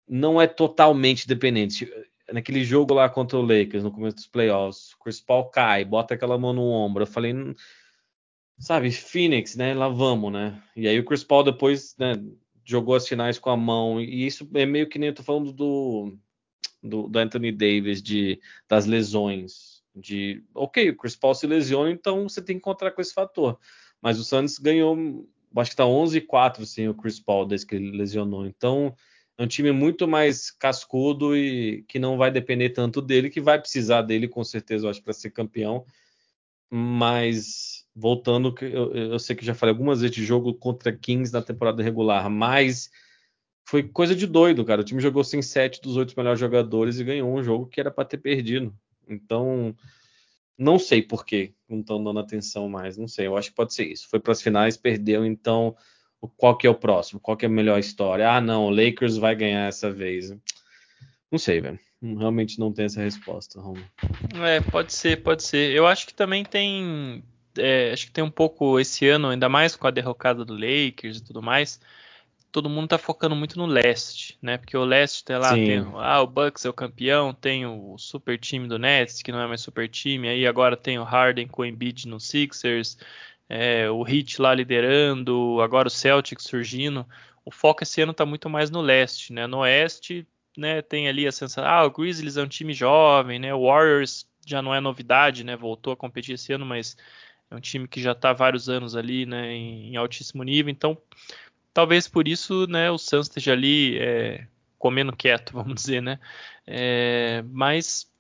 não 0.09 0.41
é 0.41 0.47
totalmente 0.47 1.27
dependente. 1.27 1.91
Naquele 2.33 2.65
jogo 2.65 2.95
lá 2.95 3.09
contra 3.09 3.39
o 3.39 3.43
Lakers, 3.43 3.85
no 3.85 3.91
começo 3.91 4.17
dos 4.17 4.27
playoffs, 4.27 4.95
Chris 5.03 5.21
Paul 5.21 5.51
cai, 5.51 5.85
bota 5.85 6.15
aquela 6.15 6.39
mão 6.39 6.53
no 6.53 6.63
ombro. 6.63 7.03
Eu 7.03 7.07
falei, 7.07 7.35
hum, 7.35 7.55
sabe, 8.59 8.91
Phoenix, 8.91 9.57
né? 9.57 9.75
Lá 9.75 9.89
vamos, 9.89 10.33
né? 10.33 10.63
E 10.77 10.89
aí 10.89 10.99
o 10.99 11.05
Chris 11.05 11.25
Paul 11.25 11.45
depois 11.45 11.95
né, 11.99 12.15
jogou 12.65 12.95
as 12.95 13.07
finais 13.07 13.39
com 13.39 13.51
a 13.51 13.57
mão. 13.57 14.01
E 14.01 14.27
isso 14.27 14.49
é 14.55 14.65
meio 14.65 14.89
que 14.89 14.99
nem 14.99 15.09
eu 15.09 15.15
tô 15.15 15.23
falando 15.23 15.53
do, 15.53 16.17
do, 16.83 17.09
do 17.09 17.19
Anthony 17.19 17.53
Davis, 17.53 18.03
de, 18.03 18.41
das 18.69 18.87
lesões. 18.87 19.83
De, 19.95 20.43
ok, 20.55 20.91
o 20.91 20.97
Chris 20.97 21.15
Paul 21.15 21.35
se 21.35 21.47
lesiona, 21.47 21.91
então 21.91 22.29
você 22.29 22.43
tem 22.43 22.57
que 22.57 22.61
encontrar 22.61 22.91
com 22.91 23.01
esse 23.01 23.15
fator. 23.15 23.59
Mas 24.03 24.19
o 24.19 24.25
Santos 24.25 24.59
ganhou, 24.59 25.29
acho 25.57 25.71
que 25.71 25.77
tá 25.77 25.87
11 25.87 26.19
e 26.19 26.21
4 26.21 26.67
sem 26.67 26.89
o 26.89 26.95
Chris 26.95 27.21
Paul 27.21 27.47
desde 27.47 27.67
que 27.67 27.77
ele 27.77 27.97
lesionou. 27.97 28.45
Então 28.45 28.95
é 29.37 29.43
um 29.43 29.47
time 29.47 29.73
muito 29.73 30.07
mais 30.07 30.51
cascudo 30.51 31.37
e 31.37 31.83
que 31.89 31.99
não 31.99 32.17
vai 32.17 32.31
depender 32.31 32.71
tanto 32.71 33.03
dele, 33.03 33.31
que 33.31 33.41
vai 33.41 33.59
precisar 33.59 34.03
dele 34.03 34.29
com 34.29 34.45
certeza, 34.45 34.87
eu 34.87 34.91
acho, 34.91 35.03
para 35.03 35.13
ser 35.13 35.31
campeão. 35.31 35.85
Mas 36.71 37.85
voltando, 37.95 38.55
eu, 38.61 38.93
eu, 38.93 39.19
sei 39.19 39.37
que 39.37 39.45
já 39.45 39.55
falei 39.55 39.73
algumas 39.73 40.01
vezes 40.01 40.15
de 40.15 40.25
jogo 40.25 40.55
contra 40.55 40.97
Kings 40.97 41.33
na 41.33 41.43
temporada 41.43 41.83
regular, 41.83 42.29
mas 42.29 42.91
foi 43.67 43.83
coisa 43.83 44.15
de 44.15 44.27
doido, 44.27 44.65
cara. 44.65 44.81
O 44.83 44.85
time 44.85 45.01
jogou 45.01 45.25
sem 45.25 45.41
sete 45.43 45.81
dos 45.81 45.97
oito 45.97 46.15
melhores 46.17 46.41
jogadores 46.41 46.99
e 46.99 47.05
ganhou 47.05 47.33
um 47.33 47.43
jogo 47.43 47.67
que 47.67 47.81
era 47.81 47.91
para 47.91 48.05
ter 48.05 48.19
perdido. 48.19 48.77
Então, 49.09 49.75
não 50.59 50.79
sei 50.79 51.03
por 51.03 51.25
que 51.25 51.55
não 51.69 51.81
estão 51.81 52.03
dando 52.03 52.21
atenção 52.21 52.69
mais. 52.69 52.97
Não 52.97 53.09
sei, 53.09 53.27
eu 53.27 53.37
acho 53.37 53.51
que 53.51 53.57
pode 53.57 53.75
ser 53.75 53.87
isso. 53.87 54.09
Foi 54.09 54.21
para 54.21 54.33
as 54.33 54.43
finais, 54.43 54.77
perdeu, 54.77 55.25
então 55.25 55.77
qual 56.37 56.57
que 56.57 56.67
é 56.67 56.71
o 56.71 56.75
próximo? 56.75 57.21
Qual 57.21 57.37
que 57.37 57.45
é 57.45 57.49
a 57.49 57.51
melhor 57.51 57.79
história? 57.79 58.31
Ah, 58.31 58.41
não, 58.41 58.67
o 58.67 58.71
Lakers 58.71 59.17
vai 59.17 59.35
ganhar 59.35 59.69
essa 59.69 59.91
vez. 59.91 60.35
Não 61.31 61.39
sei, 61.39 61.61
velho. 61.61 61.79
Realmente 62.01 62.59
não 62.59 62.71
tem 62.71 62.85
essa 62.85 63.01
resposta, 63.01 63.61
Romo. 63.61 63.83
É, 64.35 64.61
pode 64.61 64.93
ser, 64.93 65.23
pode 65.23 65.43
ser. 65.43 65.73
Eu 65.73 65.87
acho 65.87 66.07
que 66.07 66.15
também 66.15 66.45
tem. 66.45 67.25
É, 67.57 67.93
acho 67.93 68.07
que 68.07 68.13
tem 68.13 68.23
um 68.23 68.31
pouco 68.31 68.79
esse 68.79 69.09
ano, 69.09 69.29
ainda 69.29 69.49
mais 69.49 69.75
com 69.75 69.87
a 69.87 69.91
derrocada 69.91 70.45
do 70.45 70.53
Lakers 70.53 71.19
e 71.19 71.25
tudo 71.25 71.41
mais. 71.41 71.81
Todo 72.53 72.69
mundo 72.69 72.89
tá 72.89 72.99
focando 72.99 73.35
muito 73.35 73.59
no 73.59 73.67
leste, 73.67 74.39
né? 74.41 74.59
Porque 74.59 74.77
o 74.77 74.85
leste 74.85 75.25
tem 75.25 75.37
lá, 75.37 75.55
Sim. 75.55 75.65
tem 75.65 75.87
ah, 75.97 76.21
o 76.21 76.27
Bucks 76.27 76.65
é 76.65 76.69
o 76.69 76.73
campeão, 76.73 77.33
tem 77.35 77.67
o 77.67 77.97
super 77.99 78.39
time 78.39 78.69
do 78.69 78.79
Nets, 78.79 79.23
que 79.23 79.33
não 79.33 79.41
é 79.41 79.47
mais 79.49 79.61
super 79.61 79.89
time, 79.89 80.29
aí 80.29 80.47
agora 80.47 80.77
tem 80.77 80.99
o 80.99 81.05
Harden 81.05 81.49
com 81.49 81.63
o 81.63 81.65
Embiid 81.65 82.07
no 82.07 82.21
Sixers, 82.21 82.97
é, 83.49 83.91
o 83.91 84.07
Heat 84.07 84.41
lá 84.41 84.55
liderando, 84.55 85.61
agora 85.61 85.89
o 85.89 85.91
Celtic 85.91 86.41
surgindo. 86.41 87.07
O 87.45 87.51
foco 87.51 87.83
esse 87.83 88.01
ano 88.01 88.13
está 88.13 88.25
muito 88.25 88.49
mais 88.49 88.71
no 88.71 88.81
leste, 88.81 89.33
né? 89.33 89.47
No 89.47 89.59
oeste, 89.59 90.27
né, 90.57 90.83
tem 90.83 91.09
ali 91.09 91.27
a 91.27 91.33
sensação, 91.33 91.65
ah, 91.65 91.85
o 91.85 91.91
Grizzlies 91.91 92.37
é 92.37 92.43
um 92.43 92.49
time 92.49 92.73
jovem, 92.73 93.39
né? 93.39 93.53
O 93.55 93.67
Warriors 93.67 94.27
já 94.47 94.63
não 94.63 94.75
é 94.75 94.81
novidade, 94.81 95.45
né? 95.45 95.57
Voltou 95.57 95.93
a 95.93 95.97
competir 95.97 96.35
esse 96.35 96.53
ano, 96.53 96.65
mas 96.65 96.97
é 97.51 97.55
um 97.55 97.61
time 97.61 97.89
que 97.89 98.01
já 98.01 98.13
está 98.13 98.31
há 98.31 98.33
vários 98.33 98.69
anos 98.69 98.97
ali, 98.97 99.27
né, 99.27 99.53
em, 99.53 99.93
em, 99.93 99.97
altíssimo 99.97 100.43
nível. 100.43 100.71
Então, 100.71 100.97
talvez 101.73 102.09
por 102.09 102.29
isso, 102.29 102.67
né, 102.67 102.91
o 102.91 102.99
Suns 102.99 103.27
esteja 103.27 103.53
ali 103.53 103.99
é, 103.99 104.47
comendo 104.79 105.17
quieto, 105.17 105.53
vamos 105.55 105.75
dizer, 105.75 106.03
né? 106.03 106.19
É, 106.67 107.45
mas 107.49 108.11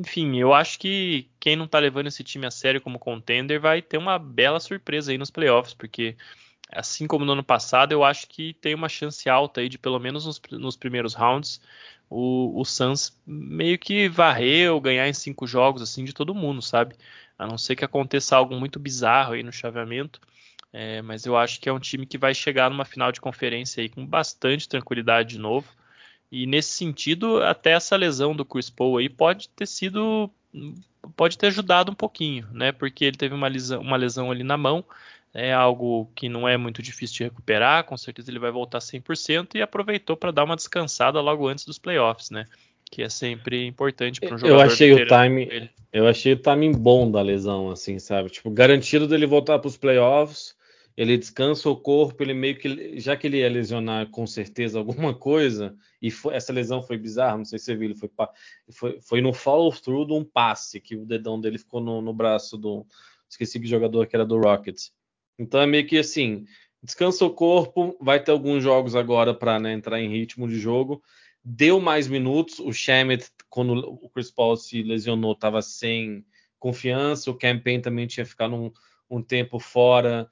enfim, 0.00 0.36
eu 0.38 0.52
acho 0.52 0.78
que 0.78 1.28
quem 1.40 1.56
não 1.56 1.66
tá 1.66 1.78
levando 1.78 2.06
esse 2.08 2.24
time 2.24 2.46
a 2.46 2.50
sério 2.50 2.80
como 2.80 2.98
contender 2.98 3.60
vai 3.60 3.82
ter 3.82 3.98
uma 3.98 4.18
bela 4.18 4.60
surpresa 4.60 5.12
aí 5.12 5.18
nos 5.18 5.30
playoffs, 5.30 5.74
porque 5.74 6.16
assim 6.70 7.06
como 7.06 7.24
no 7.24 7.32
ano 7.32 7.44
passado, 7.44 7.92
eu 7.92 8.04
acho 8.04 8.26
que 8.28 8.54
tem 8.54 8.74
uma 8.74 8.88
chance 8.88 9.28
alta 9.28 9.60
aí 9.60 9.68
de 9.68 9.78
pelo 9.78 9.98
menos 9.98 10.26
nos, 10.26 10.40
nos 10.52 10.76
primeiros 10.76 11.14
rounds 11.14 11.60
o, 12.10 12.60
o 12.60 12.64
Suns 12.64 13.18
meio 13.26 13.78
que 13.78 14.08
varrer 14.08 14.72
ou 14.72 14.80
ganhar 14.80 15.08
em 15.08 15.12
cinco 15.12 15.46
jogos 15.46 15.82
assim 15.82 16.04
de 16.04 16.12
todo 16.12 16.34
mundo, 16.34 16.62
sabe? 16.62 16.96
A 17.38 17.46
não 17.46 17.58
ser 17.58 17.76
que 17.76 17.84
aconteça 17.84 18.36
algo 18.36 18.54
muito 18.54 18.78
bizarro 18.78 19.34
aí 19.34 19.42
no 19.42 19.52
chaveamento. 19.52 20.20
É, 20.72 21.02
mas 21.02 21.24
eu 21.24 21.36
acho 21.36 21.60
que 21.60 21.68
é 21.68 21.72
um 21.72 21.78
time 21.78 22.06
que 22.06 22.18
vai 22.18 22.34
chegar 22.34 22.68
numa 22.70 22.84
final 22.84 23.12
de 23.12 23.20
conferência 23.20 23.80
aí 23.80 23.88
com 23.88 24.04
bastante 24.04 24.68
tranquilidade 24.68 25.30
de 25.30 25.38
novo. 25.38 25.68
E 26.34 26.46
nesse 26.46 26.70
sentido, 26.70 27.40
até 27.44 27.70
essa 27.70 27.94
lesão 27.94 28.34
do 28.34 28.44
Chris 28.44 28.68
Paul 28.68 28.98
aí 28.98 29.08
pode 29.08 29.48
ter 29.50 29.66
sido 29.66 30.28
pode 31.16 31.38
ter 31.38 31.46
ajudado 31.46 31.92
um 31.92 31.94
pouquinho, 31.94 32.44
né? 32.50 32.72
Porque 32.72 33.04
ele 33.04 33.16
teve 33.16 33.32
uma 33.36 33.46
lesão, 33.46 33.80
uma 33.80 33.96
lesão 33.96 34.32
ali 34.32 34.42
na 34.42 34.56
mão, 34.56 34.84
é 35.32 35.52
algo 35.52 36.10
que 36.12 36.28
não 36.28 36.48
é 36.48 36.56
muito 36.56 36.82
difícil 36.82 37.18
de 37.18 37.24
recuperar, 37.24 37.84
com 37.84 37.96
certeza 37.96 38.32
ele 38.32 38.40
vai 38.40 38.50
voltar 38.50 38.80
100% 38.80 39.54
e 39.54 39.62
aproveitou 39.62 40.16
para 40.16 40.32
dar 40.32 40.42
uma 40.42 40.56
descansada 40.56 41.20
logo 41.20 41.46
antes 41.46 41.64
dos 41.64 41.78
playoffs, 41.78 42.30
né? 42.30 42.46
Que 42.90 43.04
é 43.04 43.08
sempre 43.08 43.64
importante 43.64 44.20
para 44.20 44.34
um 44.34 44.38
jogador. 44.38 44.60
Eu 44.60 44.60
achei 44.60 44.92
o 44.92 45.06
time, 45.06 45.70
eu 45.92 46.08
achei 46.08 46.32
o 46.32 46.38
timing 46.38 46.72
bom 46.72 47.08
da 47.08 47.22
lesão, 47.22 47.70
assim, 47.70 48.00
sabe? 48.00 48.28
Tipo, 48.28 48.50
garantido 48.50 49.06
dele 49.06 49.24
voltar 49.24 49.60
para 49.60 49.68
os 49.68 49.76
playoffs 49.76 50.53
ele 50.96 51.16
descansa 51.18 51.68
o 51.68 51.76
corpo, 51.76 52.22
ele 52.22 52.34
meio 52.34 52.56
que, 52.56 52.98
já 53.00 53.16
que 53.16 53.26
ele 53.26 53.38
ia 53.38 53.48
lesionar 53.48 54.08
com 54.10 54.26
certeza 54.26 54.78
alguma 54.78 55.12
coisa, 55.14 55.76
e 56.00 56.10
foi, 56.10 56.34
essa 56.34 56.52
lesão 56.52 56.82
foi 56.82 56.96
bizarra, 56.96 57.38
não 57.38 57.44
sei 57.44 57.58
se 57.58 57.66
você 57.66 57.74
viu, 57.74 57.90
ele 57.90 57.98
foi, 57.98 58.10
foi, 58.70 59.00
foi 59.00 59.20
no 59.20 59.32
follow-through 59.32 60.06
de 60.06 60.12
um 60.12 60.24
passe, 60.24 60.80
que 60.80 60.96
o 60.96 61.04
dedão 61.04 61.40
dele 61.40 61.58
ficou 61.58 61.80
no, 61.80 62.00
no 62.00 62.12
braço 62.12 62.56
do, 62.56 62.86
esqueci 63.28 63.58
que 63.58 63.66
jogador 63.66 64.06
que 64.06 64.14
era 64.14 64.24
do 64.24 64.38
Rockets. 64.38 64.92
Então 65.38 65.60
é 65.60 65.66
meio 65.66 65.86
que 65.86 65.98
assim, 65.98 66.46
descansa 66.82 67.24
o 67.24 67.30
corpo, 67.30 67.96
vai 68.00 68.22
ter 68.22 68.30
alguns 68.30 68.62
jogos 68.62 68.94
agora 68.94 69.34
para 69.34 69.58
né, 69.58 69.72
entrar 69.72 70.00
em 70.00 70.08
ritmo 70.08 70.46
de 70.46 70.58
jogo, 70.58 71.02
deu 71.44 71.80
mais 71.80 72.06
minutos, 72.06 72.60
o 72.60 72.72
Shamet, 72.72 73.28
quando 73.50 73.74
o 73.74 74.08
Chris 74.10 74.30
Paul 74.30 74.56
se 74.56 74.82
lesionou, 74.82 75.32
estava 75.32 75.60
sem 75.60 76.24
confiança, 76.58 77.30
o 77.30 77.38
Campaign 77.38 77.82
também 77.82 78.06
tinha 78.06 78.24
ficado 78.24 78.54
um, 78.54 78.72
um 79.10 79.20
tempo 79.20 79.58
fora, 79.58 80.30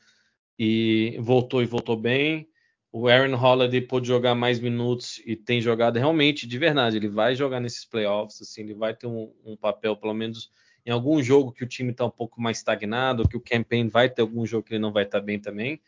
e 0.64 1.18
voltou 1.18 1.60
e 1.60 1.66
voltou 1.66 1.96
bem. 1.96 2.48
O 2.92 3.08
Aaron 3.08 3.34
Holiday 3.34 3.80
pôde 3.80 4.06
jogar 4.06 4.36
mais 4.36 4.60
minutos 4.60 5.20
e 5.26 5.34
tem 5.34 5.60
jogado 5.60 5.98
realmente 5.98 6.46
de 6.46 6.56
verdade. 6.56 6.98
Ele 6.98 7.08
vai 7.08 7.34
jogar 7.34 7.58
nesses 7.58 7.84
playoffs, 7.84 8.40
assim, 8.40 8.62
ele 8.62 8.74
vai 8.74 8.94
ter 8.94 9.08
um, 9.08 9.34
um 9.44 9.56
papel, 9.56 9.96
pelo 9.96 10.14
menos 10.14 10.52
em 10.86 10.92
algum 10.92 11.20
jogo 11.20 11.50
que 11.50 11.64
o 11.64 11.66
time 11.66 11.90
está 11.90 12.04
um 12.04 12.10
pouco 12.10 12.40
mais 12.40 12.58
estagnado, 12.58 13.28
que 13.28 13.36
o 13.36 13.40
campaign 13.40 13.88
vai 13.88 14.08
ter 14.08 14.22
algum 14.22 14.46
jogo 14.46 14.62
que 14.62 14.74
ele 14.74 14.78
não 14.78 14.92
vai 14.92 15.02
estar 15.02 15.18
tá 15.18 15.26
bem 15.26 15.40
também. 15.40 15.80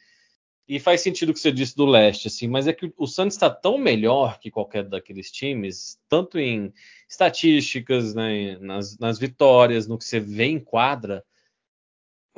E 0.66 0.80
faz 0.80 1.02
sentido 1.02 1.28
o 1.28 1.32
que 1.32 1.38
você 1.38 1.52
disse 1.52 1.76
do 1.76 1.86
leste, 1.86 2.26
assim, 2.26 2.48
mas 2.48 2.66
é 2.66 2.72
que 2.72 2.92
o 2.96 3.06
Santos 3.06 3.36
está 3.36 3.50
tão 3.50 3.78
melhor 3.78 4.40
que 4.40 4.50
qualquer 4.50 4.82
daqueles 4.82 5.30
times, 5.30 6.00
tanto 6.08 6.36
em 6.36 6.72
estatísticas, 7.08 8.12
né, 8.12 8.58
nas, 8.58 8.98
nas 8.98 9.20
vitórias, 9.20 9.86
no 9.86 9.96
que 9.96 10.04
você 10.04 10.18
vê 10.18 10.46
em 10.46 10.58
quadra, 10.58 11.24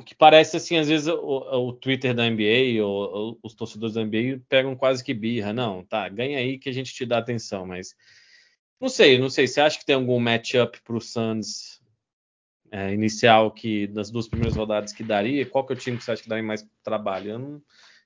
que 0.04 0.14
parece 0.14 0.56
assim, 0.56 0.76
às 0.76 0.88
vezes 0.88 1.08
o, 1.08 1.16
o 1.16 1.72
Twitter 1.72 2.14
da 2.14 2.28
NBA 2.28 2.84
ou, 2.84 3.14
ou, 3.14 3.38
os 3.42 3.54
torcedores 3.54 3.94
da 3.94 4.04
NBA 4.04 4.42
pegam 4.48 4.76
quase 4.76 5.02
que 5.02 5.14
birra. 5.14 5.52
Não, 5.52 5.84
tá, 5.84 6.08
ganha 6.08 6.38
aí 6.38 6.58
que 6.58 6.68
a 6.68 6.72
gente 6.72 6.92
te 6.92 7.06
dá 7.06 7.18
atenção, 7.18 7.66
mas 7.66 7.94
não 8.80 8.88
sei, 8.88 9.18
não 9.18 9.30
sei. 9.30 9.46
Você 9.46 9.60
acha 9.60 9.78
que 9.78 9.86
tem 9.86 9.96
algum 9.96 10.18
matchup 10.20 10.80
para 10.82 10.96
o 10.96 11.00
Suns 11.00 11.80
é, 12.70 12.92
inicial 12.92 13.50
que 13.50 13.86
das 13.86 14.10
duas 14.10 14.28
primeiras 14.28 14.56
rodadas 14.56 14.92
que 14.92 15.02
daria? 15.02 15.46
Qual 15.46 15.66
que 15.66 15.72
é 15.72 15.76
o 15.76 15.78
time 15.78 15.96
que 15.96 16.04
você 16.04 16.12
acha 16.12 16.22
que 16.22 16.28
daria 16.28 16.44
mais 16.44 16.66
trabalho? 16.82 17.30
Eu 17.30 17.38
não, 17.38 17.62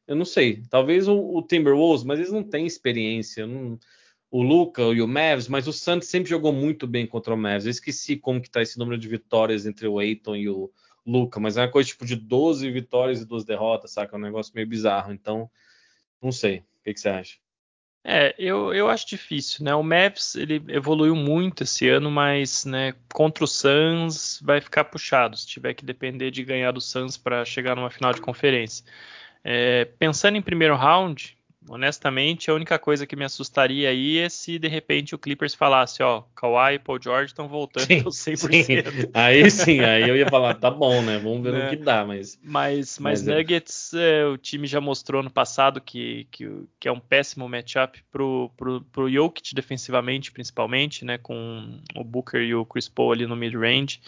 eu 0.07 0.17
não 0.17 0.25
sei. 0.25 0.63
Talvez 0.71 1.09
o, 1.09 1.17
o 1.19 1.43
Timberwolves, 1.43 2.05
mas 2.05 2.21
eles 2.21 2.33
não 2.33 2.45
têm 2.45 2.67
experiência. 2.67 3.47
Não, 3.47 3.79
o 4.31 4.43
Luca 4.43 4.83
e 4.83 5.03
o 5.03 5.09
Mavs, 5.09 5.49
mas 5.49 5.67
o 5.67 5.73
Santos 5.73 6.09
sempre 6.09 6.31
jogou 6.31 6.53
muito 6.53 6.87
bem 6.87 7.05
contra 7.05 7.35
o 7.35 7.37
Mavs. 7.37 7.65
Eu 7.65 7.71
esqueci 7.71 8.17
como 8.17 8.41
que 8.41 8.49
tá 8.49 8.63
esse 8.63 8.79
número 8.79 8.97
de 8.97 9.09
vitórias 9.09 9.67
entre 9.67 9.89
o 9.89 9.99
Aiton 9.99 10.37
e 10.37 10.49
o 10.49 10.71
Luca, 11.11 11.41
mas 11.41 11.57
é 11.57 11.63
uma 11.63 11.71
coisa 11.71 11.89
tipo 11.89 12.07
de 12.07 12.17
12 12.17 12.71
vitórias 12.71 13.21
e 13.21 13.25
12 13.25 13.47
derrotas, 13.47 13.93
saca? 13.93 14.15
É 14.15 14.19
um 14.19 14.23
negócio 14.23 14.55
meio 14.55 14.67
bizarro. 14.67 15.13
Então, 15.13 15.51
não 16.23 16.33
sei. 16.33 16.59
O 16.59 16.85
que, 16.85 16.95
que 16.95 17.01
você 17.01 17.09
acha? 17.09 17.37
É, 18.03 18.35
eu, 18.39 18.73
eu 18.73 18.89
acho 18.89 19.07
difícil, 19.07 19.65
né? 19.65 19.75
O 19.75 19.83
Mavs 19.83 20.35
ele 20.35 20.63
evoluiu 20.69 21.15
muito 21.15 21.65
esse 21.65 21.87
ano, 21.89 22.11
mas 22.11 22.65
né, 22.65 22.95
contra 23.13 23.45
o 23.45 23.47
Suns 23.47 24.41
vai 24.43 24.61
ficar 24.61 24.85
puxado 24.85 25.37
se 25.37 25.47
tiver 25.47 25.75
que 25.75 25.85
depender 25.85 26.31
de 26.31 26.43
ganhar 26.43 26.73
do 26.73 26.81
Suns 26.81 27.19
para 27.19 27.45
chegar 27.45 27.77
numa 27.77 27.91
final 27.91 28.13
de 28.15 28.21
conferência. 28.23 28.85
É, 29.45 29.85
pensando 29.85 30.37
em 30.37 30.43
primeiro 30.43 30.77
round, 30.77 31.37
honestamente, 31.69 32.51
a 32.51 32.55
única 32.55 32.79
coisa 32.79 33.07
que 33.07 33.17
me 33.17 33.25
assustaria 33.25 33.91
aí 33.91 34.19
é 34.19 34.29
se 34.29 34.59
de 34.59 34.69
repente 34.69 35.15
o 35.15 35.19
Clippers 35.19 35.55
falasse, 35.55 36.03
ó, 36.03 36.23
Kawhi 36.35 36.75
e 36.75 36.79
Paul 36.79 37.01
George 37.03 37.27
estão 37.27 37.49
voltando 37.49 37.87
sim, 37.87 38.33
100%. 38.35 38.65
Sim. 38.65 39.11
Aí 39.13 39.51
sim, 39.51 39.81
aí 39.81 40.09
eu 40.09 40.17
ia 40.17 40.29
falar, 40.29 40.55
tá 40.55 40.71
bom, 40.71 41.03
né? 41.03 41.19
Vamos 41.19 41.43
ver 41.43 41.55
é. 41.55 41.69
que 41.71 41.77
dá, 41.77 42.05
mas 42.05 42.39
mas 42.43 42.71
mas, 42.71 42.99
mas 42.99 43.29
é. 43.29 43.37
Nuggets, 43.37 43.93
é... 43.95 44.25
o 44.27 44.37
time 44.37 44.67
já 44.67 44.81
mostrou 44.81 45.23
no 45.23 45.31
passado 45.31 45.81
que, 45.81 46.27
que, 46.31 46.49
que 46.79 46.89
é 46.89 46.93
um 46.93 47.01
péssimo 47.01 47.49
matchup 47.49 48.03
pro, 48.11 48.51
pro, 48.57 48.81
pro 48.93 49.11
Jokic 49.11 49.55
defensivamente, 49.55 50.33
principalmente, 50.33 51.05
né, 51.05 51.19
com 51.19 51.81
o 51.95 52.05
Booker 52.05 52.41
e 52.41 52.55
o 52.55 52.65
Chris 52.65 52.89
Paul 52.89 53.13
ali 53.13 53.27
no 53.27 53.37
mid-range. 53.37 54.01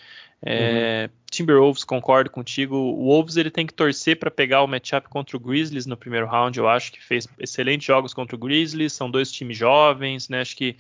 É, 0.44 1.08
uhum. 1.08 1.18
Timberwolves, 1.30 1.84
concordo 1.84 2.30
contigo. 2.30 2.76
O 2.76 3.06
Wolves 3.06 3.36
ele 3.36 3.50
tem 3.50 3.66
que 3.66 3.72
torcer 3.72 4.18
para 4.18 4.30
pegar 4.30 4.62
o 4.62 4.66
matchup 4.66 5.08
contra 5.08 5.36
o 5.36 5.40
Grizzlies 5.40 5.86
no 5.86 5.96
primeiro 5.96 6.26
round. 6.26 6.58
Eu 6.58 6.68
acho 6.68 6.92
que 6.92 7.02
fez 7.02 7.28
excelentes 7.38 7.86
jogos 7.86 8.12
contra 8.12 8.34
o 8.34 8.38
Grizzlies. 8.38 8.92
São 8.92 9.10
dois 9.10 9.30
times 9.30 9.56
jovens, 9.56 10.28
né? 10.28 10.40
Acho 10.40 10.56
que 10.56 10.76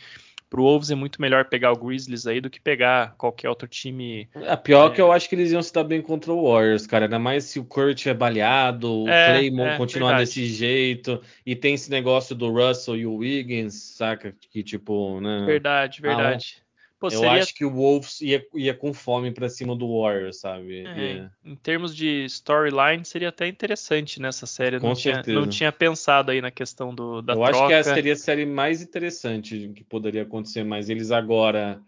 para 0.52 0.60
o 0.60 0.64
Wolves 0.64 0.90
é 0.90 0.94
muito 0.94 1.18
melhor 1.18 1.46
pegar 1.46 1.72
o 1.72 1.76
Grizzlies 1.76 2.26
aí 2.26 2.38
do 2.38 2.50
que 2.50 2.60
pegar 2.60 3.14
qualquer 3.16 3.48
outro 3.48 3.66
time. 3.66 4.28
A 4.46 4.54
pior 4.54 4.90
é... 4.90 4.94
que 4.94 5.00
eu 5.00 5.10
acho 5.10 5.26
que 5.26 5.34
eles 5.34 5.50
iam 5.50 5.62
se 5.62 5.72
dar 5.72 5.82
bem 5.82 6.02
contra 6.02 6.30
o 6.30 6.52
Warriors, 6.52 6.86
cara. 6.86 7.06
Ainda 7.06 7.18
mais 7.18 7.44
se 7.44 7.58
o 7.58 7.64
Kurt 7.64 8.06
é 8.06 8.12
baleado, 8.12 9.08
é, 9.08 9.28
o 9.28 9.38
Claymon 9.38 9.66
é, 9.66 9.76
continuar 9.78 10.08
verdade. 10.08 10.28
desse 10.28 10.44
jeito. 10.44 11.22
E 11.46 11.56
tem 11.56 11.72
esse 11.72 11.90
negócio 11.90 12.34
do 12.34 12.50
Russell 12.50 12.96
e 12.96 13.06
o 13.06 13.14
Wiggins, 13.14 13.72
saca? 13.96 14.34
Que 14.50 14.62
tipo, 14.62 15.20
né? 15.22 15.44
Verdade, 15.46 16.02
verdade. 16.02 16.56
Ah, 16.58 16.62
Pô, 17.02 17.08
eu 17.08 17.18
seria... 17.18 17.32
acho 17.32 17.52
que 17.52 17.64
o 17.64 17.70
Wolves 17.72 18.20
ia, 18.20 18.46
ia 18.54 18.72
com 18.72 18.94
fome 18.94 19.32
para 19.32 19.48
cima 19.48 19.74
do 19.74 20.00
Warriors, 20.00 20.38
sabe? 20.38 20.86
É, 20.86 21.28
Em 21.44 21.56
termos 21.56 21.96
de 21.96 22.24
storyline, 22.26 23.04
seria 23.04 23.30
até 23.30 23.48
interessante 23.48 24.20
nessa 24.20 24.46
série. 24.46 24.78
Com 24.78 24.86
não, 24.86 24.94
certeza. 24.94 25.24
Tinha, 25.24 25.40
não 25.40 25.48
tinha 25.48 25.72
pensado 25.72 26.30
aí 26.30 26.40
na 26.40 26.52
questão 26.52 26.94
do, 26.94 27.20
da 27.20 27.32
eu 27.32 27.38
troca. 27.38 27.50
Eu 27.50 27.58
acho 27.58 27.66
que 27.66 27.72
essa 27.72 27.94
seria 27.94 28.12
a 28.12 28.16
série 28.16 28.46
mais 28.46 28.80
interessante 28.80 29.72
que 29.74 29.82
poderia 29.82 30.22
acontecer, 30.22 30.62
mas 30.62 30.88
eles 30.88 31.10
agora 31.10 31.82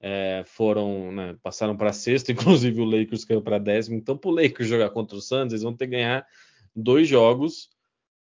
é, 0.00 0.42
foram, 0.46 1.12
né, 1.12 1.36
passaram 1.42 1.76
para 1.76 1.92
sexta, 1.92 2.32
inclusive 2.32 2.80
o 2.80 2.86
Lakers 2.86 3.26
caiu 3.26 3.42
para 3.42 3.58
décimo. 3.58 3.98
Então, 3.98 4.16
para 4.16 4.30
o 4.30 4.34
Lakers 4.34 4.66
jogar 4.66 4.88
contra 4.88 5.14
o 5.14 5.20
Suns, 5.20 5.52
eles 5.52 5.62
vão 5.62 5.76
ter 5.76 5.84
que 5.84 5.92
ganhar 5.92 6.26
dois 6.74 7.06
jogos. 7.06 7.68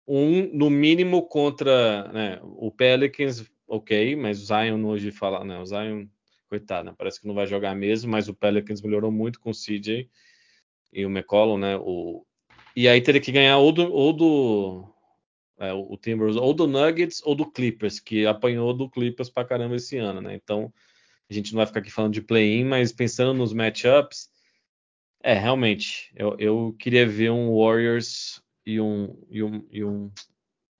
Um, 0.07 0.49
no 0.53 0.69
mínimo, 0.69 1.23
contra 1.23 2.09
né, 2.13 2.39
o 2.41 2.71
Pelicans 2.71 3.43
ok, 3.75 4.15
mas 4.15 4.41
o 4.41 4.45
Zion 4.45 4.85
hoje 4.85 5.11
fala, 5.11 5.43
né? 5.43 5.59
O 5.59 5.65
Zion, 5.65 6.05
coitado, 6.47 6.89
né, 6.89 6.95
parece 6.97 7.19
que 7.19 7.27
não 7.27 7.33
vai 7.33 7.47
jogar 7.47 7.73
mesmo, 7.75 8.11
mas 8.11 8.29
o 8.29 8.33
Pelicans 8.33 8.81
melhorou 8.81 9.11
muito 9.11 9.39
com 9.39 9.49
o 9.49 9.53
CJ 9.53 10.07
e 10.91 11.05
o 11.05 11.09
McCollum, 11.09 11.57
né? 11.57 11.75
O, 11.77 12.25
e 12.75 12.87
aí 12.87 13.01
teria 13.01 13.21
que 13.21 13.31
ganhar 13.31 13.57
ou 13.57 13.71
do, 13.71 13.91
ou 13.91 14.13
do 14.13 14.93
é, 15.57 15.73
o 15.73 15.97
Timbers, 15.97 16.35
ou 16.35 16.53
do 16.53 16.67
Nuggets 16.67 17.21
ou 17.25 17.33
do 17.33 17.49
Clippers, 17.51 17.99
que 17.99 18.25
apanhou 18.27 18.73
do 18.73 18.89
Clippers 18.89 19.29
pra 19.29 19.45
caramba 19.45 19.75
esse 19.75 19.97
ano, 19.97 20.21
né? 20.21 20.35
Então 20.35 20.71
a 21.29 21.33
gente 21.33 21.51
não 21.51 21.57
vai 21.57 21.65
ficar 21.65 21.79
aqui 21.79 21.89
falando 21.89 22.13
de 22.13 22.21
play-in, 22.21 22.65
mas 22.65 22.91
pensando 22.91 23.33
nos 23.33 23.53
matchups, 23.53 24.29
é 25.23 25.33
realmente 25.33 26.11
eu, 26.15 26.35
eu 26.37 26.75
queria 26.77 27.07
ver 27.07 27.31
um 27.31 27.57
Warriors 27.57 28.39
e 28.65 28.79
um, 28.79 29.17
e 29.29 29.41
um, 29.41 29.65
e 29.71 29.83
um 29.83 30.11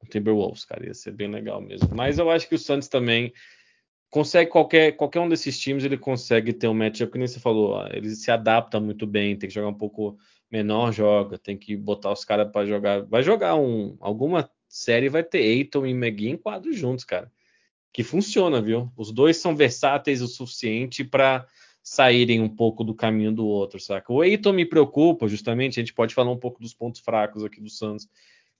Timberwolves, 0.09 0.65
cara, 0.65 0.85
ia 0.85 0.93
ser 0.93 1.11
bem 1.11 1.29
legal 1.29 1.61
mesmo. 1.61 1.89
Mas 1.93 2.17
eu 2.17 2.29
acho 2.29 2.47
que 2.47 2.55
o 2.55 2.59
Santos 2.59 2.87
também 2.87 3.33
consegue 4.09 4.51
qualquer 4.51 4.91
qualquer 4.91 5.19
um 5.19 5.27
desses 5.27 5.59
times 5.59 5.83
ele 5.83 5.97
consegue 5.97 6.53
ter 6.53 6.67
um 6.67 6.73
matchup 6.73 7.11
que 7.11 7.17
nem 7.17 7.27
você 7.27 7.39
falou, 7.39 7.83
ele 7.91 8.11
se 8.11 8.29
adapta 8.29 8.79
muito 8.79 9.07
bem, 9.07 9.35
tem 9.35 9.49
que 9.49 9.55
jogar 9.55 9.69
um 9.69 9.73
pouco 9.73 10.17
menor, 10.51 10.91
joga, 10.91 11.39
tem 11.39 11.57
que 11.57 11.75
botar 11.75 12.11
os 12.11 12.23
caras 12.23 12.51
para 12.51 12.65
jogar, 12.67 13.01
vai 13.05 13.23
jogar 13.23 13.55
um 13.55 13.97
alguma 13.99 14.47
série 14.69 15.09
vai 15.09 15.23
ter 15.23 15.39
Eiton 15.39 15.85
e 15.85 15.91
McGee 15.91 16.29
em 16.29 16.37
quadros 16.37 16.75
juntos, 16.75 17.05
cara. 17.05 17.31
Que 17.91 18.03
funciona, 18.03 18.59
viu? 18.59 18.91
Os 18.97 19.11
dois 19.11 19.37
são 19.37 19.55
versáteis 19.55 20.21
o 20.21 20.27
suficiente 20.27 21.03
para 21.03 21.45
saírem 21.83 22.41
um 22.41 22.49
pouco 22.49 22.83
do 22.83 22.95
caminho 22.95 23.31
do 23.31 23.45
outro, 23.45 23.79
saca? 23.79 24.11
O 24.11 24.23
Eiton 24.23 24.53
me 24.53 24.65
preocupa, 24.65 25.27
justamente, 25.27 25.79
a 25.79 25.83
gente 25.83 25.93
pode 25.93 26.15
falar 26.15 26.31
um 26.31 26.39
pouco 26.39 26.59
dos 26.59 26.73
pontos 26.73 27.01
fracos 27.01 27.43
aqui 27.43 27.61
do 27.61 27.69
Santos 27.69 28.07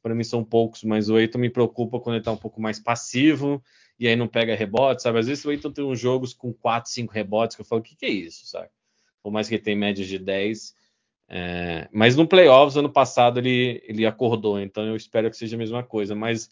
para 0.04 0.14
mim 0.14 0.24
são 0.24 0.44
poucos, 0.44 0.84
mas 0.84 1.10
o 1.10 1.18
Eiton 1.18 1.40
me 1.40 1.50
preocupa 1.50 2.00
quando 2.00 2.16
ele 2.16 2.22
está 2.22 2.32
um 2.32 2.38
pouco 2.38 2.62
mais 2.62 2.78
passivo 2.78 3.64
e 3.98 4.06
aí 4.06 4.18
não 4.18 4.28
pega 4.28 4.54
rebote, 4.54 5.02
sabe? 5.02 5.18
Às 5.18 5.28
vezes 5.28 5.46
o 5.46 5.52
Eiton 5.52 5.72
tem 5.72 5.84
uns 5.84 6.00
jogos 6.00 6.34
com 6.34 6.54
4, 6.54 6.92
5 6.92 7.14
rebotes 7.14 7.56
que 7.56 7.62
eu 7.62 7.66
falo, 7.66 7.80
o 7.80 7.84
que, 7.84 7.96
que 7.96 8.06
é 8.06 8.10
isso, 8.10 8.46
sabe? 8.46 8.68
Por 9.24 9.32
mais 9.32 9.48
que 9.48 9.56
ele 9.56 9.64
tenha 9.64 9.78
médias 9.78 10.08
de 10.08 10.20
10. 10.20 10.76
É... 11.30 11.88
Mas 11.94 12.18
no 12.18 12.28
playoffs, 12.28 12.76
ano 12.76 12.92
passado, 12.92 13.40
ele, 13.40 13.82
ele 13.86 14.06
acordou, 14.06 14.60
então 14.60 14.86
eu 14.86 14.98
espero 14.98 15.32
que 15.32 15.38
seja 15.38 15.56
a 15.56 15.60
mesma 15.60 15.82
coisa. 15.82 16.14
Mas 16.14 16.50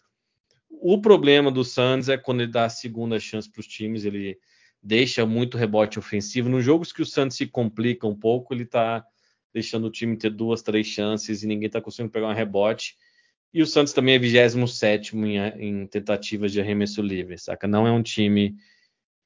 o 0.70 1.02
problema 1.02 1.52
do 1.52 1.66
Suns 1.66 2.08
é 2.08 2.18
quando 2.18 2.42
ele 2.42 2.52
dá 2.52 2.66
a 2.66 2.70
segunda 2.70 3.20
chance 3.20 3.52
para 3.52 3.60
os 3.60 3.68
times, 3.68 4.06
ele 4.06 4.40
deixa 4.82 5.26
muito 5.26 5.58
rebote 5.58 6.00
ofensivo. 6.00 6.48
Nos 6.48 6.64
jogos 6.64 6.94
que 6.94 7.02
o 7.02 7.06
Suns 7.06 7.36
se 7.36 7.46
complica 7.48 8.08
um 8.08 8.16
pouco, 8.16 8.54
ele 8.54 8.64
está 8.64 9.06
deixando 9.54 9.88
o 9.88 9.92
time 9.92 10.16
ter 10.16 10.30
duas, 10.30 10.62
três 10.62 10.88
chances 10.88 11.44
e 11.44 11.48
ninguém 11.48 11.68
está 11.68 11.82
conseguindo 11.82 12.14
pegar 12.14 12.30
um 12.30 12.34
rebote. 12.34 12.96
E 13.54 13.62
o 13.62 13.68
Santos 13.68 13.92
também 13.92 14.16
é 14.16 14.20
27 14.20 15.16
em, 15.18 15.38
em 15.60 15.88
tentativas 15.88 16.52
de 16.52 16.62
arremesso 16.62 17.02
livre, 17.02 17.38
saca? 17.38 17.68
Não 17.68 17.86
é 17.86 17.92
um 17.92 18.02
time 18.02 18.56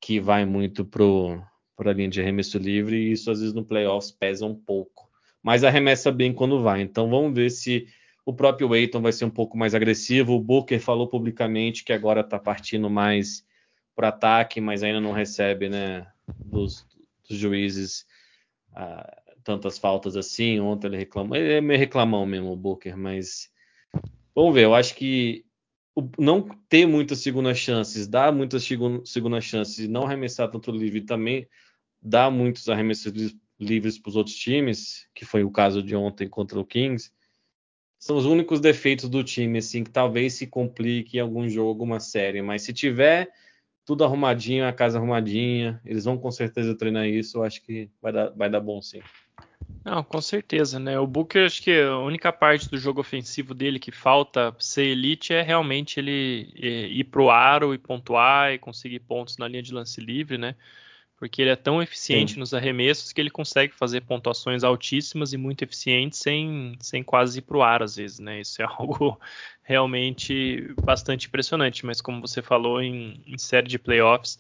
que 0.01 0.19
vai 0.19 0.45
muito 0.45 0.83
para 0.83 1.91
a 1.91 1.93
linha 1.93 2.09
de 2.09 2.21
arremesso 2.21 2.57
livre 2.57 2.95
e 2.95 3.11
isso 3.11 3.29
às 3.29 3.39
vezes 3.39 3.53
no 3.53 3.63
playoffs 3.63 4.11
pesa 4.11 4.45
um 4.45 4.55
pouco. 4.55 5.09
Mas 5.43 5.63
arremessa 5.63 6.11
bem 6.11 6.33
quando 6.33 6.63
vai. 6.63 6.81
Então 6.81 7.09
vamos 7.09 7.35
ver 7.35 7.51
se 7.51 7.87
o 8.25 8.33
próprio 8.33 8.73
Aiton 8.73 9.01
vai 9.01 9.11
ser 9.11 9.25
um 9.25 9.29
pouco 9.29 9.55
mais 9.55 9.75
agressivo. 9.75 10.33
O 10.33 10.41
Booker 10.41 10.79
falou 10.79 11.07
publicamente 11.07 11.83
que 11.83 11.93
agora 11.93 12.21
está 12.21 12.39
partindo 12.39 12.89
mais 12.89 13.45
para 13.95 14.07
ataque, 14.09 14.59
mas 14.59 14.81
ainda 14.81 14.99
não 14.99 15.11
recebe 15.11 15.69
né, 15.69 16.07
dos, 16.43 16.85
dos 17.29 17.37
juízes 17.37 18.07
ah, 18.75 19.21
tantas 19.43 19.77
faltas 19.77 20.17
assim. 20.17 20.59
Ontem 20.59 20.87
ele 20.87 20.97
reclamou. 20.97 21.37
Ele 21.37 21.53
é 21.53 21.61
meio 21.61 21.79
reclamão 21.79 22.25
mesmo, 22.25 22.51
o 22.51 22.55
Booker, 22.55 22.97
mas 22.97 23.53
Vamos 24.35 24.53
ver, 24.53 24.63
eu 24.63 24.75
acho 24.75 24.95
que 24.95 25.45
não 26.17 26.47
ter 26.67 26.85
muitas 26.85 27.19
segundas 27.19 27.57
chances, 27.57 28.07
dar 28.07 28.33
muitas 28.33 28.63
segundas 28.63 29.45
chances 29.45 29.79
e 29.79 29.87
não 29.87 30.05
arremessar 30.05 30.49
tanto 30.51 30.71
livre 30.71 31.01
também 31.01 31.47
dá 32.01 32.29
muitos 32.29 32.69
arremessos 32.69 33.35
livres 33.59 33.97
para 33.97 34.09
os 34.09 34.15
outros 34.15 34.35
times, 34.35 35.07
que 35.13 35.25
foi 35.25 35.43
o 35.43 35.51
caso 35.51 35.81
de 35.81 35.95
ontem 35.95 36.27
contra 36.27 36.59
o 36.59 36.65
Kings, 36.65 37.11
são 37.97 38.17
os 38.17 38.25
únicos 38.25 38.59
defeitos 38.59 39.09
do 39.09 39.23
time, 39.23 39.57
assim, 39.57 39.83
que 39.83 39.89
talvez 39.89 40.33
se 40.33 40.45
complique 40.45 41.17
em 41.17 41.21
algum 41.21 41.49
jogo, 41.49 41.69
alguma 41.69 41.99
série. 41.99 42.41
Mas 42.41 42.61
se 42.61 42.73
tiver 42.73 43.31
tudo 43.83 44.03
arrumadinho, 44.03 44.67
a 44.67 44.73
casa 44.73 44.99
arrumadinha, 44.99 45.81
eles 45.83 46.05
vão 46.05 46.17
com 46.17 46.29
certeza 46.29 46.77
treinar 46.77 47.07
isso, 47.07 47.37
eu 47.37 47.43
acho 47.43 47.61
que 47.63 47.89
vai 48.01 48.13
dar, 48.13 48.29
vai 48.31 48.49
dar 48.49 48.59
bom 48.59 48.81
sim. 48.81 49.01
Não, 49.85 50.03
com 50.03 50.19
certeza, 50.19 50.79
né? 50.79 50.99
O 50.99 51.05
Booker, 51.05 51.45
acho 51.45 51.61
que 51.61 51.79
a 51.79 51.99
única 51.99 52.33
parte 52.33 52.67
do 52.67 52.75
jogo 52.75 53.01
ofensivo 53.01 53.53
dele 53.53 53.77
que 53.77 53.91
falta 53.91 54.55
ser 54.57 54.85
elite 54.85 55.31
é 55.31 55.43
realmente 55.43 55.99
ele 55.99 56.51
é, 56.55 56.87
ir 56.87 57.03
pro 57.03 57.29
aro 57.29 57.71
e 57.71 57.77
pontuar 57.77 58.51
e 58.51 58.57
conseguir 58.57 59.01
pontos 59.01 59.37
na 59.37 59.47
linha 59.47 59.61
de 59.61 59.71
lance 59.71 60.01
livre, 60.01 60.39
né? 60.39 60.55
Porque 61.17 61.39
ele 61.39 61.51
é 61.51 61.55
tão 61.55 61.83
eficiente 61.83 62.33
Sim. 62.33 62.39
nos 62.39 62.51
arremessos 62.51 63.13
que 63.13 63.21
ele 63.21 63.29
consegue 63.29 63.75
fazer 63.75 64.01
pontuações 64.01 64.63
altíssimas 64.63 65.33
e 65.33 65.37
muito 65.37 65.63
eficientes 65.63 66.17
sem, 66.17 66.75
sem 66.79 67.03
quase 67.03 67.37
ir 67.37 67.43
pro 67.43 67.61
ar 67.61 67.83
às 67.83 67.95
vezes, 67.95 68.17
né? 68.17 68.41
Isso 68.41 68.63
é 68.63 68.65
algo 68.79 69.19
realmente 69.61 70.73
bastante 70.83 71.27
impressionante. 71.27 71.85
Mas 71.85 72.01
como 72.01 72.21
você 72.21 72.41
falou 72.41 72.81
em, 72.81 73.21
em 73.27 73.37
série 73.37 73.67
de 73.67 73.77
playoffs, 73.77 74.39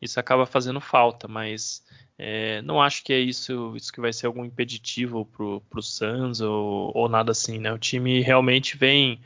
isso 0.00 0.18
acaba 0.18 0.46
fazendo 0.46 0.80
falta, 0.80 1.28
mas 1.28 1.84
é, 2.18 2.60
não 2.62 2.82
acho 2.82 3.04
que 3.04 3.12
é 3.12 3.20
isso, 3.20 3.72
isso 3.76 3.92
que 3.92 4.00
vai 4.00 4.12
ser 4.12 4.26
algum 4.26 4.44
impeditivo 4.44 5.24
pro, 5.24 5.62
pro 5.70 5.80
Suns 5.80 6.40
ou, 6.40 6.90
ou 6.92 7.08
nada 7.08 7.30
assim, 7.30 7.58
né? 7.58 7.72
O 7.72 7.78
time 7.78 8.20
realmente 8.20 8.76
vem 8.76 9.20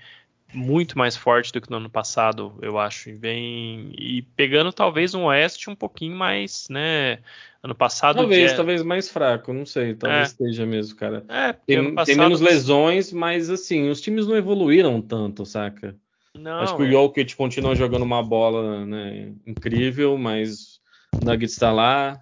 muito 0.52 0.98
mais 0.98 1.16
forte 1.16 1.50
do 1.50 1.60
que 1.60 1.70
no 1.70 1.78
ano 1.78 1.88
passado, 1.88 2.54
eu 2.60 2.78
acho. 2.78 3.08
E 3.08 3.14
vem 3.14 3.92
e 3.96 4.20
pegando 4.36 4.72
talvez 4.72 5.14
um 5.14 5.24
Oeste 5.24 5.70
um 5.70 5.74
pouquinho 5.74 6.14
mais, 6.14 6.68
né? 6.68 7.18
Ano 7.62 7.74
passado. 7.74 8.16
Talvez, 8.16 8.52
talvez 8.52 8.82
mais 8.82 9.08
fraco, 9.08 9.54
não 9.54 9.64
sei. 9.64 9.94
Talvez 9.94 10.28
é. 10.28 10.32
esteja 10.32 10.66
mesmo, 10.66 10.96
cara. 10.96 11.24
É, 11.28 11.52
tem, 11.52 11.94
passado, 11.94 12.06
tem, 12.06 12.16
menos 12.16 12.40
lesões, 12.42 13.10
mas 13.10 13.48
assim, 13.48 13.88
os 13.88 14.02
times 14.02 14.26
não 14.26 14.36
evoluíram 14.36 15.00
tanto, 15.00 15.46
saca? 15.46 15.96
Não, 16.34 16.60
acho 16.60 16.76
que 16.76 16.82
é. 16.82 16.86
o 16.86 16.90
Jokic 16.90 17.36
continua 17.36 17.74
jogando 17.74 18.02
uma 18.02 18.22
bola 18.22 18.84
né, 18.84 19.32
incrível, 19.46 20.18
mas 20.18 20.80
o 21.14 21.24
Nuggets 21.24 21.52
está 21.52 21.70
lá, 21.70 22.20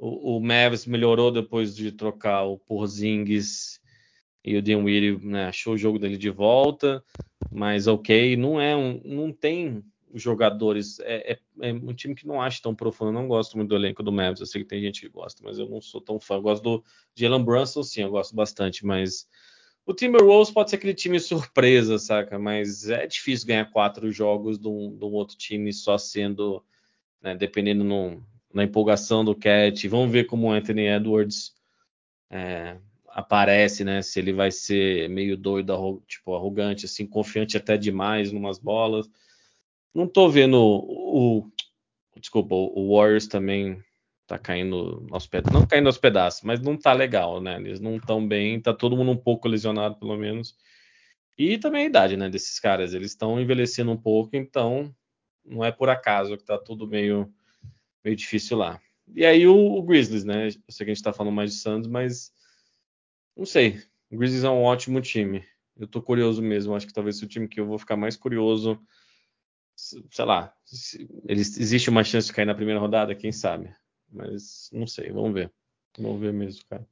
o, 0.00 0.36
o 0.36 0.40
Mavis 0.40 0.86
melhorou 0.86 1.30
depois 1.30 1.76
de 1.76 1.92
trocar 1.92 2.44
o 2.44 2.58
Porzingis 2.58 3.78
e 4.42 4.56
o 4.56 4.62
Dinwiddie 4.62 5.24
né, 5.24 5.46
achou 5.46 5.74
o 5.74 5.78
jogo 5.78 5.98
dele 5.98 6.16
de 6.16 6.30
volta, 6.30 7.04
mas 7.52 7.86
ok, 7.86 8.34
não 8.36 8.58
é 8.58 8.74
um, 8.74 9.00
não 9.04 9.30
tem 9.30 9.84
jogadores, 10.14 10.98
é, 11.00 11.32
é, 11.32 11.38
é, 11.60 11.72
um 11.72 11.92
time 11.92 12.14
que 12.14 12.26
não 12.26 12.40
acho 12.40 12.62
tão 12.62 12.74
profundo, 12.74 13.10
eu 13.10 13.14
não 13.14 13.28
gosto 13.28 13.56
muito 13.56 13.68
do 13.68 13.76
elenco 13.76 14.02
do 14.02 14.10
Mavis, 14.10 14.40
eu 14.40 14.46
sei 14.46 14.62
que 14.62 14.68
tem 14.68 14.80
gente 14.80 15.02
que 15.02 15.08
gosta, 15.08 15.42
mas 15.44 15.58
eu 15.58 15.68
não 15.68 15.80
sou 15.80 16.00
tão 16.00 16.18
fã, 16.18 16.36
eu 16.36 16.42
gosto 16.42 16.62
do 16.62 16.84
Jalen 17.14 17.44
Brunson, 17.44 17.82
sim, 17.82 18.02
eu 18.02 18.10
gosto 18.10 18.34
bastante, 18.34 18.84
mas 18.84 19.28
o 19.84 19.92
Timberwolves 19.92 20.50
pode 20.50 20.70
ser 20.70 20.76
aquele 20.76 20.94
time 20.94 21.20
surpresa, 21.20 21.98
saca? 21.98 22.38
Mas 22.38 22.88
é 22.88 23.06
difícil 23.06 23.46
ganhar 23.46 23.70
quatro 23.70 24.10
jogos 24.10 24.58
de 24.58 24.66
um, 24.66 24.96
de 24.96 25.04
um 25.04 25.12
outro 25.12 25.36
time 25.36 25.72
só 25.72 25.98
sendo, 25.98 26.64
né, 27.22 27.34
dependendo 27.34 27.84
no, 27.84 28.22
na 28.52 28.64
empolgação 28.64 29.24
do 29.24 29.34
Cat. 29.34 29.86
Vamos 29.88 30.10
ver 30.10 30.24
como 30.24 30.48
o 30.48 30.52
Anthony 30.52 30.86
Edwards 30.86 31.54
é, 32.30 32.76
aparece, 33.08 33.84
né? 33.84 34.02
Se 34.02 34.18
ele 34.18 34.32
vai 34.32 34.50
ser 34.50 35.08
meio 35.08 35.36
doido, 35.36 36.02
tipo 36.06 36.34
arrogante, 36.34 36.86
assim, 36.86 37.06
confiante 37.06 37.56
até 37.56 37.76
demais 37.76 38.32
numas 38.32 38.58
bolas. 38.58 39.08
Não 39.94 40.06
tô 40.06 40.28
vendo 40.28 40.56
o, 40.56 41.38
o 41.38 41.50
desculpa, 42.20 42.54
o 42.54 42.96
Warriors 42.96 43.26
também 43.26 43.82
tá 44.26 44.38
caindo 44.38 45.06
aos 45.10 45.26
pedaços, 45.26 45.52
não 45.52 45.66
caindo 45.66 45.86
aos 45.88 45.98
pedaços, 45.98 46.42
mas 46.42 46.60
não 46.60 46.76
tá 46.76 46.92
legal, 46.92 47.40
né? 47.40 47.56
Eles 47.56 47.80
não 47.80 47.96
estão 47.96 48.26
bem, 48.26 48.60
tá 48.60 48.72
todo 48.72 48.96
mundo 48.96 49.10
um 49.10 49.16
pouco 49.16 49.48
lesionado, 49.48 49.96
pelo 49.96 50.16
menos. 50.16 50.54
E 51.36 51.58
também 51.58 51.82
a 51.82 51.86
idade, 51.86 52.16
né, 52.16 52.28
desses 52.28 52.60
caras, 52.60 52.94
eles 52.94 53.10
estão 53.10 53.40
envelhecendo 53.40 53.90
um 53.90 53.96
pouco, 53.96 54.36
então 54.36 54.94
não 55.44 55.64
é 55.64 55.72
por 55.72 55.88
acaso 55.88 56.36
que 56.36 56.44
tá 56.44 56.58
tudo 56.58 56.86
meio, 56.86 57.32
meio 58.04 58.16
difícil 58.16 58.56
lá. 58.56 58.80
E 59.14 59.24
aí 59.24 59.46
o, 59.46 59.56
o 59.56 59.82
Grizzlies, 59.82 60.24
né? 60.24 60.48
Eu 60.48 60.50
sei 60.68 60.84
que 60.84 60.90
a 60.90 60.94
gente 60.94 61.02
tá 61.02 61.12
falando 61.12 61.34
mais 61.34 61.52
de 61.52 61.58
Santos, 61.58 61.88
mas 61.88 62.32
não 63.36 63.44
sei. 63.44 63.82
O 64.10 64.16
Grizzlies 64.16 64.44
é 64.44 64.50
um 64.50 64.62
ótimo 64.62 65.00
time. 65.00 65.44
Eu 65.76 65.86
tô 65.86 66.02
curioso 66.02 66.42
mesmo. 66.42 66.74
Acho 66.74 66.86
que 66.86 66.92
talvez 66.92 67.22
o 67.22 67.26
time 67.26 67.48
que 67.48 67.60
eu 67.60 67.66
vou 67.66 67.78
ficar 67.78 67.96
mais 67.96 68.16
curioso, 68.16 68.78
sei 69.74 70.24
lá, 70.24 70.54
eles, 71.26 71.58
existe 71.58 71.88
uma 71.88 72.04
chance 72.04 72.26
de 72.26 72.32
cair 72.32 72.44
na 72.44 72.54
primeira 72.54 72.80
rodada, 72.80 73.14
quem 73.14 73.32
sabe. 73.32 73.74
Mas 74.10 74.68
não 74.72 74.86
sei, 74.86 75.10
vamos 75.10 75.32
ver. 75.32 75.50
Vamos 75.98 76.20
ver 76.20 76.32
mesmo, 76.32 76.64
cara. 76.68 76.86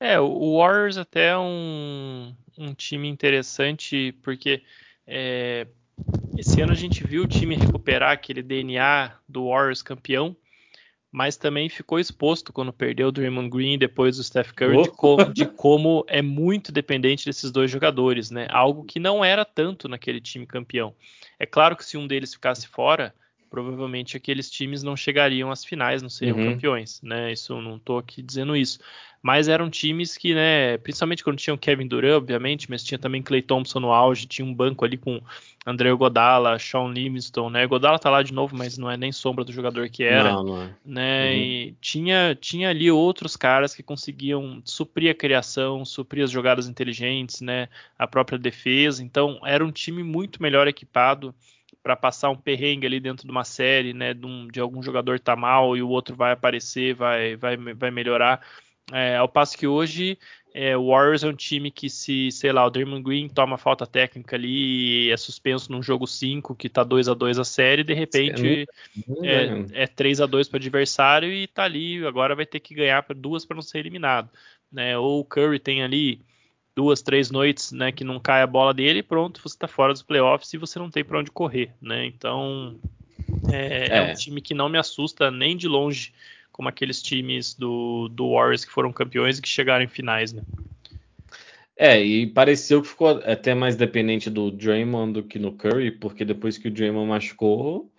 É, 0.00 0.18
o 0.18 0.58
Warriors 0.58 0.96
até 0.96 1.28
é 1.28 1.38
um, 1.38 2.34
um 2.58 2.74
time 2.74 3.08
interessante, 3.08 4.12
porque 4.22 4.62
é, 5.06 5.66
esse 6.36 6.60
ano 6.60 6.72
a 6.72 6.76
gente 6.76 7.04
viu 7.04 7.22
o 7.22 7.28
time 7.28 7.54
recuperar 7.54 8.12
aquele 8.12 8.42
DNA 8.42 9.12
do 9.28 9.48
Warriors 9.48 9.82
campeão, 9.82 10.36
mas 11.10 11.36
também 11.36 11.68
ficou 11.68 12.00
exposto 12.00 12.52
quando 12.52 12.72
perdeu 12.72 13.08
o 13.08 13.12
Draymond 13.12 13.48
Green 13.48 13.78
depois 13.78 14.16
do 14.16 14.24
Steph 14.24 14.50
Curry, 14.50 14.82
de 14.82 14.90
como, 14.90 15.32
de 15.32 15.46
como, 15.46 16.04
é 16.08 16.20
muito 16.20 16.72
dependente 16.72 17.24
desses 17.24 17.52
dois 17.52 17.70
jogadores, 17.70 18.32
né? 18.32 18.48
Algo 18.50 18.84
que 18.84 18.98
não 18.98 19.24
era 19.24 19.44
tanto 19.44 19.88
naquele 19.88 20.20
time 20.20 20.44
campeão. 20.44 20.92
É 21.38 21.46
claro 21.46 21.76
que 21.76 21.84
se 21.84 21.96
um 21.96 22.06
deles 22.06 22.34
ficasse 22.34 22.66
fora, 22.66 23.14
provavelmente 23.54 24.16
aqueles 24.16 24.50
times 24.50 24.82
não 24.82 24.96
chegariam 24.96 25.48
às 25.48 25.64
finais, 25.64 26.02
não 26.02 26.10
seriam 26.10 26.36
uhum. 26.36 26.54
campeões, 26.54 27.00
né? 27.02 27.32
Isso 27.32 27.54
não 27.60 27.76
estou 27.76 27.98
aqui 27.98 28.20
dizendo 28.20 28.56
isso. 28.56 28.80
Mas 29.22 29.46
eram 29.46 29.70
times 29.70 30.18
que, 30.18 30.34
né, 30.34 30.76
principalmente 30.78 31.22
quando 31.22 31.38
tinha 31.38 31.54
o 31.54 31.58
Kevin 31.58 31.86
Durant, 31.86 32.16
obviamente, 32.16 32.68
mas 32.68 32.82
tinha 32.82 32.98
também 32.98 33.22
Clay 33.22 33.40
Thompson 33.40 33.78
no 33.78 33.92
auge, 33.92 34.26
tinha 34.26 34.44
um 34.44 34.52
banco 34.52 34.84
ali 34.84 34.96
com 34.96 35.22
André 35.64 35.94
Godala, 35.94 36.58
Sean 36.58 36.88
Livingston, 36.88 37.48
né? 37.48 37.64
Godala 37.64 37.96
tá 37.96 38.10
lá 38.10 38.24
de 38.24 38.34
novo, 38.34 38.56
mas 38.56 38.76
não 38.76 38.90
é 38.90 38.96
nem 38.96 39.12
sombra 39.12 39.44
do 39.44 39.52
jogador 39.52 39.88
que 39.88 40.02
era, 40.02 40.32
não, 40.32 40.42
não 40.42 40.62
é. 40.62 40.70
né? 40.84 41.30
Uhum. 41.30 41.36
E 41.36 41.74
tinha 41.80 42.36
tinha 42.38 42.70
ali 42.70 42.90
outros 42.90 43.36
caras 43.36 43.72
que 43.72 43.84
conseguiam 43.84 44.60
suprir 44.64 45.12
a 45.12 45.14
criação, 45.14 45.84
suprir 45.84 46.24
as 46.24 46.30
jogadas 46.32 46.68
inteligentes, 46.68 47.40
né? 47.40 47.68
A 47.96 48.08
própria 48.08 48.36
defesa. 48.36 49.00
Então, 49.00 49.40
era 49.44 49.64
um 49.64 49.70
time 49.70 50.02
muito 50.02 50.42
melhor 50.42 50.66
equipado 50.66 51.32
para 51.84 51.94
passar 51.94 52.30
um 52.30 52.36
perrengue 52.36 52.86
ali 52.86 52.98
dentro 52.98 53.26
de 53.26 53.30
uma 53.30 53.44
série, 53.44 53.92
né, 53.92 54.14
de, 54.14 54.24
um, 54.24 54.48
de, 54.48 54.58
algum 54.58 54.82
jogador 54.82 55.20
tá 55.20 55.36
mal 55.36 55.76
e 55.76 55.82
o 55.82 55.88
outro 55.90 56.16
vai 56.16 56.32
aparecer, 56.32 56.94
vai, 56.94 57.36
vai, 57.36 57.58
vai 57.58 57.90
melhorar. 57.90 58.40
É, 58.90 59.16
ao 59.16 59.28
passo 59.28 59.56
que 59.56 59.66
hoje 59.66 60.18
é, 60.54 60.74
o 60.74 60.88
Warriors 60.88 61.22
é 61.22 61.28
um 61.28 61.34
time 61.34 61.70
que 61.70 61.90
se, 61.90 62.30
sei 62.32 62.52
lá, 62.52 62.64
o 62.64 62.70
Draymond 62.70 63.02
Green 63.02 63.28
toma 63.28 63.58
falta 63.58 63.86
técnica 63.86 64.34
ali 64.34 65.08
e 65.08 65.10
é 65.10 65.16
suspenso 65.18 65.70
num 65.70 65.82
jogo 65.82 66.06
5 66.06 66.54
que 66.54 66.70
tá 66.70 66.82
2 66.82 67.06
a 67.06 67.12
2 67.12 67.38
a 67.38 67.44
série, 67.44 67.84
de 67.84 67.92
repente 67.92 68.66
é, 69.22 69.82
é 69.82 69.86
3 69.86 70.22
a 70.22 70.26
2 70.26 70.48
para 70.48 70.56
o 70.56 70.60
adversário 70.60 71.30
e 71.30 71.46
tá 71.46 71.64
ali, 71.64 72.04
agora 72.06 72.34
vai 72.34 72.46
ter 72.46 72.60
que 72.60 72.74
ganhar 72.74 73.02
para 73.02 73.14
duas 73.14 73.44
para 73.44 73.56
não 73.56 73.62
ser 73.62 73.80
eliminado, 73.80 74.30
né? 74.72 74.96
Ou 74.96 75.20
o 75.20 75.24
Curry 75.24 75.58
tem 75.58 75.82
ali 75.82 76.22
duas, 76.76 77.02
três 77.02 77.30
noites, 77.30 77.72
né, 77.72 77.92
que 77.92 78.02
não 78.04 78.18
cai 78.18 78.42
a 78.42 78.46
bola 78.46 78.74
dele, 78.74 79.02
pronto, 79.02 79.40
você 79.40 79.54
está 79.54 79.68
fora 79.68 79.92
dos 79.92 80.02
playoffs 80.02 80.52
e 80.52 80.58
você 80.58 80.78
não 80.78 80.90
tem 80.90 81.04
para 81.04 81.18
onde 81.20 81.30
correr, 81.30 81.72
né? 81.80 82.04
Então 82.06 82.76
é, 83.52 83.86
é. 83.88 83.96
é, 83.98 84.02
um 84.10 84.14
time 84.14 84.40
que 84.40 84.54
não 84.54 84.68
me 84.68 84.78
assusta 84.78 85.30
nem 85.30 85.56
de 85.56 85.68
longe, 85.68 86.12
como 86.50 86.68
aqueles 86.68 87.00
times 87.02 87.54
do, 87.54 88.08
do 88.08 88.32
Warriors 88.32 88.64
que 88.64 88.72
foram 88.72 88.92
campeões 88.92 89.38
e 89.38 89.42
que 89.42 89.48
chegaram 89.48 89.84
em 89.84 89.88
finais, 89.88 90.32
né? 90.32 90.42
É, 91.76 92.00
e 92.00 92.26
pareceu 92.26 92.80
que 92.80 92.88
ficou 92.88 93.08
até 93.08 93.52
mais 93.52 93.74
dependente 93.74 94.30
do 94.30 94.50
Draymond 94.50 95.12
do 95.12 95.22
que 95.24 95.40
no 95.40 95.52
Curry, 95.52 95.90
porque 95.90 96.24
depois 96.24 96.56
que 96.56 96.68
o 96.68 96.70
Draymond 96.70 97.08
machucou, 97.08 97.92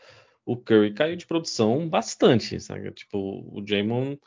o 0.45 0.55
Curry 0.55 0.93
caiu 0.93 1.15
de 1.17 1.26
produção 1.26 1.88
bastante, 1.88 2.57
sabe? 2.61 2.89
Tipo, 2.91 3.45
o 3.51 3.61
Draymond 3.61 4.17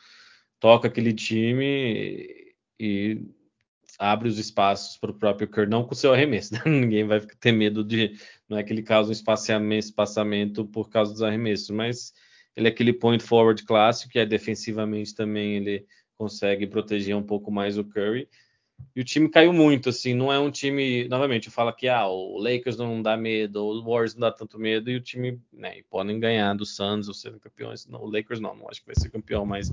toca 0.61 0.89
aquele 0.89 1.15
time 1.15 2.55
e 2.79 3.23
abre 3.99 4.29
os 4.29 4.39
espaços 4.39 4.97
para 4.97 5.11
o 5.11 5.15
próprio 5.15 5.49
Kerr, 5.49 5.69
não 5.69 5.85
com 5.85 5.93
o 5.93 5.97
seu 5.97 6.13
arremesso. 6.13 6.55
Né? 6.55 6.63
Ninguém 6.67 7.05
vai 7.05 7.21
ter 7.21 7.53
medo 7.53 7.83
de. 7.83 8.17
Não 8.49 8.57
é 8.57 8.63
que 8.63 8.73
ele 8.73 8.83
causa 8.83 9.11
um 9.11 9.13
espaçamento, 9.13 9.85
espaçamento 9.85 10.65
por 10.65 10.89
causa 10.89 11.13
dos 11.13 11.23
arremessos, 11.23 11.71
mas 11.71 12.15
ele 12.57 12.69
é 12.69 12.71
aquele 12.71 12.93
point 12.93 13.23
forward 13.23 13.63
clássico, 13.65 14.13
que 14.13 14.19
é 14.19 14.25
defensivamente 14.25 15.15
também 15.15 15.57
ele 15.57 15.87
consegue 16.17 16.67
proteger 16.67 17.15
um 17.15 17.23
pouco 17.23 17.51
mais 17.51 17.77
o 17.77 17.85
Curry. 17.85 18.29
E 18.95 19.01
o 19.01 19.05
time 19.05 19.29
caiu 19.29 19.53
muito, 19.53 19.89
assim, 19.89 20.15
não 20.15 20.33
é 20.33 20.39
um 20.39 20.51
time. 20.51 21.09
Novamente, 21.09 21.47
eu 21.47 21.53
falo 21.53 21.73
que 21.73 21.89
ah, 21.89 22.07
o 22.07 22.39
Lakers 22.39 22.77
não 22.77 23.03
dá 23.03 23.17
medo, 23.17 23.65
o 23.65 23.83
Warriors 23.83 24.15
não 24.15 24.21
dá 24.21 24.33
tanto 24.33 24.59
medo, 24.59 24.91
e 24.91 24.97
o 24.97 25.01
time, 25.01 25.41
né, 25.53 25.83
podem 25.91 26.19
ganhar 26.19 26.55
do 26.55 26.65
Suns 26.65 27.09
ou 27.09 27.15
serem 27.15 27.39
campeões. 27.39 27.87
Não, 27.87 28.03
o 28.03 28.11
Lakers 28.11 28.41
não, 28.41 28.55
não 28.55 28.69
acho 28.69 28.81
que 28.81 28.87
vai 28.87 28.97
ser 28.97 29.11
campeão, 29.11 29.45
mas 29.45 29.71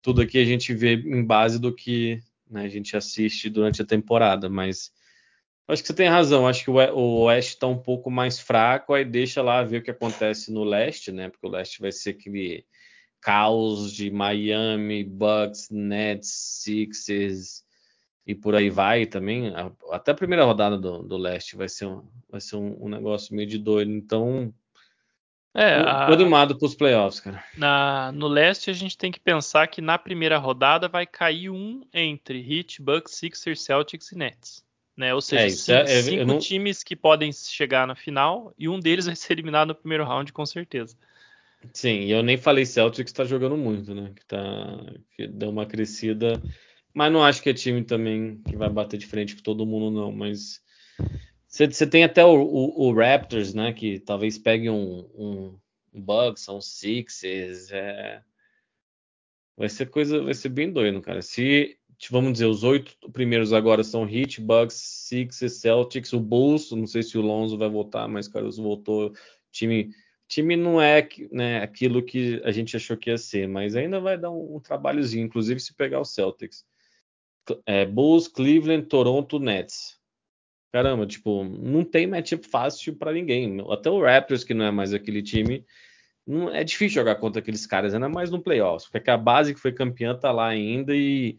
tudo 0.00 0.22
aqui 0.22 0.38
a 0.38 0.44
gente 0.44 0.74
vê 0.74 0.94
em 0.94 1.24
base 1.24 1.58
do 1.58 1.74
que 1.74 2.22
né? 2.48 2.62
A 2.64 2.68
gente 2.68 2.96
assiste 2.96 3.48
durante 3.50 3.82
a 3.82 3.86
temporada, 3.86 4.48
mas 4.48 4.92
acho 5.68 5.82
que 5.82 5.88
você 5.88 5.94
tem 5.94 6.08
razão. 6.08 6.46
Acho 6.46 6.64
que 6.64 6.70
o 6.70 7.20
Oeste 7.24 7.54
está 7.54 7.66
um 7.66 7.78
pouco 7.78 8.10
mais 8.10 8.38
fraco, 8.38 8.94
aí 8.94 9.04
deixa 9.04 9.42
lá 9.42 9.62
ver 9.62 9.78
o 9.78 9.82
que 9.82 9.90
acontece 9.90 10.52
no 10.52 10.64
Leste, 10.64 11.12
né? 11.12 11.28
Porque 11.28 11.46
o 11.46 11.50
Leste 11.50 11.80
vai 11.80 11.92
ser 11.92 12.10
aquele 12.10 12.64
caos 13.20 13.92
de 13.92 14.10
Miami, 14.10 15.02
Bucks, 15.02 15.70
Nets, 15.70 16.28
Sixers 16.62 17.64
e 18.26 18.34
por 18.34 18.54
aí 18.54 18.70
vai 18.70 19.06
também. 19.06 19.52
Até 19.90 20.12
a 20.12 20.14
primeira 20.14 20.44
rodada 20.44 20.78
do, 20.78 21.02
do 21.02 21.16
Leste 21.16 21.56
vai 21.56 21.68
ser, 21.68 21.86
um, 21.86 22.06
vai 22.30 22.40
ser 22.40 22.56
um, 22.56 22.84
um 22.84 22.88
negócio 22.88 23.34
meio 23.34 23.48
de 23.48 23.58
doido. 23.58 23.90
Então 23.90 24.52
é, 25.54 25.74
a... 25.74 26.06
Animado 26.06 26.58
para 26.58 26.66
os 26.66 26.74
playoffs, 26.74 27.20
cara. 27.20 27.42
Na, 27.56 28.10
no 28.12 28.26
leste, 28.26 28.70
a 28.70 28.72
gente 28.72 28.98
tem 28.98 29.12
que 29.12 29.20
pensar 29.20 29.68
que 29.68 29.80
na 29.80 29.96
primeira 29.96 30.36
rodada 30.36 30.88
vai 30.88 31.06
cair 31.06 31.48
um 31.48 31.82
entre 31.94 32.40
Heat, 32.40 32.82
Bucks, 32.82 33.14
Sixers, 33.14 33.62
Celtics 33.62 34.10
e 34.10 34.18
Nets. 34.18 34.64
Né? 34.96 35.14
Ou 35.14 35.20
seja, 35.20 35.44
é, 35.44 35.48
cinco, 35.48 35.90
é, 35.90 36.02
cinco 36.02 36.24
não... 36.24 36.38
times 36.38 36.82
que 36.82 36.96
podem 36.96 37.32
chegar 37.32 37.86
na 37.86 37.94
final 37.94 38.52
e 38.58 38.68
um 38.68 38.80
deles 38.80 39.06
vai 39.06 39.16
ser 39.16 39.32
eliminado 39.32 39.68
no 39.68 39.74
primeiro 39.74 40.04
round, 40.04 40.32
com 40.32 40.44
certeza. 40.44 40.96
Sim, 41.72 42.00
e 42.00 42.10
eu 42.10 42.22
nem 42.22 42.36
falei 42.36 42.66
Celtics 42.66 43.10
está 43.10 43.24
jogando 43.24 43.56
muito, 43.56 43.94
né? 43.94 44.12
Que, 44.14 44.24
tá, 44.26 44.38
que 45.16 45.26
deu 45.26 45.50
uma 45.50 45.66
crescida. 45.66 46.40
Mas 46.92 47.12
não 47.12 47.24
acho 47.24 47.42
que 47.42 47.50
é 47.50 47.54
time 47.54 47.82
também 47.82 48.40
que 48.48 48.56
vai 48.56 48.68
bater 48.68 48.98
de 48.98 49.06
frente 49.06 49.34
com 49.34 49.42
todo 49.42 49.66
mundo, 49.66 49.90
não. 49.90 50.12
Mas 50.12 50.60
você 51.54 51.86
tem 51.86 52.02
até 52.02 52.24
o, 52.24 52.34
o, 52.42 52.88
o, 52.88 52.92
Raptors, 52.92 53.54
né? 53.54 53.72
Que 53.72 54.00
talvez 54.00 54.36
pegue 54.36 54.68
um, 54.68 55.08
um, 55.14 55.58
um 55.92 56.00
Bucks, 56.00 56.42
são 56.42 56.60
Sixers. 56.60 57.70
É... 57.70 58.20
Vai 59.56 59.68
ser 59.68 59.86
coisa, 59.86 60.20
vai 60.20 60.34
ser 60.34 60.48
bem 60.48 60.72
doido, 60.72 61.00
cara. 61.00 61.22
Se, 61.22 61.78
vamos 62.10 62.32
dizer, 62.32 62.46
os 62.46 62.64
oito 62.64 62.96
primeiros 63.12 63.52
agora 63.52 63.84
são 63.84 64.08
Heat, 64.08 64.40
Bucks, 64.40 64.74
Sixers, 64.74 65.54
Celtics, 65.54 66.12
o 66.12 66.18
Bulls, 66.18 66.72
não 66.72 66.88
sei 66.88 67.04
se 67.04 67.16
o 67.16 67.22
Lonzo 67.22 67.56
vai 67.56 67.68
voltar, 67.68 68.08
mas 68.08 68.26
Carlos 68.26 68.56
voltou. 68.56 69.12
Time, 69.52 69.94
time 70.26 70.56
não 70.56 70.82
é 70.82 71.08
né, 71.30 71.62
aquilo 71.62 72.02
que 72.02 72.42
a 72.44 72.50
gente 72.50 72.76
achou 72.76 72.96
que 72.96 73.10
ia 73.10 73.18
ser, 73.18 73.46
mas 73.46 73.76
ainda 73.76 74.00
vai 74.00 74.18
dar 74.18 74.32
um, 74.32 74.56
um 74.56 74.60
trabalhozinho, 74.60 75.24
inclusive 75.24 75.60
se 75.60 75.72
pegar 75.72 76.00
o 76.00 76.04
Celtics. 76.04 76.66
É, 77.64 77.86
Bulls, 77.86 78.26
Cleveland, 78.26 78.86
Toronto, 78.86 79.38
Nets 79.38 80.02
caramba, 80.74 81.06
tipo, 81.06 81.44
não 81.44 81.84
tem 81.84 82.04
matchup 82.04 82.48
fácil 82.48 82.96
para 82.96 83.12
ninguém. 83.12 83.64
Até 83.70 83.88
o 83.88 84.02
Raptors, 84.02 84.42
que 84.42 84.52
não 84.52 84.64
é 84.64 84.72
mais 84.72 84.92
aquele 84.92 85.22
time, 85.22 85.64
não, 86.26 86.52
é 86.52 86.64
difícil 86.64 86.96
jogar 86.96 87.14
contra 87.14 87.40
aqueles 87.40 87.64
caras, 87.64 87.94
ainda 87.94 88.08
mais 88.08 88.28
no 88.28 88.42
playoffs, 88.42 88.90
porque 88.90 89.08
a 89.08 89.16
base 89.16 89.54
que 89.54 89.60
foi 89.60 89.70
campeã 89.70 90.16
tá 90.16 90.32
lá 90.32 90.48
ainda 90.48 90.92
e 90.92 91.38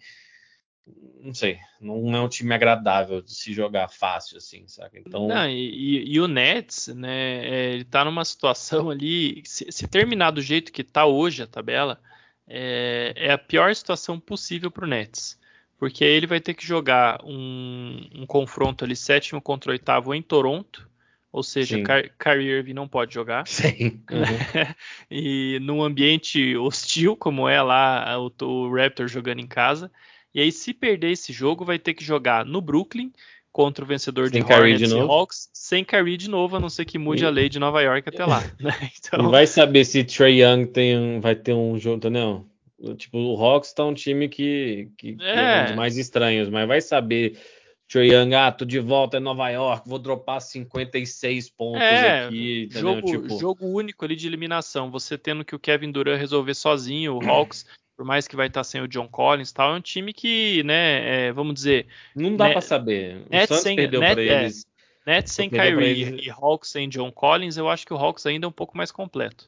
não 1.19 1.33
sei, 1.33 1.57
não 1.81 2.15
é 2.15 2.21
um 2.21 2.29
time 2.29 2.55
agradável 2.55 3.21
de 3.21 3.35
se 3.35 3.51
jogar 3.51 3.89
fácil 3.89 4.37
assim, 4.37 4.69
sabe? 4.69 5.03
Então, 5.05 5.27
não, 5.27 5.49
e, 5.49 6.13
e, 6.13 6.17
o 6.21 6.29
Nets, 6.29 6.87
né, 6.95 7.45
é, 7.45 7.73
ele 7.73 7.83
tá 7.83 8.05
numa 8.05 8.23
situação 8.23 8.89
ali, 8.89 9.41
se, 9.43 9.69
se, 9.69 9.85
terminar 9.85 10.31
do 10.31 10.41
jeito 10.41 10.71
que 10.71 10.83
tá 10.83 11.05
hoje 11.05 11.43
a 11.43 11.47
tabela, 11.47 11.99
é, 12.47 13.11
é 13.17 13.31
a 13.33 13.37
pior 13.37 13.75
situação 13.75 14.17
possível 14.17 14.71
para 14.71 14.85
o 14.85 14.87
Nets 14.87 15.37
porque 15.77 16.03
aí 16.03 16.11
ele 16.11 16.27
vai 16.27 16.39
ter 16.39 16.53
que 16.53 16.65
jogar 16.65 17.19
um, 17.23 18.07
um 18.15 18.25
confronto 18.25 18.85
ali 18.85 18.95
sétimo 18.95 19.41
contra 19.41 19.71
oitavo 19.71 20.13
em 20.13 20.21
Toronto, 20.21 20.89
ou 21.31 21.43
seja, 21.43 21.77
Kyrie 22.17 22.47
Irving 22.47 22.73
não 22.73 22.87
pode 22.87 23.13
jogar. 23.13 23.45
Sim. 23.47 24.01
Uhum. 24.09 24.73
e 25.11 25.59
num 25.61 25.83
ambiente 25.83 26.55
hostil, 26.55 27.17
como 27.17 27.49
é 27.49 27.61
lá 27.61 28.17
o, 28.17 28.31
o 28.45 28.73
Raptor 28.73 29.07
jogando 29.09 29.39
em 29.39 29.47
casa. 29.47 29.91
E 30.33 30.39
aí, 30.39 30.51
se 30.51 30.73
perder 30.73 31.11
esse 31.11 31.31
jogo, 31.31 31.63
vai 31.63 31.79
ter 31.79 31.93
que 31.93 32.03
jogar 32.03 32.45
no 32.45 32.61
Brooklyn 32.61 33.11
contra 33.51 33.85
o 33.85 33.87
vencedor 33.87 34.29
sem 34.29 34.43
de 34.43 34.53
Hornets 34.53 34.89
de 34.89 34.95
e 34.95 34.99
Hawks, 34.99 35.49
sem 35.53 35.81
Kyrie 35.83 36.17
de 36.17 36.29
novo, 36.29 36.57
a 36.57 36.59
não 36.59 36.69
ser 36.69 36.83
que 36.83 36.97
mude 36.97 37.23
e... 37.23 37.25
a 37.25 37.29
lei 37.29 37.47
de 37.47 37.57
Nova 37.57 37.81
York 37.81 38.09
até 38.09 38.25
lá. 38.25 38.43
Né? 38.59 38.73
Então... 38.99 39.27
E 39.27 39.31
vai 39.31 39.47
saber 39.47 39.85
se 39.85 40.03
Trey 40.03 40.41
Young 40.41 40.65
tem, 40.67 41.21
vai 41.21 41.35
ter 41.35 41.53
um 41.53 41.79
jogo, 41.79 42.09
não? 42.09 42.45
Tipo, 42.93 43.17
o 43.17 43.43
Hawks 43.43 43.73
tá 43.73 43.83
um 43.83 43.93
time 43.93 44.29
que, 44.29 44.89
que, 44.97 45.17
é. 45.19 45.33
que 45.33 45.39
é 45.39 45.61
um 45.61 45.65
dos 45.65 45.75
mais 45.75 45.97
estranhos, 45.97 46.49
mas 46.49 46.67
vai 46.67 46.81
saber 46.81 47.39
Trae 47.87 48.11
Young, 48.11 48.33
ah, 48.33 48.51
tô 48.51 48.65
de 48.65 48.79
volta 48.79 49.17
em 49.17 49.21
Nova 49.21 49.47
York, 49.49 49.87
vou 49.87 49.99
dropar 49.99 50.41
56 50.41 51.49
pontos 51.51 51.81
é, 51.81 52.25
aqui. 52.25 52.67
Jogo, 52.71 53.01
tipo... 53.03 53.39
jogo 53.39 53.65
único 53.67 54.03
ali 54.03 54.15
de 54.15 54.27
eliminação. 54.27 54.89
Você 54.89 55.17
tendo 55.17 55.45
que 55.45 55.55
o 55.55 55.59
Kevin 55.59 55.91
Durant 55.91 56.19
resolver 56.19 56.55
sozinho, 56.55 57.15
o 57.15 57.29
Hawks, 57.29 57.65
por 57.95 58.03
mais 58.03 58.27
que 58.27 58.35
vai 58.35 58.47
estar 58.47 58.63
sem 58.63 58.81
o 58.81 58.87
John 58.87 59.07
Collins 59.07 59.51
tal, 59.51 59.75
é 59.75 59.77
um 59.77 59.81
time 59.81 60.13
que, 60.13 60.63
né, 60.63 61.27
é, 61.27 61.31
vamos 61.31 61.53
dizer. 61.53 61.85
Não 62.15 62.35
dá 62.35 62.47
né, 62.47 62.51
para 62.53 62.61
saber. 62.61 63.17
O 63.17 63.29
Nets 63.29 63.49
Santos 63.49 63.63
sem, 63.63 63.75
perdeu 63.75 63.99
para 63.99 64.21
é, 64.21 64.43
eles. 64.43 64.65
Nets 65.05 65.31
sem 65.31 65.49
Kyrie 65.49 66.25
e 66.25 66.29
Hawks 66.31 66.71
sem 66.71 66.89
John 66.89 67.11
Collins, 67.11 67.55
eu 67.55 67.69
acho 67.69 67.85
que 67.85 67.93
o 67.93 67.97
Hawks 67.97 68.25
ainda 68.25 68.47
é 68.47 68.49
um 68.49 68.53
pouco 68.53 68.75
mais 68.75 68.91
completo. 68.91 69.47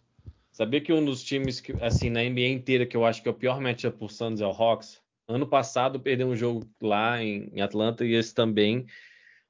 Sabia 0.58 0.82
que 0.82 0.92
um 0.92 1.06
dos 1.06 1.24
times 1.24 1.60
que, 1.60 1.72
assim, 1.84 2.10
na 2.10 2.24
NBA 2.24 2.48
inteira 2.48 2.84
que 2.84 2.98
eu 2.98 3.06
acho 3.06 3.22
que 3.22 3.28
é 3.28 3.32
o 3.32 3.36
pior 3.36 3.62
matchup 3.62 3.96
pro 3.96 4.10
Suns 4.10 4.42
é 4.42 4.48
o 4.48 4.50
Hawks? 4.50 5.00
Ano 5.28 5.46
passado 5.46 6.00
perdeu 6.00 6.28
um 6.28 6.36
jogo 6.36 6.68
lá 6.82 7.22
em, 7.22 7.52
em 7.54 7.62
Atlanta 7.62 8.04
e 8.04 8.16
esse 8.16 8.34
também, 8.34 8.88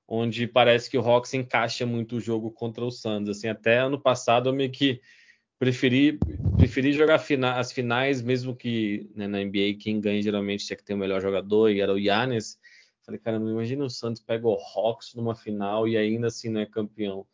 onde 0.06 0.46
parece 0.46 0.90
que 0.90 0.98
o 0.98 1.02
Hawks 1.02 1.34
encaixa 1.34 1.86
muito 1.86 2.18
o 2.18 2.20
jogo 2.20 2.52
contra 2.52 2.84
o 2.84 2.92
Suns. 2.92 3.30
Assim, 3.30 3.48
até 3.48 3.78
ano 3.78 3.98
passado 3.98 4.50
eu 4.50 4.54
meio 4.54 4.70
que 4.70 5.00
preferi, 5.58 6.20
preferi 6.58 6.92
jogar 6.92 7.20
fina, 7.20 7.56
as 7.56 7.72
finais, 7.72 8.22
mesmo 8.22 8.54
que 8.54 9.10
né, 9.16 9.28
na 9.28 9.40
NBA 9.40 9.78
quem 9.80 10.02
ganha 10.02 10.22
geralmente 10.22 10.66
tinha 10.66 10.76
que 10.76 10.84
ter 10.84 10.94
o 10.94 10.98
melhor 10.98 11.22
jogador 11.22 11.70
e 11.70 11.80
era 11.80 11.94
o 11.94 11.98
Yannis. 11.98 12.60
Falei, 13.04 13.18
caramba, 13.22 13.50
imagina 13.50 13.86
o 13.86 13.90
Santos 13.90 14.22
pega 14.22 14.46
o 14.46 14.58
Hawks 14.58 15.16
numa 15.16 15.36
final 15.36 15.88
e 15.88 15.96
ainda 15.96 16.28
assim 16.28 16.50
não 16.50 16.60
é 16.60 16.66
campeão. 16.66 17.26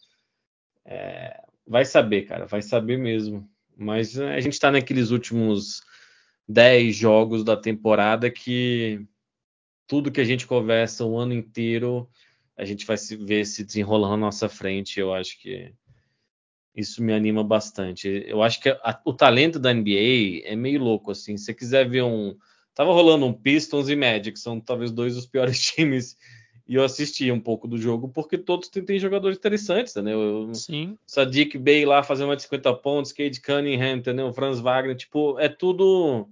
É, 0.85 1.41
vai 1.65 1.85
saber, 1.85 2.27
cara, 2.27 2.45
vai 2.45 2.61
saber 2.61 2.99
mesmo. 2.99 3.51
Mas 3.77 4.15
né, 4.15 4.35
a 4.35 4.39
gente 4.39 4.53
está 4.53 4.71
naqueles 4.71 5.09
últimos 5.11 5.81
10 6.47 6.95
jogos 6.95 7.43
da 7.43 7.55
temporada 7.55 8.29
que 8.29 9.05
tudo 9.87 10.11
que 10.11 10.21
a 10.21 10.25
gente 10.25 10.47
conversa 10.47 11.05
o 11.05 11.17
ano 11.17 11.33
inteiro, 11.33 12.09
a 12.57 12.65
gente 12.65 12.85
vai 12.85 12.97
se 12.97 13.15
ver 13.15 13.45
se 13.45 13.63
desenrolando 13.63 14.17
na 14.17 14.25
nossa 14.25 14.47
frente. 14.47 14.99
Eu 14.99 15.13
acho 15.13 15.39
que 15.39 15.73
isso 16.75 17.03
me 17.03 17.13
anima 17.13 17.43
bastante. 17.43 18.23
Eu 18.27 18.41
acho 18.41 18.59
que 18.59 18.69
a, 18.69 19.01
o 19.05 19.13
talento 19.13 19.59
da 19.59 19.73
NBA 19.73 20.41
é 20.45 20.55
meio 20.55 20.81
louco 20.81 21.11
assim. 21.11 21.37
Se 21.37 21.45
você 21.45 21.53
quiser 21.53 21.87
ver 21.87 22.03
um, 22.03 22.35
tava 22.73 22.91
rolando 22.91 23.25
um 23.25 23.33
Pistons 23.33 23.89
e 23.89 23.95
Magic, 23.95 24.39
são 24.39 24.59
talvez 24.59 24.91
dois 24.91 25.15
dos 25.15 25.25
piores 25.25 25.59
times 25.61 26.17
e 26.67 26.75
eu 26.75 26.83
assisti 26.83 27.31
um 27.31 27.39
pouco 27.39 27.67
do 27.67 27.77
jogo 27.77 28.07
porque 28.09 28.37
todos 28.37 28.69
têm, 28.69 28.99
jogadores 28.99 29.37
interessantes, 29.37 29.95
né? 29.95 30.13
Eu, 30.13 30.53
Sim. 30.53 30.97
Sadiq 31.05 31.57
Bey 31.57 31.85
lá 31.85 32.01
fazendo 32.03 32.29
uma 32.29 32.35
de 32.35 32.43
50 32.43 32.73
pontos, 32.75 33.11
Cade 33.11 33.41
Cunningham, 33.41 33.97
entendeu? 33.97 34.31
Franz 34.33 34.59
Wagner, 34.59 34.95
tipo, 34.95 35.37
é 35.39 35.49
tudo 35.49 36.27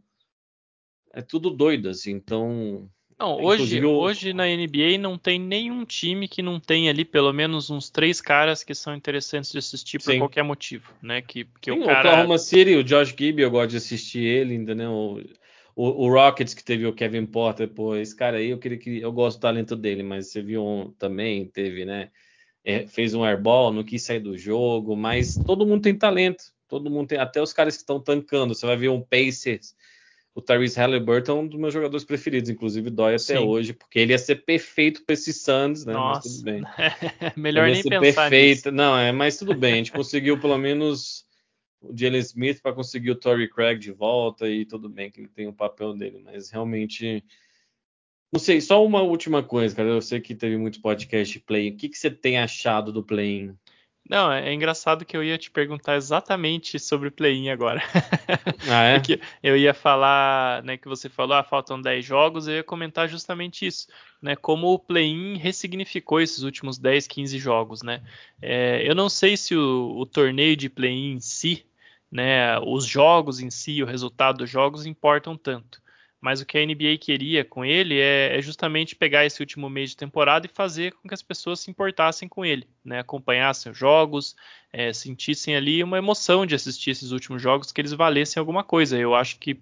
é 1.14 1.22
tudo 1.22 1.50
doido 1.50 1.90
assim. 1.90 2.12
Então, 2.12 2.90
não, 3.22 3.40
hoje, 3.40 3.86
hoje 3.86 4.34
na 4.34 4.46
NBA 4.46 4.98
não 5.00 5.16
tem 5.16 5.38
nenhum 5.38 5.86
time 5.86 6.28
que 6.28 6.42
não 6.42 6.60
tem 6.60 6.90
ali 6.90 7.06
pelo 7.06 7.32
menos 7.32 7.70
uns 7.70 7.88
três 7.88 8.20
caras 8.20 8.64
que 8.64 8.74
são 8.74 8.96
interessantes 8.96 9.52
de 9.52 9.60
assistir 9.60 10.00
por 10.00 10.12
Sim. 10.14 10.18
qualquer 10.18 10.44
motivo, 10.44 10.92
né? 11.00 11.22
Que, 11.22 11.46
que 11.62 11.72
Sim, 11.72 11.82
o 11.82 11.86
cara... 11.86 12.00
Oklahoma 12.00 12.40
City, 12.40 12.76
o 12.76 12.84
Josh 12.84 13.14
Gibb, 13.16 13.40
eu 13.40 13.52
gosto 13.52 13.70
de 13.70 13.78
assistir 13.78 14.24
ele, 14.24 14.56
entendeu? 14.56 15.22
O, 15.82 16.06
o, 16.06 16.14
Rockets 16.14 16.54
que 16.54 16.64
teve 16.64 16.86
o 16.86 16.94
Kevin 16.94 17.26
Porter, 17.26 17.68
pô, 17.68 17.96
esse 17.96 18.16
cara 18.16 18.38
aí 18.38 18.52
eu 18.52 18.60
queria 18.60 18.78
que 18.78 19.02
eu 19.02 19.12
gosto 19.12 19.40
do 19.40 19.42
talento 19.42 19.76
dele, 19.76 20.04
mas 20.04 20.28
você 20.28 20.40
viu 20.40 20.64
um, 20.64 20.92
também 20.92 21.48
teve, 21.48 21.86
né? 21.86 22.12
É, 22.64 22.86
fez 22.86 23.16
um 23.16 23.26
airball, 23.26 23.74
não 23.74 23.84
quis 23.84 24.04
sair 24.04 24.20
do 24.20 24.38
jogo, 24.38 24.96
mas 24.96 25.36
todo 25.44 25.66
mundo 25.66 25.82
tem 25.82 25.98
talento, 25.98 26.54
todo 26.68 26.88
mundo 26.88 27.08
tem, 27.08 27.18
até 27.18 27.42
os 27.42 27.52
caras 27.52 27.76
que 27.76 27.82
estão 27.82 28.00
tancando. 28.00 28.54
Você 28.54 28.64
vai 28.68 28.78
ver 28.78 28.90
um 28.90 29.02
Pacers, 29.02 29.76
o 30.36 30.40
Tyrese 30.40 30.80
Halliburton, 30.80 31.40
um 31.40 31.48
dos 31.48 31.60
meus 31.60 31.74
jogadores 31.74 32.06
preferidos, 32.06 32.52
inclusive 32.52 32.92
dói 32.92 33.16
até 33.16 33.40
Sim. 33.40 33.40
hoje, 33.40 33.74
porque 33.74 33.98
ele 33.98 34.14
ia 34.14 34.20
ser 34.20 34.36
perfeito 34.46 35.04
para 35.04 35.14
esses 35.14 35.42
Suns, 35.42 35.84
né? 35.84 35.94
Nossa. 35.94 36.22
Mas 36.24 36.36
tudo 36.36 36.44
bem. 36.44 36.62
Melhor 37.36 37.68
nem 37.68 37.82
pensar 37.82 38.30
perfeito. 38.30 38.66
Nisso. 38.66 38.72
Não, 38.72 38.96
é, 38.96 39.12
mas 39.12 39.36
tudo 39.36 39.56
bem, 39.56 39.74
a 39.74 39.78
gente 39.78 39.92
conseguiu 39.92 40.40
pelo 40.40 40.60
menos 40.60 41.26
o 41.82 41.98
Jalen 41.98 42.20
Smith 42.20 42.62
para 42.62 42.74
conseguir 42.74 43.12
o 43.12 43.16
Torrey 43.16 43.50
Craig 43.50 43.80
de 43.80 43.92
volta 43.92 44.48
e 44.50 44.66
tudo 44.66 44.88
bem 44.88 45.12
que 45.12 45.20
ele 45.22 45.28
tem 45.28 45.48
o 45.48 45.54
papel 45.54 45.94
dele, 45.94 46.22
mas 46.24 46.50
realmente 46.50 47.24
não 48.32 48.40
sei, 48.40 48.62
só 48.62 48.86
uma 48.86 49.02
última 49.02 49.44
coisa, 49.44 49.76
cara. 49.76 49.90
Eu 49.90 50.02
sei 50.02 50.22
que 50.22 50.34
teve 50.34 50.56
muitos 50.56 50.80
podcasts 50.80 51.34
de 51.34 51.40
play. 51.40 51.70
O 51.70 51.76
que, 51.76 51.90
que 51.90 51.98
você 51.98 52.10
tem 52.10 52.38
achado 52.38 52.92
do 52.92 53.04
play-in? 53.04 53.58
Não, 54.10 54.32
é 54.32 54.54
engraçado 54.54 55.06
que 55.06 55.16
eu 55.16 55.24
ia 55.24 55.38
te 55.38 55.52
perguntar 55.52 55.96
exatamente 55.96 56.80
sobre 56.80 57.10
o 57.10 57.12
play-in 57.12 57.50
agora. 57.50 57.82
Ah, 58.70 58.84
é? 58.84 59.00
Porque 59.00 59.20
eu 59.42 59.58
ia 59.58 59.74
falar, 59.74 60.64
né, 60.64 60.78
que 60.78 60.88
você 60.88 61.10
falou, 61.10 61.36
ah, 61.36 61.44
faltam 61.44 61.82
10 61.82 62.06
jogos, 62.06 62.48
eu 62.48 62.56
ia 62.56 62.64
comentar 62.64 63.10
justamente 63.10 63.66
isso, 63.66 63.88
né, 64.22 64.36
como 64.36 64.68
o 64.68 64.78
play-in 64.78 65.36
ressignificou 65.36 66.22
esses 66.22 66.44
últimos 66.44 66.78
10, 66.78 67.08
15 67.08 67.40
jogos, 67.40 67.82
né. 67.82 68.04
É, 68.40 68.88
eu 68.88 68.94
não 68.94 69.10
sei 69.10 69.36
se 69.36 69.56
o, 69.56 69.98
o 69.98 70.06
torneio 70.06 70.56
de 70.56 70.70
play-in 70.70 71.14
em 71.14 71.20
si, 71.20 71.66
né, 72.12 72.60
os 72.60 72.86
jogos 72.86 73.40
em 73.40 73.50
si, 73.50 73.82
o 73.82 73.86
resultado 73.86 74.40
dos 74.40 74.50
jogos 74.50 74.86
importam 74.86 75.38
tanto. 75.38 75.82
Mas 76.20 76.40
o 76.40 76.46
que 76.46 76.58
a 76.58 76.64
NBA 76.66 77.00
queria 77.00 77.44
com 77.44 77.66
ele 77.66 78.00
é, 78.00 78.38
é, 78.38 78.42
justamente 78.42 78.96
pegar 78.96 79.26
esse 79.26 79.42
último 79.42 79.68
mês 79.68 79.90
de 79.90 79.98
temporada 79.98 80.46
e 80.46 80.50
fazer 80.50 80.94
com 80.94 81.08
que 81.08 81.14
as 81.16 81.24
pessoas 81.24 81.60
se 81.60 81.72
importassem 81.72 82.30
com 82.30 82.46
ele, 82.46 82.68
né? 82.86 83.00
acompanhassem 83.00 83.72
os 83.72 83.78
jogos, 83.78 84.36
é, 84.72 84.94
sentissem 84.94 85.56
ali 85.56 85.84
uma 85.84 85.98
emoção 85.98 86.46
de 86.46 86.54
assistir 86.54 86.92
esses 86.92 87.12
últimos 87.12 87.42
jogos, 87.42 87.72
que 87.72 87.82
eles 87.82 87.94
valessem 87.94 88.40
alguma 88.40 88.64
coisa. 88.64 89.00
Eu 89.00 89.16
acho 89.16 89.40
que 89.40 89.60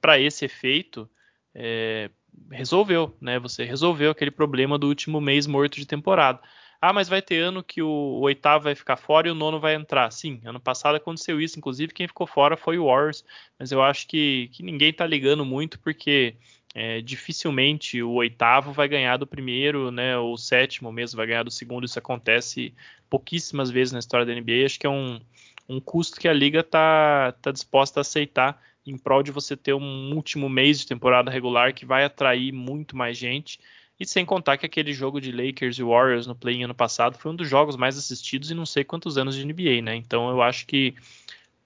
para 0.00 0.18
esse 0.18 0.44
efeito 0.44 1.08
é, 1.54 2.10
resolveu, 2.50 3.16
né? 3.20 3.38
Você 3.38 3.62
resolveu 3.62 4.10
aquele 4.10 4.30
problema 4.32 4.76
do 4.76 4.88
último 4.88 5.20
mês 5.20 5.46
morto 5.46 5.76
de 5.76 5.86
temporada. 5.86 6.40
Ah, 6.84 6.92
mas 6.92 7.08
vai 7.08 7.22
ter 7.22 7.38
ano 7.38 7.62
que 7.62 7.80
o, 7.80 7.86
o, 7.88 8.20
oitavo 8.22 8.64
vai 8.64 8.74
ficar 8.74 8.96
fora 8.96 9.28
e 9.28 9.30
o 9.30 9.36
nono 9.36 9.60
vai 9.60 9.76
entrar. 9.76 10.10
Sim, 10.10 10.40
ano 10.44 10.58
passado 10.58 10.96
aconteceu 10.96 11.40
isso. 11.40 11.56
Inclusive, 11.56 11.92
quem 11.92 12.08
ficou 12.08 12.26
fora 12.26 12.56
foi 12.56 12.76
o 12.76 12.86
Warriors. 12.86 13.24
Mas 13.56 13.70
eu 13.70 13.80
acho 13.80 14.08
que, 14.08 14.48
que 14.52 14.64
ninguém 14.64 14.92
tá 14.92 15.06
ligando 15.06 15.44
muito, 15.44 15.78
porque 15.78 16.34
é, 16.74 17.00
dificilmente 17.00 18.02
o 18.02 18.14
oitavo 18.14 18.72
vai 18.72 18.88
ganhar 18.88 19.16
do 19.16 19.28
primeiro, 19.28 19.92
né? 19.92 20.18
O 20.18 20.36
sétimo 20.36 20.90
mesmo 20.90 21.16
vai 21.18 21.26
ganhar 21.28 21.44
do 21.44 21.52
segundo. 21.52 21.84
Isso 21.84 22.00
acontece 22.00 22.74
pouquíssimas 23.08 23.70
vezes 23.70 23.92
na 23.92 24.00
história 24.00 24.26
da 24.26 24.32
NBA. 24.32 24.66
Acho 24.66 24.80
que 24.80 24.86
é 24.86 24.90
um, 24.90 25.20
um 25.68 25.80
custo 25.80 26.18
que 26.18 26.26
a 26.26 26.32
liga 26.32 26.64
tá, 26.64 27.32
tá 27.40 27.52
disposta 27.52 28.00
a 28.00 28.02
aceitar 28.02 28.60
em 28.84 28.98
prol 28.98 29.22
de 29.22 29.30
você 29.30 29.56
ter 29.56 29.72
um 29.72 30.14
último 30.16 30.48
mês 30.48 30.80
de 30.80 30.88
temporada 30.88 31.30
regular 31.30 31.72
que 31.72 31.86
vai 31.86 32.04
atrair 32.04 32.50
muito 32.52 32.96
mais 32.96 33.16
gente. 33.16 33.60
E 34.02 34.04
sem 34.04 34.26
contar 34.26 34.58
que 34.58 34.66
aquele 34.66 34.92
jogo 34.92 35.20
de 35.20 35.30
Lakers 35.30 35.78
e 35.78 35.82
Warriors 35.84 36.26
no 36.26 36.34
play 36.34 36.60
ano 36.60 36.74
passado 36.74 37.16
foi 37.16 37.30
um 37.30 37.36
dos 37.36 37.48
jogos 37.48 37.76
mais 37.76 37.96
assistidos 37.96 38.50
em 38.50 38.54
não 38.54 38.66
sei 38.66 38.82
quantos 38.82 39.16
anos 39.16 39.36
de 39.36 39.46
NBA, 39.46 39.80
né? 39.80 39.94
Então 39.94 40.28
eu 40.28 40.42
acho 40.42 40.66
que 40.66 40.92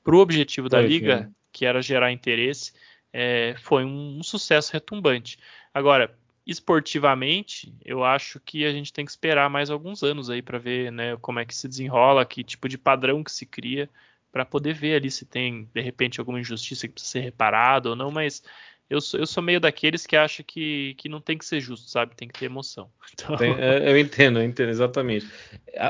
pro 0.04 0.18
objetivo 0.18 0.68
da 0.68 0.78
liga, 0.82 1.32
que 1.50 1.64
era 1.64 1.80
gerar 1.80 2.12
interesse, 2.12 2.74
é, 3.10 3.54
foi 3.62 3.86
um, 3.86 4.18
um, 4.18 4.22
sucesso 4.22 4.70
retumbante. 4.70 5.38
Agora, 5.72 6.14
esportivamente, 6.46 7.72
eu 7.82 8.04
acho 8.04 8.38
que 8.40 8.66
a 8.66 8.70
gente 8.70 8.92
tem 8.92 9.06
que 9.06 9.10
esperar 9.10 9.48
mais 9.48 9.70
alguns 9.70 10.02
anos 10.02 10.28
aí 10.28 10.42
para 10.42 10.58
ver 10.58 10.92
né, 10.92 11.16
como 11.22 11.40
é 11.40 11.46
que 11.46 11.56
se 11.56 11.66
desenrola, 11.66 12.26
que 12.26 12.44
tipo 12.44 12.68
de 12.68 12.76
padrão 12.76 13.24
que 13.24 13.32
se 13.32 13.46
cria, 13.46 13.88
para 14.30 14.44
poder 14.44 14.74
ver 14.74 14.96
ali 14.96 15.10
se 15.10 15.24
tem 15.24 15.70
de 15.72 15.80
repente 15.80 16.20
alguma 16.20 16.38
injustiça 16.38 16.86
que 16.86 16.92
precisa 16.92 17.12
ser 17.12 17.20
reparada 17.20 17.88
ou 17.88 17.96
não, 17.96 18.10
mas 18.10 18.42
eu 18.88 19.00
sou, 19.00 19.18
eu 19.20 19.26
sou 19.26 19.42
meio 19.42 19.60
daqueles 19.60 20.06
que 20.06 20.16
acha 20.16 20.42
que, 20.42 20.94
que 20.98 21.08
não 21.08 21.20
tem 21.20 21.36
que 21.36 21.44
ser 21.44 21.60
justo, 21.60 21.90
sabe? 21.90 22.14
Tem 22.14 22.28
que 22.28 22.38
ter 22.38 22.46
emoção. 22.46 22.90
Então... 23.12 23.36
Tem, 23.36 23.52
é, 23.58 23.90
eu 23.90 23.98
entendo, 23.98 24.38
eu 24.38 24.44
entendo, 24.44 24.68
exatamente. 24.68 25.26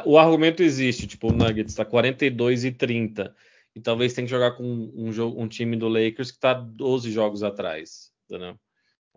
O 0.05 0.19
argumento 0.19 0.63
existe, 0.63 1.07
tipo, 1.07 1.29
o 1.29 1.33
Nuggets 1.33 1.73
está 1.73 1.85
42 1.85 2.65
e 2.65 2.73
30. 2.73 3.35
E 3.75 3.81
talvez 3.81 4.15
tenha 4.15 4.27
que 4.27 4.31
jogar 4.31 4.53
com 4.53 4.63
um, 4.65 5.11
um 5.43 5.49
time 5.49 5.77
do 5.77 5.89
Lakers 5.89 6.31
que 6.31 6.39
está 6.39 6.55
12 6.55 7.11
jogos 7.11 7.43
atrás. 7.43 8.11
Entendeu? 8.29 8.59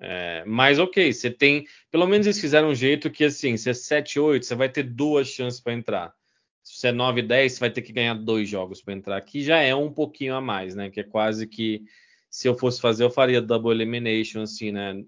É, 0.02 0.44
mas 0.46 0.80
ok, 0.80 1.12
você 1.12 1.30
tem. 1.30 1.66
Pelo 1.92 2.08
menos 2.08 2.26
eles 2.26 2.40
fizeram 2.40 2.70
um 2.70 2.76
jeito 2.76 3.10
que 3.10 3.26
assim, 3.26 3.58
se 3.58 3.70
é 3.70 3.74
7, 3.74 4.20
8, 4.20 4.46
você 4.46 4.56
vai 4.56 4.70
ter 4.70 4.84
duas 4.84 5.28
chances 5.28 5.60
para 5.60 5.74
entrar. 5.74 6.14
Se 6.64 6.88
é 6.88 6.92
9, 6.92 7.22
10, 7.22 7.54
você 7.54 7.60
vai 7.60 7.70
ter 7.70 7.82
que 7.82 7.92
ganhar 7.92 8.14
dois 8.14 8.48
jogos 8.48 8.82
para 8.82 8.94
entrar. 8.94 9.20
Que 9.22 9.42
já 9.42 9.60
é 9.60 9.74
um 9.76 9.92
pouquinho 9.92 10.36
a 10.36 10.42
mais, 10.42 10.76
né? 10.76 10.90
Que 10.90 11.02
é 11.02 11.04
quase 11.04 11.48
que 11.48 11.84
se 12.30 12.48
eu 12.48 12.56
fosse 12.56 12.80
fazer, 12.80 13.04
eu 13.04 13.10
faria 13.10 13.42
double 13.42 13.72
elimination, 13.72 14.42
assim, 14.42 14.72
né? 14.72 15.04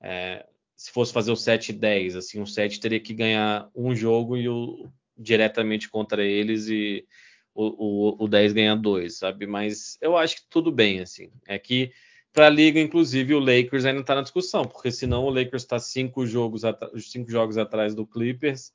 É, 0.00 0.46
se 0.76 0.90
fosse 0.90 1.12
fazer 1.12 1.30
o 1.30 1.36
7-10, 1.36 2.16
assim, 2.16 2.40
o 2.40 2.46
7 2.46 2.80
teria 2.80 3.00
que 3.00 3.12
ganhar 3.12 3.68
um 3.74 3.94
jogo 3.94 4.36
e 4.36 4.48
o 4.48 4.90
diretamente 5.16 5.90
contra 5.90 6.24
eles 6.24 6.68
e 6.68 7.06
o, 7.54 8.14
o, 8.20 8.24
o 8.24 8.28
10 8.28 8.54
ganha 8.54 8.74
dois, 8.74 9.18
sabe? 9.18 9.46
Mas 9.46 9.98
eu 10.00 10.16
acho 10.16 10.36
que 10.36 10.42
tudo 10.48 10.72
bem, 10.72 11.00
assim. 11.00 11.30
É 11.46 11.58
que 11.58 11.92
para 12.32 12.46
a 12.46 12.50
liga, 12.50 12.80
inclusive, 12.80 13.34
o 13.34 13.40
Lakers 13.40 13.84
ainda 13.84 14.00
está 14.00 14.14
na 14.14 14.22
discussão, 14.22 14.64
porque 14.64 14.90
senão 14.90 15.24
o 15.24 15.30
Lakers 15.30 15.62
está 15.62 15.78
cinco 15.78 16.24
jogos, 16.24 16.62
cinco 16.98 17.30
jogos 17.30 17.58
atrás 17.58 17.94
do 17.94 18.06
Clippers 18.06 18.72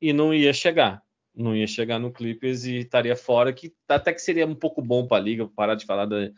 e 0.00 0.12
não 0.12 0.34
ia 0.34 0.52
chegar. 0.52 1.02
Não 1.34 1.54
ia 1.54 1.66
chegar 1.66 1.98
no 1.98 2.10
Clippers 2.10 2.64
e 2.64 2.78
estaria 2.78 3.14
fora, 3.14 3.52
que 3.52 3.72
até 3.86 4.12
que 4.12 4.20
seria 4.20 4.46
um 4.46 4.54
pouco 4.54 4.80
bom 4.80 5.06
para 5.06 5.18
a 5.18 5.20
liga, 5.20 5.46
parar 5.46 5.74
de 5.74 5.84
falar 5.84 6.06
da, 6.06 6.30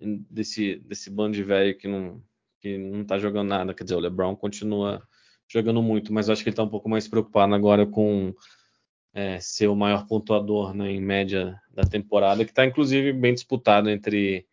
desse, 0.00 0.76
desse 0.76 1.10
bando 1.10 1.34
de 1.34 1.42
velho 1.42 1.76
que 1.76 1.88
não, 1.88 2.22
que 2.60 2.78
não 2.78 3.04
tá 3.04 3.18
jogando 3.18 3.48
nada. 3.48 3.74
Quer 3.74 3.84
dizer, 3.84 3.96
o 3.96 4.00
LeBron 4.00 4.36
continua 4.36 5.02
jogando 5.48 5.82
muito, 5.82 6.12
mas 6.12 6.28
acho 6.28 6.42
que 6.42 6.48
ele 6.48 6.54
está 6.54 6.62
um 6.62 6.68
pouco 6.68 6.88
mais 6.88 7.06
preocupado 7.06 7.54
agora 7.54 7.86
com 7.86 8.34
é, 9.14 9.38
ser 9.38 9.68
o 9.68 9.76
maior 9.76 10.06
pontuador 10.06 10.74
né, 10.74 10.90
em 10.90 11.00
média 11.00 11.58
da 11.70 11.84
temporada, 11.84 12.44
que 12.44 12.50
está 12.50 12.64
inclusive 12.64 13.12
bem 13.12 13.32
disputado 13.32 13.88
entre 13.88 14.46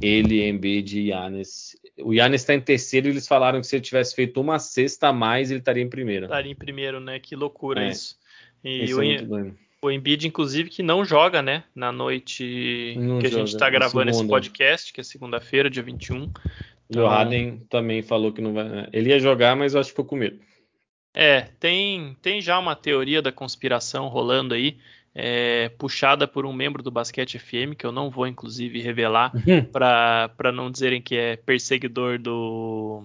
ele, 0.00 0.42
Embiid 0.46 0.98
e 0.98 1.08
Yannis. 1.08 1.76
O 2.00 2.12
Yannis 2.12 2.42
está 2.42 2.54
em 2.54 2.60
terceiro 2.60 3.08
e 3.08 3.10
eles 3.10 3.26
falaram 3.26 3.60
que 3.60 3.66
se 3.66 3.76
ele 3.76 3.84
tivesse 3.84 4.14
feito 4.14 4.40
uma 4.40 4.58
cesta 4.58 5.08
a 5.08 5.12
mais, 5.12 5.50
ele 5.50 5.60
estaria 5.60 5.82
em 5.82 5.88
primeiro. 5.88 6.26
Estaria 6.26 6.52
em 6.52 6.56
primeiro, 6.56 7.00
né? 7.00 7.18
Que 7.18 7.36
loucura 7.36 7.84
é. 7.84 7.90
isso. 7.90 8.18
E 8.64 8.84
isso 8.84 8.98
o, 8.98 9.02
é 9.02 9.52
o 9.82 9.90
Embiid, 9.90 10.28
inclusive, 10.28 10.70
que 10.70 10.82
não 10.82 11.04
joga, 11.04 11.42
né? 11.42 11.64
Na 11.74 11.90
noite 11.90 12.94
não 12.96 13.18
que 13.18 13.26
joga, 13.26 13.36
a 13.36 13.38
gente 13.40 13.54
está 13.54 13.68
gravando 13.68 14.10
esse 14.10 14.24
podcast, 14.24 14.92
que 14.92 15.00
é 15.00 15.04
segunda-feira, 15.04 15.68
dia 15.68 15.82
21. 15.82 16.22
Então... 16.22 16.32
E 16.88 16.98
o 16.98 17.08
Harden 17.08 17.58
também 17.68 18.00
falou 18.00 18.32
que 18.32 18.40
não 18.40 18.54
vai. 18.54 18.68
Né, 18.68 18.88
ele 18.92 19.10
ia 19.10 19.18
jogar, 19.18 19.56
mas 19.56 19.74
eu 19.74 19.80
acho 19.80 19.88
que 19.88 19.92
ficou 19.92 20.04
com 20.04 20.16
medo. 20.16 20.38
É, 21.12 21.48
tem, 21.58 22.16
tem 22.22 22.40
já 22.40 22.58
uma 22.58 22.76
teoria 22.76 23.20
da 23.20 23.32
conspiração 23.32 24.06
rolando 24.06 24.54
aí, 24.54 24.78
é, 25.14 25.68
puxada 25.70 26.28
por 26.28 26.46
um 26.46 26.52
membro 26.52 26.82
do 26.82 26.90
Basquete 26.90 27.38
FM, 27.38 27.74
que 27.76 27.84
eu 27.84 27.92
não 27.92 28.08
vou 28.08 28.26
inclusive 28.26 28.80
revelar, 28.80 29.32
uhum. 29.34 29.64
para 29.64 30.52
não 30.54 30.70
dizerem 30.70 31.02
que 31.02 31.16
é 31.16 31.36
perseguidor 31.36 32.18
do, 32.18 33.04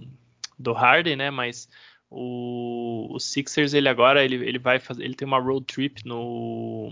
do 0.58 0.74
Harden, 0.74 1.16
né? 1.16 1.32
Mas 1.32 1.68
o, 2.10 3.08
o 3.12 3.20
Sixers 3.20 3.74
ele 3.74 3.90
agora 3.90 4.24
ele, 4.24 4.36
ele 4.36 4.60
vai 4.60 4.80
fazer, 4.80 5.04
ele 5.04 5.16
tem 5.16 5.28
uma 5.28 5.40
road 5.40 5.66
trip 5.66 6.06
no 6.06 6.92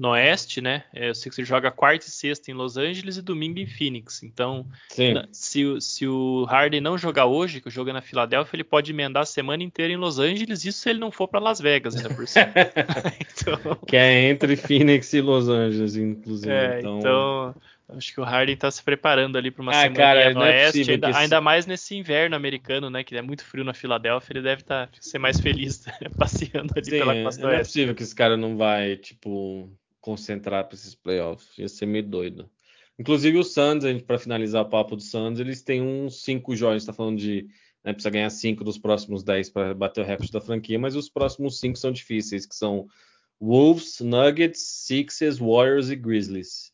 no 0.00 0.12
Oeste, 0.12 0.62
né? 0.62 0.84
É, 0.94 1.10
o 1.10 1.14
Sixers 1.14 1.46
joga 1.46 1.70
quarta 1.70 2.06
e 2.06 2.10
sexta 2.10 2.50
em 2.50 2.54
Los 2.54 2.78
Angeles 2.78 3.18
e 3.18 3.22
domingo 3.22 3.58
em 3.58 3.66
Phoenix. 3.66 4.22
Então, 4.22 4.66
se, 5.30 5.62
se 5.78 6.06
o 6.06 6.46
Harden 6.46 6.80
não 6.80 6.96
jogar 6.96 7.26
hoje, 7.26 7.60
que 7.60 7.68
o 7.68 7.70
jogo 7.70 7.90
é 7.90 7.92
na 7.92 8.00
Filadélfia, 8.00 8.56
ele 8.56 8.64
pode 8.64 8.90
emendar 8.92 9.24
a 9.24 9.26
semana 9.26 9.62
inteira 9.62 9.92
em 9.92 9.98
Los 9.98 10.18
Angeles, 10.18 10.64
isso 10.64 10.78
se 10.78 10.88
ele 10.88 10.98
não 10.98 11.10
for 11.10 11.28
para 11.28 11.38
Las 11.38 11.60
Vegas 11.60 11.94
ainda 11.96 12.14
por 12.14 12.26
cima. 12.26 12.46
então... 13.20 13.76
Que 13.86 13.96
é 13.96 14.30
entre 14.30 14.56
Phoenix 14.56 15.12
e 15.12 15.20
Los 15.20 15.50
Angeles, 15.50 15.94
inclusive. 15.96 16.50
É, 16.50 16.78
então... 16.78 16.98
então... 16.98 17.54
Acho 17.96 18.12
que 18.12 18.20
o 18.20 18.24
Harden 18.24 18.54
está 18.54 18.70
se 18.70 18.82
preparando 18.82 19.36
ali 19.36 19.50
para 19.50 19.62
uma 19.62 19.72
ah, 19.72 19.82
semana 19.82 19.96
cara, 19.96 20.34
no 20.34 20.42
é 20.42 20.64
Oeste, 20.64 20.90
ainda, 20.90 21.16
ainda, 21.16 21.40
mais 21.40 21.66
nesse 21.66 21.96
inverno 21.96 22.36
americano, 22.36 22.90
né? 22.90 23.02
Que 23.02 23.16
é 23.16 23.22
muito 23.22 23.44
frio 23.44 23.64
na 23.64 23.74
Filadélfia, 23.74 24.32
ele 24.32 24.42
deve 24.42 24.62
tá, 24.62 24.88
ser 25.00 25.18
mais 25.18 25.40
feliz 25.40 25.84
né, 25.86 26.08
passeando 26.16 26.72
ali 26.76 26.84
Sim, 26.84 26.98
pela 26.98 27.22
costa 27.22 27.42
Não 27.42 27.50
é 27.50 27.58
possível 27.58 27.94
que 27.94 28.02
esse 28.02 28.14
cara 28.14 28.36
não 28.36 28.56
vai, 28.56 28.96
tipo, 28.96 29.70
concentrar 30.00 30.64
para 30.64 30.74
esses 30.74 30.94
playoffs. 30.94 31.56
Ia 31.58 31.68
ser 31.68 31.86
meio 31.86 32.04
doido. 32.04 32.50
Inclusive 32.98 33.38
o 33.38 33.44
Suns, 33.44 33.84
para 34.06 34.18
finalizar 34.18 34.62
o 34.62 34.68
papo 34.68 34.94
do 34.94 35.02
Suns, 35.02 35.40
eles 35.40 35.62
têm 35.62 35.80
uns 35.80 36.22
cinco 36.22 36.54
jogos. 36.54 36.82
Está 36.82 36.92
falando 36.92 37.18
de 37.18 37.46
né, 37.84 37.92
precisa 37.92 38.10
ganhar 38.10 38.30
cinco 38.30 38.62
dos 38.62 38.78
próximos 38.78 39.22
dez 39.22 39.48
para 39.48 39.74
bater 39.74 40.02
o 40.02 40.06
recorde 40.06 40.32
da 40.32 40.40
franquia, 40.40 40.78
mas 40.78 40.94
os 40.94 41.08
próximos 41.08 41.58
cinco 41.58 41.78
são 41.78 41.90
difíceis, 41.90 42.46
que 42.46 42.54
são 42.54 42.86
Wolves, 43.40 44.00
Nuggets, 44.00 44.60
Sixers, 44.60 45.38
Warriors 45.38 45.90
e 45.90 45.96
Grizzlies. 45.96 46.69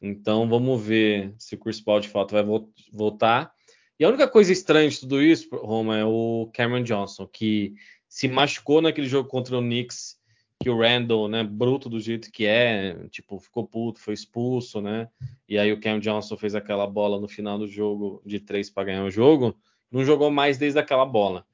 Então 0.00 0.48
vamos 0.48 0.80
ver 0.82 1.34
se 1.38 1.54
o 1.54 1.58
Chris 1.58 1.80
Paul 1.80 2.00
de 2.00 2.08
fato 2.08 2.32
vai 2.32 2.44
voltar. 2.92 3.52
E 3.98 4.04
a 4.04 4.08
única 4.08 4.28
coisa 4.28 4.52
estranha 4.52 4.88
de 4.88 5.00
tudo 5.00 5.20
isso, 5.20 5.48
Roma, 5.56 5.96
é 5.98 6.04
o 6.04 6.50
Cameron 6.54 6.84
Johnson, 6.84 7.26
que 7.26 7.74
se 8.08 8.28
machucou 8.28 8.80
naquele 8.80 9.08
jogo 9.08 9.28
contra 9.28 9.58
o 9.58 9.60
Knicks 9.60 10.18
que 10.60 10.68
o 10.68 10.78
Randall, 10.78 11.28
né, 11.28 11.44
bruto 11.44 11.88
do 11.88 12.00
jeito 12.00 12.32
que 12.32 12.44
é, 12.44 12.94
tipo, 13.10 13.38
ficou 13.38 13.66
puto, 13.66 14.00
foi 14.00 14.14
expulso, 14.14 14.80
né? 14.80 15.08
E 15.48 15.56
aí 15.56 15.72
o 15.72 15.80
Cam 15.80 16.00
Johnson 16.00 16.36
fez 16.36 16.54
aquela 16.54 16.86
bola 16.86 17.20
no 17.20 17.28
final 17.28 17.58
do 17.58 17.68
jogo 17.68 18.20
de 18.26 18.40
três 18.40 18.68
para 18.68 18.84
ganhar 18.84 19.04
o 19.04 19.10
jogo, 19.10 19.56
não 19.90 20.04
jogou 20.04 20.30
mais 20.30 20.58
desde 20.58 20.78
aquela 20.78 21.06
bola. 21.06 21.46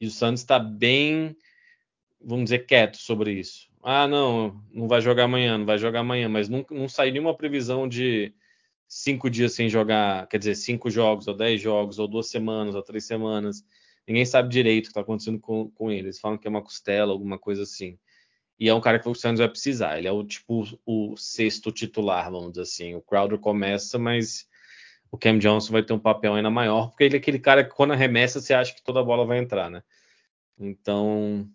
E 0.00 0.06
o 0.06 0.10
Santos 0.10 0.40
está 0.40 0.58
bem, 0.58 1.36
vamos 2.20 2.44
dizer, 2.44 2.60
quieto 2.60 2.96
sobre 2.96 3.32
isso. 3.32 3.67
Ah, 3.82 4.06
não, 4.08 4.60
não 4.72 4.88
vai 4.88 5.00
jogar 5.00 5.24
amanhã, 5.24 5.58
não 5.58 5.66
vai 5.66 5.78
jogar 5.78 6.00
amanhã, 6.00 6.28
mas 6.28 6.48
não, 6.48 6.64
não 6.70 6.88
saiu 6.88 7.12
nenhuma 7.12 7.36
previsão 7.36 7.88
de 7.88 8.34
cinco 8.88 9.30
dias 9.30 9.52
sem 9.54 9.68
jogar, 9.68 10.26
quer 10.28 10.38
dizer, 10.38 10.54
cinco 10.56 10.90
jogos, 10.90 11.28
ou 11.28 11.34
dez 11.34 11.60
jogos, 11.60 11.98
ou 11.98 12.08
duas 12.08 12.28
semanas, 12.28 12.74
ou 12.74 12.82
três 12.82 13.04
semanas. 13.06 13.64
Ninguém 14.06 14.24
sabe 14.24 14.48
direito 14.48 14.84
o 14.84 14.88
que 14.88 14.90
está 14.90 15.02
acontecendo 15.02 15.38
com, 15.38 15.70
com 15.70 15.90
ele. 15.90 16.06
Eles 16.06 16.18
falam 16.18 16.38
que 16.38 16.46
é 16.46 16.50
uma 16.50 16.62
costela, 16.62 17.12
alguma 17.12 17.38
coisa 17.38 17.62
assim. 17.62 17.98
E 18.58 18.68
é 18.68 18.74
um 18.74 18.80
cara 18.80 18.98
que 18.98 19.08
o 19.08 19.14
Santos 19.14 19.38
vai 19.38 19.48
precisar. 19.48 19.98
Ele 19.98 20.08
é 20.08 20.12
o 20.12 20.24
tipo 20.24 20.64
o 20.84 21.16
sexto 21.16 21.70
titular, 21.70 22.30
vamos 22.30 22.52
dizer 22.52 22.62
assim. 22.62 22.94
O 22.94 23.02
Crowder 23.02 23.38
começa, 23.38 23.98
mas 23.98 24.48
o 25.10 25.18
Cam 25.18 25.38
Johnson 25.38 25.72
vai 25.72 25.82
ter 25.82 25.92
um 25.92 25.98
papel 25.98 26.34
ainda 26.34 26.50
maior, 26.50 26.88
porque 26.88 27.04
ele 27.04 27.16
é 27.16 27.18
aquele 27.18 27.38
cara 27.38 27.62
que 27.64 27.74
quando 27.74 27.92
arremessa 27.92 28.40
você 28.40 28.54
acha 28.54 28.74
que 28.74 28.82
toda 28.82 29.00
a 29.00 29.04
bola 29.04 29.24
vai 29.24 29.38
entrar, 29.38 29.70
né? 29.70 29.82
Então, 30.58 31.48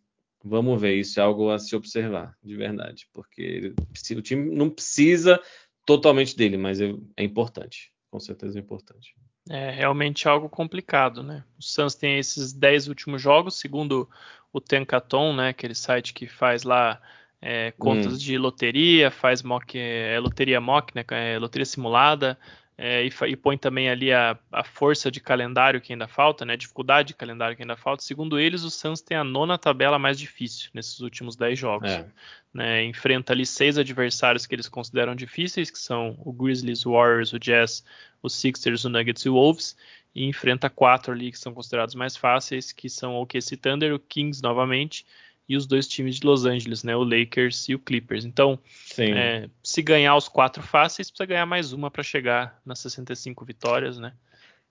vamos 0.44 0.80
ver. 0.82 0.96
Isso 0.96 1.20
é 1.20 1.24
algo 1.24 1.50
a 1.50 1.58
se 1.58 1.76
observar, 1.76 2.36
de 2.44 2.56
verdade, 2.56 3.08
porque 3.14 3.42
ele, 3.42 3.76
o 4.18 4.22
time 4.22 4.54
não 4.54 4.70
precisa 4.70 5.42
totalmente 5.86 6.36
dele, 6.36 6.58
mas 6.58 6.82
é, 6.82 6.94
é 7.16 7.24
importante. 7.24 7.92
Com 8.10 8.20
certeza 8.20 8.60
é 8.60 8.62
importante. 8.62 9.16
É 9.50 9.72
realmente 9.72 10.28
algo 10.28 10.48
complicado, 10.48 11.24
né? 11.24 11.44
O 11.58 11.62
Suns 11.62 11.96
tem 11.96 12.18
esses 12.18 12.54
10 12.54 12.88
últimos 12.88 13.22
jogos, 13.22 13.56
segundo 13.56 14.10
o 14.52 14.62
Tenkaton, 14.62 15.36
né? 15.36 15.50
Aquele 15.50 15.76
site 15.76 16.14
que 16.14 16.28
faz 16.28 16.64
lá 16.64 17.02
é, 17.42 17.72
contas 17.72 18.14
hum. 18.14 18.18
de 18.18 18.38
loteria, 18.38 19.12
faz 19.12 19.42
mock, 19.42 19.78
é, 19.78 20.18
loteria 20.20 20.62
mock, 20.62 20.96
né? 20.96 21.04
É, 21.12 21.38
loteria 21.40 21.66
simulada, 21.66 22.38
é, 22.78 23.06
e, 23.06 23.12
e, 23.28 23.36
põe 23.36 23.56
também 23.58 23.90
ali 23.90 24.12
a, 24.12 24.38
a, 24.52 24.64
força 24.64 25.12
de 25.12 25.20
calendário 25.20 25.80
que 25.80 25.94
ainda 25.94 26.08
falta, 26.08 26.44
né? 26.44 26.58
Dificuldade 26.58 27.10
de 27.10 27.14
calendário 27.14 27.56
que 27.56 27.62
ainda 27.62 27.76
falta. 27.76 28.04
Segundo 28.04 28.40
eles, 28.40 28.64
o 28.64 28.72
Suns 28.72 29.00
tem 29.00 29.16
a 29.16 29.24
nona 29.24 29.58
tabela 29.60 30.00
mais 30.00 30.18
difícil 30.18 30.72
nesses 30.74 31.00
últimos 31.00 31.36
10 31.36 31.60
jogos. 31.60 31.92
É. 31.92 32.08
Né? 32.52 32.84
Enfrenta 32.86 33.32
ali 33.32 33.46
seis 33.46 33.78
adversários 33.78 34.48
que 34.48 34.56
eles 34.56 34.68
consideram 34.68 35.16
difíceis, 35.16 35.70
que 35.70 35.78
são 35.78 36.18
o 36.20 36.34
Grizzlies, 36.34 36.86
o 36.86 36.94
Warriors, 36.94 37.32
o 37.32 37.40
Jazz, 37.40 37.86
o 38.24 38.30
Sixers, 38.30 38.86
o 38.86 38.90
Nuggets 38.90 39.24
e 39.24 39.30
o 39.30 39.34
Wolves. 39.34 39.78
E 40.16 40.26
enfrenta 40.26 40.70
quatro 40.70 41.14
ali 41.14 41.32
que 41.32 41.40
são 41.40 41.54
considerados 41.54 41.94
mais 41.94 42.18
fáceis, 42.18 42.72
que 42.72 42.90
são 42.90 43.16
o 43.16 43.22
OKC 43.22 43.56
Thunder, 43.56 43.94
o 43.94 44.00
Kings 44.00 44.42
novamente 44.42 45.06
e 45.48 45.58
os 45.58 45.66
dois 45.66 45.88
times 45.88 46.16
de 46.16 46.26
Los 46.26 46.46
Angeles, 46.46 46.84
né, 46.84 46.96
o 46.96 47.04
Lakers 47.04 47.68
e 47.68 47.76
o 47.76 47.80
Clippers. 47.80 48.26
Então, 48.26 48.58
é, 48.98 49.50
se 49.62 49.82
ganhar 49.82 50.16
os 50.16 50.28
quatro 50.28 50.64
fáceis, 50.64 51.10
precisa 51.10 51.28
ganhar 51.28 51.46
mais 51.46 51.74
uma 51.74 51.92
para 51.92 52.04
chegar 52.04 52.60
nas 52.66 52.80
65 52.80 53.44
vitórias, 53.44 53.98
né? 53.98 54.14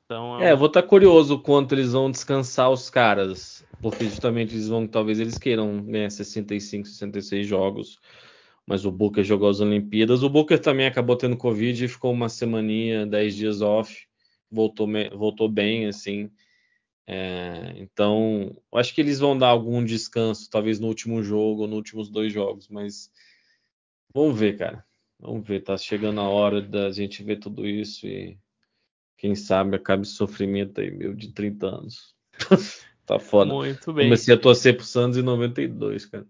Então, 0.05 0.41
é, 0.41 0.51
é, 0.51 0.57
vou 0.57 0.67
estar 0.67 0.83
tá 0.83 0.89
curioso 0.89 1.39
quanto 1.39 1.75
eles 1.75 1.93
vão 1.93 2.11
descansar 2.11 2.71
os 2.71 2.91
caras, 2.91 3.65
porque 3.81 4.05
justamente 4.05 4.55
eles 4.55 4.69
vão, 4.69 4.87
talvez 4.87 5.21
eles 5.21 5.39
queiram 5.39 5.83
ganhar 5.83 6.11
65, 6.11 6.87
66 6.89 7.47
jogos. 7.47 7.99
Mas 8.67 8.85
o 8.85 8.93
Booker 8.93 9.25
jogou 9.25 9.49
as 9.49 9.61
Olimpíadas. 9.61 10.23
O 10.23 10.29
Booker 10.29 10.59
também 10.59 10.87
acabou 10.87 11.17
tendo 11.17 11.37
Covid 11.37 11.85
e 11.85 11.89
ficou 11.89 12.13
uma 12.13 12.29
semaninha, 12.29 13.05
10 13.05 13.35
dias 13.35 13.61
off. 13.61 14.07
Voltou, 14.49 14.89
voltou 15.17 15.49
bem, 15.49 15.87
assim. 15.87 16.31
É, 17.07 17.75
então, 17.77 18.57
acho 18.75 18.95
que 18.95 19.01
eles 19.01 19.19
vão 19.19 19.37
dar 19.37 19.49
algum 19.49 19.85
descanso, 19.85 20.49
talvez 20.49 20.79
no 20.79 20.87
último 20.87 21.23
jogo 21.23 21.63
ou 21.63 21.67
nos 21.67 21.77
últimos 21.77 22.09
dois 22.09 22.33
jogos, 22.33 22.69
mas 22.69 23.11
vamos 24.15 24.39
ver, 24.39 24.57
cara. 24.57 24.85
Vamos 25.19 25.47
ver, 25.47 25.61
tá 25.61 25.77
chegando 25.77 26.21
a 26.21 26.29
hora 26.29 26.61
da 26.61 26.91
gente 26.91 27.23
ver 27.23 27.37
tudo 27.39 27.67
isso 27.67 28.07
e 28.07 28.39
quem 29.17 29.37
sabe 29.37 29.77
acabe 29.77 30.03
esse 30.03 30.13
sofrimento 30.13 30.81
aí, 30.81 30.91
meu, 30.91 31.15
de 31.15 31.33
30 31.33 31.67
anos. 31.67 32.15
tá 33.07 33.19
foda. 33.19 33.53
Muito 33.53 33.93
bem. 33.93 34.07
Comecei 34.07 34.35
a 34.35 34.39
torcer 34.39 34.77
pro 34.77 34.85
Santos 34.85 35.17
em 35.17 35.23
92, 35.23 36.07
cara. 36.07 36.27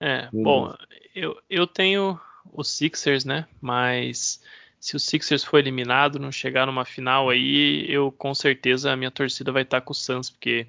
É, 0.00 0.28
bom, 0.32 0.74
eu, 1.14 1.40
eu 1.48 1.66
tenho 1.66 2.20
os 2.52 2.68
Sixers, 2.68 3.24
né? 3.24 3.48
Mas 3.60 4.42
se 4.80 4.96
o 4.96 5.00
Sixers 5.00 5.44
for 5.44 5.58
eliminado, 5.58 6.18
não 6.18 6.30
chegar 6.30 6.66
numa 6.66 6.84
final 6.84 7.28
aí, 7.28 7.84
eu 7.88 8.12
com 8.12 8.34
certeza 8.34 8.92
a 8.92 8.96
minha 8.96 9.10
torcida 9.10 9.50
vai 9.50 9.62
estar 9.62 9.80
com 9.80 9.92
o 9.92 9.94
Suns, 9.94 10.30
porque 10.30 10.66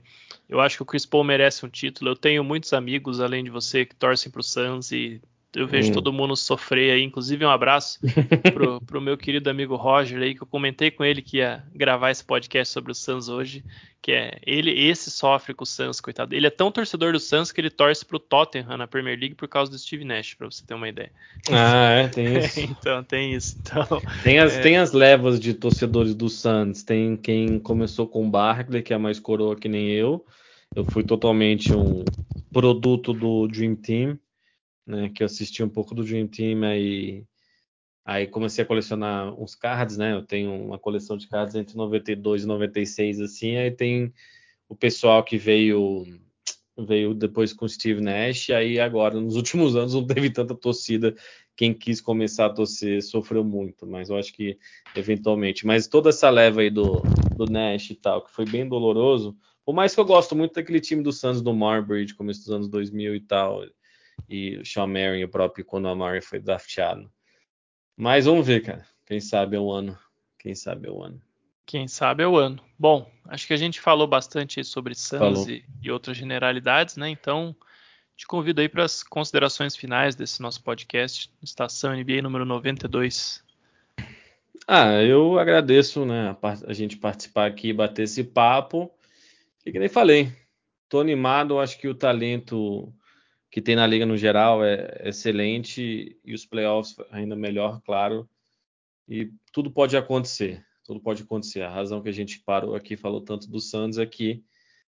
eu 0.47 0.59
acho 0.59 0.77
que 0.77 0.83
o 0.83 0.85
Chris 0.85 1.05
Paul 1.05 1.23
merece 1.23 1.65
um 1.65 1.69
título. 1.69 2.11
Eu 2.11 2.15
tenho 2.15 2.43
muitos 2.43 2.73
amigos, 2.73 3.19
além 3.19 3.43
de 3.43 3.49
você, 3.49 3.85
que 3.85 3.95
torcem 3.95 4.31
para 4.31 4.41
o 4.41 4.43
Suns 4.43 4.91
e 4.91 5.21
eu 5.55 5.67
vejo 5.67 5.89
hum. 5.89 5.93
todo 5.93 6.13
mundo 6.13 6.35
sofrer 6.35 6.91
aí. 6.91 7.03
Inclusive, 7.03 7.43
um 7.43 7.49
abraço 7.49 7.99
pro, 8.53 8.79
pro 8.81 9.01
meu 9.01 9.17
querido 9.17 9.49
amigo 9.49 9.75
Roger 9.75 10.21
aí, 10.21 10.35
que 10.35 10.43
eu 10.43 10.47
comentei 10.47 10.91
com 10.91 11.03
ele 11.03 11.21
que 11.21 11.37
ia 11.37 11.63
gravar 11.73 12.11
esse 12.11 12.23
podcast 12.23 12.71
sobre 12.71 12.91
o 12.91 12.95
Suns 12.95 13.29
hoje. 13.29 13.63
Que 14.01 14.13
é 14.13 14.39
ele, 14.45 14.71
esse 14.71 15.11
sofre 15.11 15.53
com 15.53 15.63
o 15.63 15.67
Suns, 15.67 15.99
coitado. 15.99 16.33
Ele 16.33 16.47
é 16.47 16.49
tão 16.49 16.71
torcedor 16.71 17.11
do 17.11 17.19
Suns 17.19 17.51
que 17.51 17.59
ele 17.59 17.69
torce 17.69 18.05
pro 18.05 18.17
Tottenham 18.17 18.77
na 18.77 18.87
Premier 18.87 19.19
League 19.19 19.35
por 19.35 19.47
causa 19.47 19.69
do 19.69 19.77
Steve 19.77 20.05
Nash, 20.05 20.35
pra 20.35 20.49
você 20.49 20.65
ter 20.65 20.73
uma 20.73 20.87
ideia. 20.87 21.11
Ah, 21.51 21.89
é, 21.91 22.07
tem 22.07 22.37
isso. 22.39 22.59
então, 22.61 23.03
tem 23.03 23.33
isso. 23.33 23.57
Então, 23.59 24.01
tem, 24.23 24.39
as, 24.39 24.55
é... 24.55 24.61
tem 24.61 24.77
as 24.77 24.93
levas 24.93 25.39
de 25.39 25.53
torcedores 25.53 26.15
do 26.15 26.29
Suns. 26.29 26.83
Tem 26.83 27.17
quem 27.17 27.59
começou 27.59 28.07
com 28.07 28.25
o 28.25 28.29
Barkley, 28.29 28.81
que 28.81 28.93
é 28.93 28.97
mais 28.97 29.19
coroa 29.19 29.55
que 29.55 29.67
nem 29.67 29.89
eu. 29.89 30.25
Eu 30.73 30.85
fui 30.85 31.03
totalmente 31.03 31.73
um 31.73 32.05
produto 32.53 33.11
do 33.11 33.47
Dream 33.47 33.75
Team 33.75 34.17
né, 34.89 35.09
que 35.09 35.21
eu 35.21 35.25
assisti 35.25 35.63
um 35.63 35.69
pouco 35.69 35.93
do 35.93 36.03
Dream 36.03 36.27
Team 36.27 36.63
aí 36.63 37.23
aí 38.03 38.25
comecei 38.25 38.63
a 38.63 38.67
colecionar 38.67 39.39
uns 39.39 39.53
cards, 39.53 39.97
né? 39.97 40.13
Eu 40.13 40.23
tenho 40.23 40.51
uma 40.51 40.79
coleção 40.79 41.15
de 41.15 41.27
cards 41.27 41.53
entre 41.53 41.77
92 41.77 42.43
e 42.43 42.47
96 42.47 43.21
assim, 43.21 43.55
aí 43.55 43.69
tem 43.69 44.11
o 44.67 44.75
pessoal 44.75 45.23
que 45.23 45.37
veio 45.37 46.05
veio 46.77 47.13
depois 47.13 47.53
com 47.53 47.67
Steve 47.67 48.01
Nash, 48.01 48.49
aí 48.49 48.79
agora 48.79 49.19
nos 49.19 49.35
últimos 49.35 49.75
anos 49.75 49.93
não 49.93 50.07
teve 50.07 50.29
tanta 50.31 50.55
torcida. 50.55 51.13
Quem 51.55 51.73
quis 51.73 52.01
começar 52.01 52.45
a 52.47 52.49
torcer 52.53 53.03
sofreu 53.03 53.43
muito, 53.43 53.85
mas 53.85 54.09
eu 54.09 54.17
acho 54.17 54.33
que 54.33 54.57
eventualmente. 54.95 55.67
Mas 55.67 55.87
toda 55.87 56.09
essa 56.09 56.29
leva 56.29 56.61
aí 56.61 56.69
do, 56.69 57.03
do 57.35 57.45
Nash 57.45 57.91
e 57.91 57.95
tal, 57.95 58.23
que 58.23 58.31
foi 58.31 58.45
bem 58.45 58.67
doloroso, 58.67 59.37
por 59.65 59.75
mais 59.75 59.93
que 59.93 59.99
eu 59.99 60.05
gosto 60.05 60.35
muito 60.35 60.53
daquele 60.53 60.79
time 60.79 61.03
do 61.03 61.11
Suns 61.11 61.41
do 61.41 61.53
Marbury, 61.53 62.05
de 62.05 62.15
começo 62.15 62.39
dos 62.39 62.51
anos 62.51 62.69
2000 62.69 63.13
e 63.13 63.19
tal, 63.19 63.61
e 64.27 64.57
o 64.57 64.65
Sean 64.65 64.87
Marion, 64.87 65.25
o 65.25 65.29
próprio 65.29 65.65
quando 65.65 65.85
o 65.85 65.89
Amari 65.89 66.21
foi 66.21 66.39
drafteado. 66.39 67.09
Mas 67.95 68.25
vamos 68.25 68.45
ver, 68.45 68.61
cara. 68.61 68.85
Quem 69.05 69.19
sabe 69.19 69.55
é 69.55 69.59
o 69.59 69.71
ano. 69.71 69.97
Quem 70.37 70.55
sabe 70.55 70.87
é 70.87 70.91
o 70.91 71.03
ano. 71.03 71.21
Quem 71.65 71.87
sabe 71.87 72.23
é 72.23 72.27
o 72.27 72.37
ano. 72.37 72.63
Bom, 72.77 73.11
acho 73.25 73.45
que 73.45 73.53
a 73.53 73.57
gente 73.57 73.79
falou 73.79 74.07
bastante 74.07 74.63
sobre 74.63 74.95
Suns 74.95 75.47
e, 75.47 75.63
e, 75.83 75.91
outras 75.91 76.17
generalidades, 76.17 76.95
né? 76.95 77.09
Então, 77.09 77.55
te 78.15 78.25
convido 78.25 78.61
aí 78.61 78.69
para 78.69 78.85
as 78.85 79.03
considerações 79.03 79.75
finais 79.75 80.15
desse 80.15 80.41
nosso 80.41 80.63
podcast, 80.63 81.31
Estação 81.43 81.95
NBA 81.95 82.21
número 82.21 82.45
92. 82.45 83.43
Ah, 84.67 85.01
eu 85.01 85.37
agradeço, 85.37 86.05
né, 86.05 86.35
a, 86.41 86.49
a 86.67 86.73
gente 86.73 86.97
participar 86.97 87.47
aqui 87.47 87.69
e 87.69 87.73
bater 87.73 88.03
esse 88.03 88.23
papo. 88.23 88.91
E 89.65 89.71
que 89.71 89.79
nem 89.79 89.89
falei, 89.89 90.31
tô 90.87 90.99
animado, 90.99 91.59
acho 91.59 91.79
que 91.79 91.87
o 91.87 91.95
talento 91.95 92.93
que 93.51 93.61
tem 93.61 93.75
na 93.75 93.87
liga 93.87 94.05
no 94.05 94.17
geral 94.17 94.63
é 94.63 95.01
excelente 95.05 96.19
e 96.23 96.33
os 96.33 96.45
playoffs 96.45 96.95
ainda 97.11 97.35
melhor, 97.35 97.81
claro. 97.81 98.29
E 99.07 99.31
tudo 99.51 99.71
pode 99.71 99.97
acontecer, 99.97 100.63
tudo 100.83 100.99
pode 100.99 101.23
acontecer. 101.23 101.63
A 101.63 101.69
razão 101.69 102.01
que 102.01 102.09
a 102.09 102.13
gente 102.13 102.39
parou 102.41 102.75
aqui 102.75 102.95
falou 102.95 103.21
tanto 103.21 103.49
do 103.49 103.59
Santos 103.59 103.97
é 103.97 104.05
que 104.05 104.43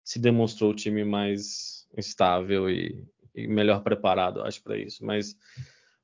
se 0.04 0.20
demonstrou 0.20 0.70
o 0.70 0.74
time 0.74 1.04
mais 1.04 1.88
estável 1.96 2.70
e, 2.70 3.04
e 3.34 3.48
melhor 3.48 3.82
preparado, 3.82 4.42
acho, 4.42 4.62
para 4.62 4.78
isso. 4.78 5.04
Mas 5.04 5.36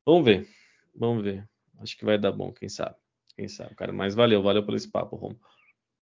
vamos 0.05 0.25
ver, 0.25 0.49
vamos 0.95 1.23
ver. 1.23 1.49
Acho 1.79 1.97
que 1.97 2.05
vai 2.05 2.19
dar 2.19 2.33
bom, 2.33 2.53
quem 2.53 2.69
sabe. 2.69 2.97
Quem 3.37 3.47
sabe, 3.47 3.75
cara. 3.75 3.93
Mas 3.93 4.15
valeu, 4.15 4.43
valeu 4.43 4.65
pelo 4.65 4.77
esse 4.77 4.91
papo, 4.91 5.17
Romo. 5.17 5.39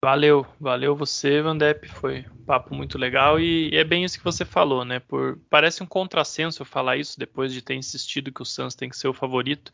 Valeu, 0.05 0.44
valeu 0.61 0.96
você, 0.96 1.40
Vandep. 1.40 1.86
Foi 1.88 2.26
um 2.36 2.44
papo 2.44 2.74
muito 2.74 2.98
legal 2.98 3.38
e 3.38 3.70
é 3.72 3.84
bem 3.84 4.03
isso 4.03 4.18
que 4.18 4.24
você 4.24 4.44
falou, 4.44 4.84
né? 4.84 4.98
Por 4.98 5.38
parece 5.48 5.80
um 5.80 5.86
contrassenso 5.86 6.62
eu 6.62 6.66
falar 6.66 6.96
isso 6.96 7.16
depois 7.16 7.53
de 7.53 7.62
ter 7.62 7.74
insistido 7.74 8.32
que 8.32 8.42
o 8.42 8.44
Suns 8.44 8.74
tem 8.74 8.88
que 8.88 8.96
ser 8.96 9.07
o 9.07 9.14
favorito, 9.14 9.72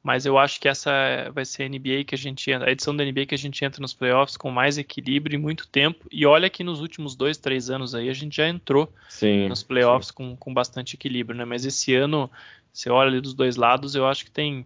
mas 0.00 0.26
eu 0.26 0.38
acho 0.38 0.60
que 0.60 0.68
essa 0.68 0.92
vai 1.34 1.44
ser 1.44 1.64
a 1.64 1.68
NBA 1.68 2.04
que 2.06 2.14
a 2.14 2.18
gente 2.18 2.52
a 2.52 2.70
edição 2.70 2.94
da 2.94 3.04
NBA 3.04 3.26
que 3.26 3.34
a 3.34 3.38
gente 3.38 3.64
entra 3.64 3.82
nos 3.82 3.92
playoffs 3.92 4.36
com 4.36 4.48
mais 4.48 4.78
equilíbrio 4.78 5.34
e 5.34 5.42
muito 5.42 5.66
tempo. 5.66 6.06
E 6.08 6.24
olha 6.24 6.48
que 6.48 6.62
nos 6.62 6.80
últimos 6.80 7.16
dois, 7.16 7.36
três 7.36 7.68
anos 7.68 7.96
aí 7.96 8.08
a 8.08 8.14
gente 8.14 8.36
já 8.36 8.46
entrou 8.46 8.94
sim, 9.08 9.48
nos 9.48 9.64
playoffs 9.64 10.12
com, 10.12 10.36
com 10.36 10.54
bastante 10.54 10.94
equilíbrio, 10.94 11.36
né? 11.36 11.44
Mas 11.44 11.64
esse 11.64 11.92
ano 11.96 12.30
você 12.72 12.90
olha 12.90 13.08
ali 13.08 13.20
dos 13.20 13.34
dois 13.34 13.56
lados, 13.56 13.96
eu 13.96 14.06
acho 14.06 14.24
que 14.24 14.30
tem 14.30 14.64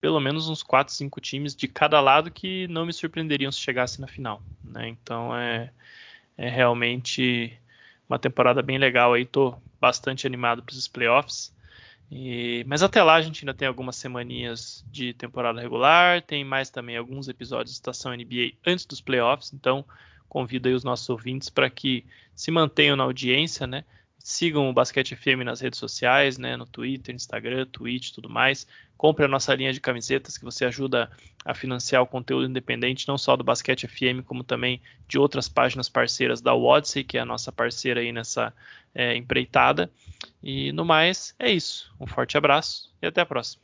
pelo 0.00 0.20
menos 0.20 0.48
uns 0.48 0.62
4, 0.62 0.92
5 0.94 1.20
times 1.20 1.54
de 1.54 1.66
cada 1.68 2.00
lado 2.00 2.30
que 2.30 2.68
não 2.68 2.86
me 2.86 2.92
surpreenderiam 2.92 3.50
se 3.50 3.58
chegasse 3.58 4.00
na 4.00 4.06
final. 4.06 4.42
Né? 4.62 4.88
Então 4.88 5.36
é, 5.36 5.70
é 6.36 6.48
realmente 6.48 7.58
uma 8.08 8.18
temporada 8.18 8.62
bem 8.62 8.78
legal 8.78 9.12
aí. 9.12 9.24
Tô 9.24 9.56
bastante 9.80 10.26
animado 10.26 10.62
para 10.62 10.72
esses 10.72 10.88
playoffs. 10.88 11.52
E, 12.10 12.64
mas 12.66 12.82
até 12.82 13.02
lá 13.02 13.16
a 13.16 13.20
gente 13.22 13.44
ainda 13.44 13.52
tem 13.52 13.68
algumas 13.68 13.96
semaninhas 13.96 14.84
de 14.90 15.12
temporada 15.12 15.60
regular, 15.60 16.22
tem 16.22 16.42
mais 16.42 16.70
também 16.70 16.96
alguns 16.96 17.28
episódios 17.28 17.70
de 17.70 17.76
Estação 17.76 18.12
NBA 18.12 18.52
antes 18.66 18.86
dos 18.86 19.00
playoffs, 19.00 19.52
então 19.52 19.84
convido 20.26 20.68
aí 20.68 20.74
os 20.74 20.84
nossos 20.84 21.08
ouvintes 21.10 21.50
para 21.50 21.68
que 21.68 22.04
se 22.34 22.50
mantenham 22.50 22.96
na 22.96 23.04
audiência, 23.04 23.66
né? 23.66 23.84
Sigam 24.30 24.68
o 24.68 24.74
Basquete 24.74 25.16
FM 25.16 25.42
nas 25.42 25.62
redes 25.62 25.78
sociais, 25.78 26.36
né, 26.36 26.54
no 26.54 26.66
Twitter, 26.66 27.14
Instagram, 27.14 27.64
Twitch, 27.64 28.10
tudo 28.10 28.28
mais. 28.28 28.66
Compre 28.94 29.24
a 29.24 29.28
nossa 29.28 29.54
linha 29.54 29.72
de 29.72 29.80
camisetas 29.80 30.36
que 30.36 30.44
você 30.44 30.66
ajuda 30.66 31.10
a 31.46 31.54
financiar 31.54 32.02
o 32.02 32.06
conteúdo 32.06 32.46
independente, 32.46 33.08
não 33.08 33.16
só 33.16 33.36
do 33.36 33.42
Basquete 33.42 33.88
FM, 33.88 34.22
como 34.26 34.44
também 34.44 34.82
de 35.08 35.18
outras 35.18 35.48
páginas 35.48 35.88
parceiras 35.88 36.42
da 36.42 36.54
Odyssey, 36.54 37.04
que 37.04 37.16
é 37.16 37.22
a 37.22 37.24
nossa 37.24 37.50
parceira 37.50 38.00
aí 38.00 38.12
nessa 38.12 38.52
é, 38.94 39.16
empreitada. 39.16 39.90
E 40.42 40.72
no 40.72 40.84
mais, 40.84 41.34
é 41.38 41.50
isso. 41.50 41.90
Um 41.98 42.06
forte 42.06 42.36
abraço 42.36 42.94
e 43.00 43.06
até 43.06 43.22
a 43.22 43.26
próxima. 43.26 43.62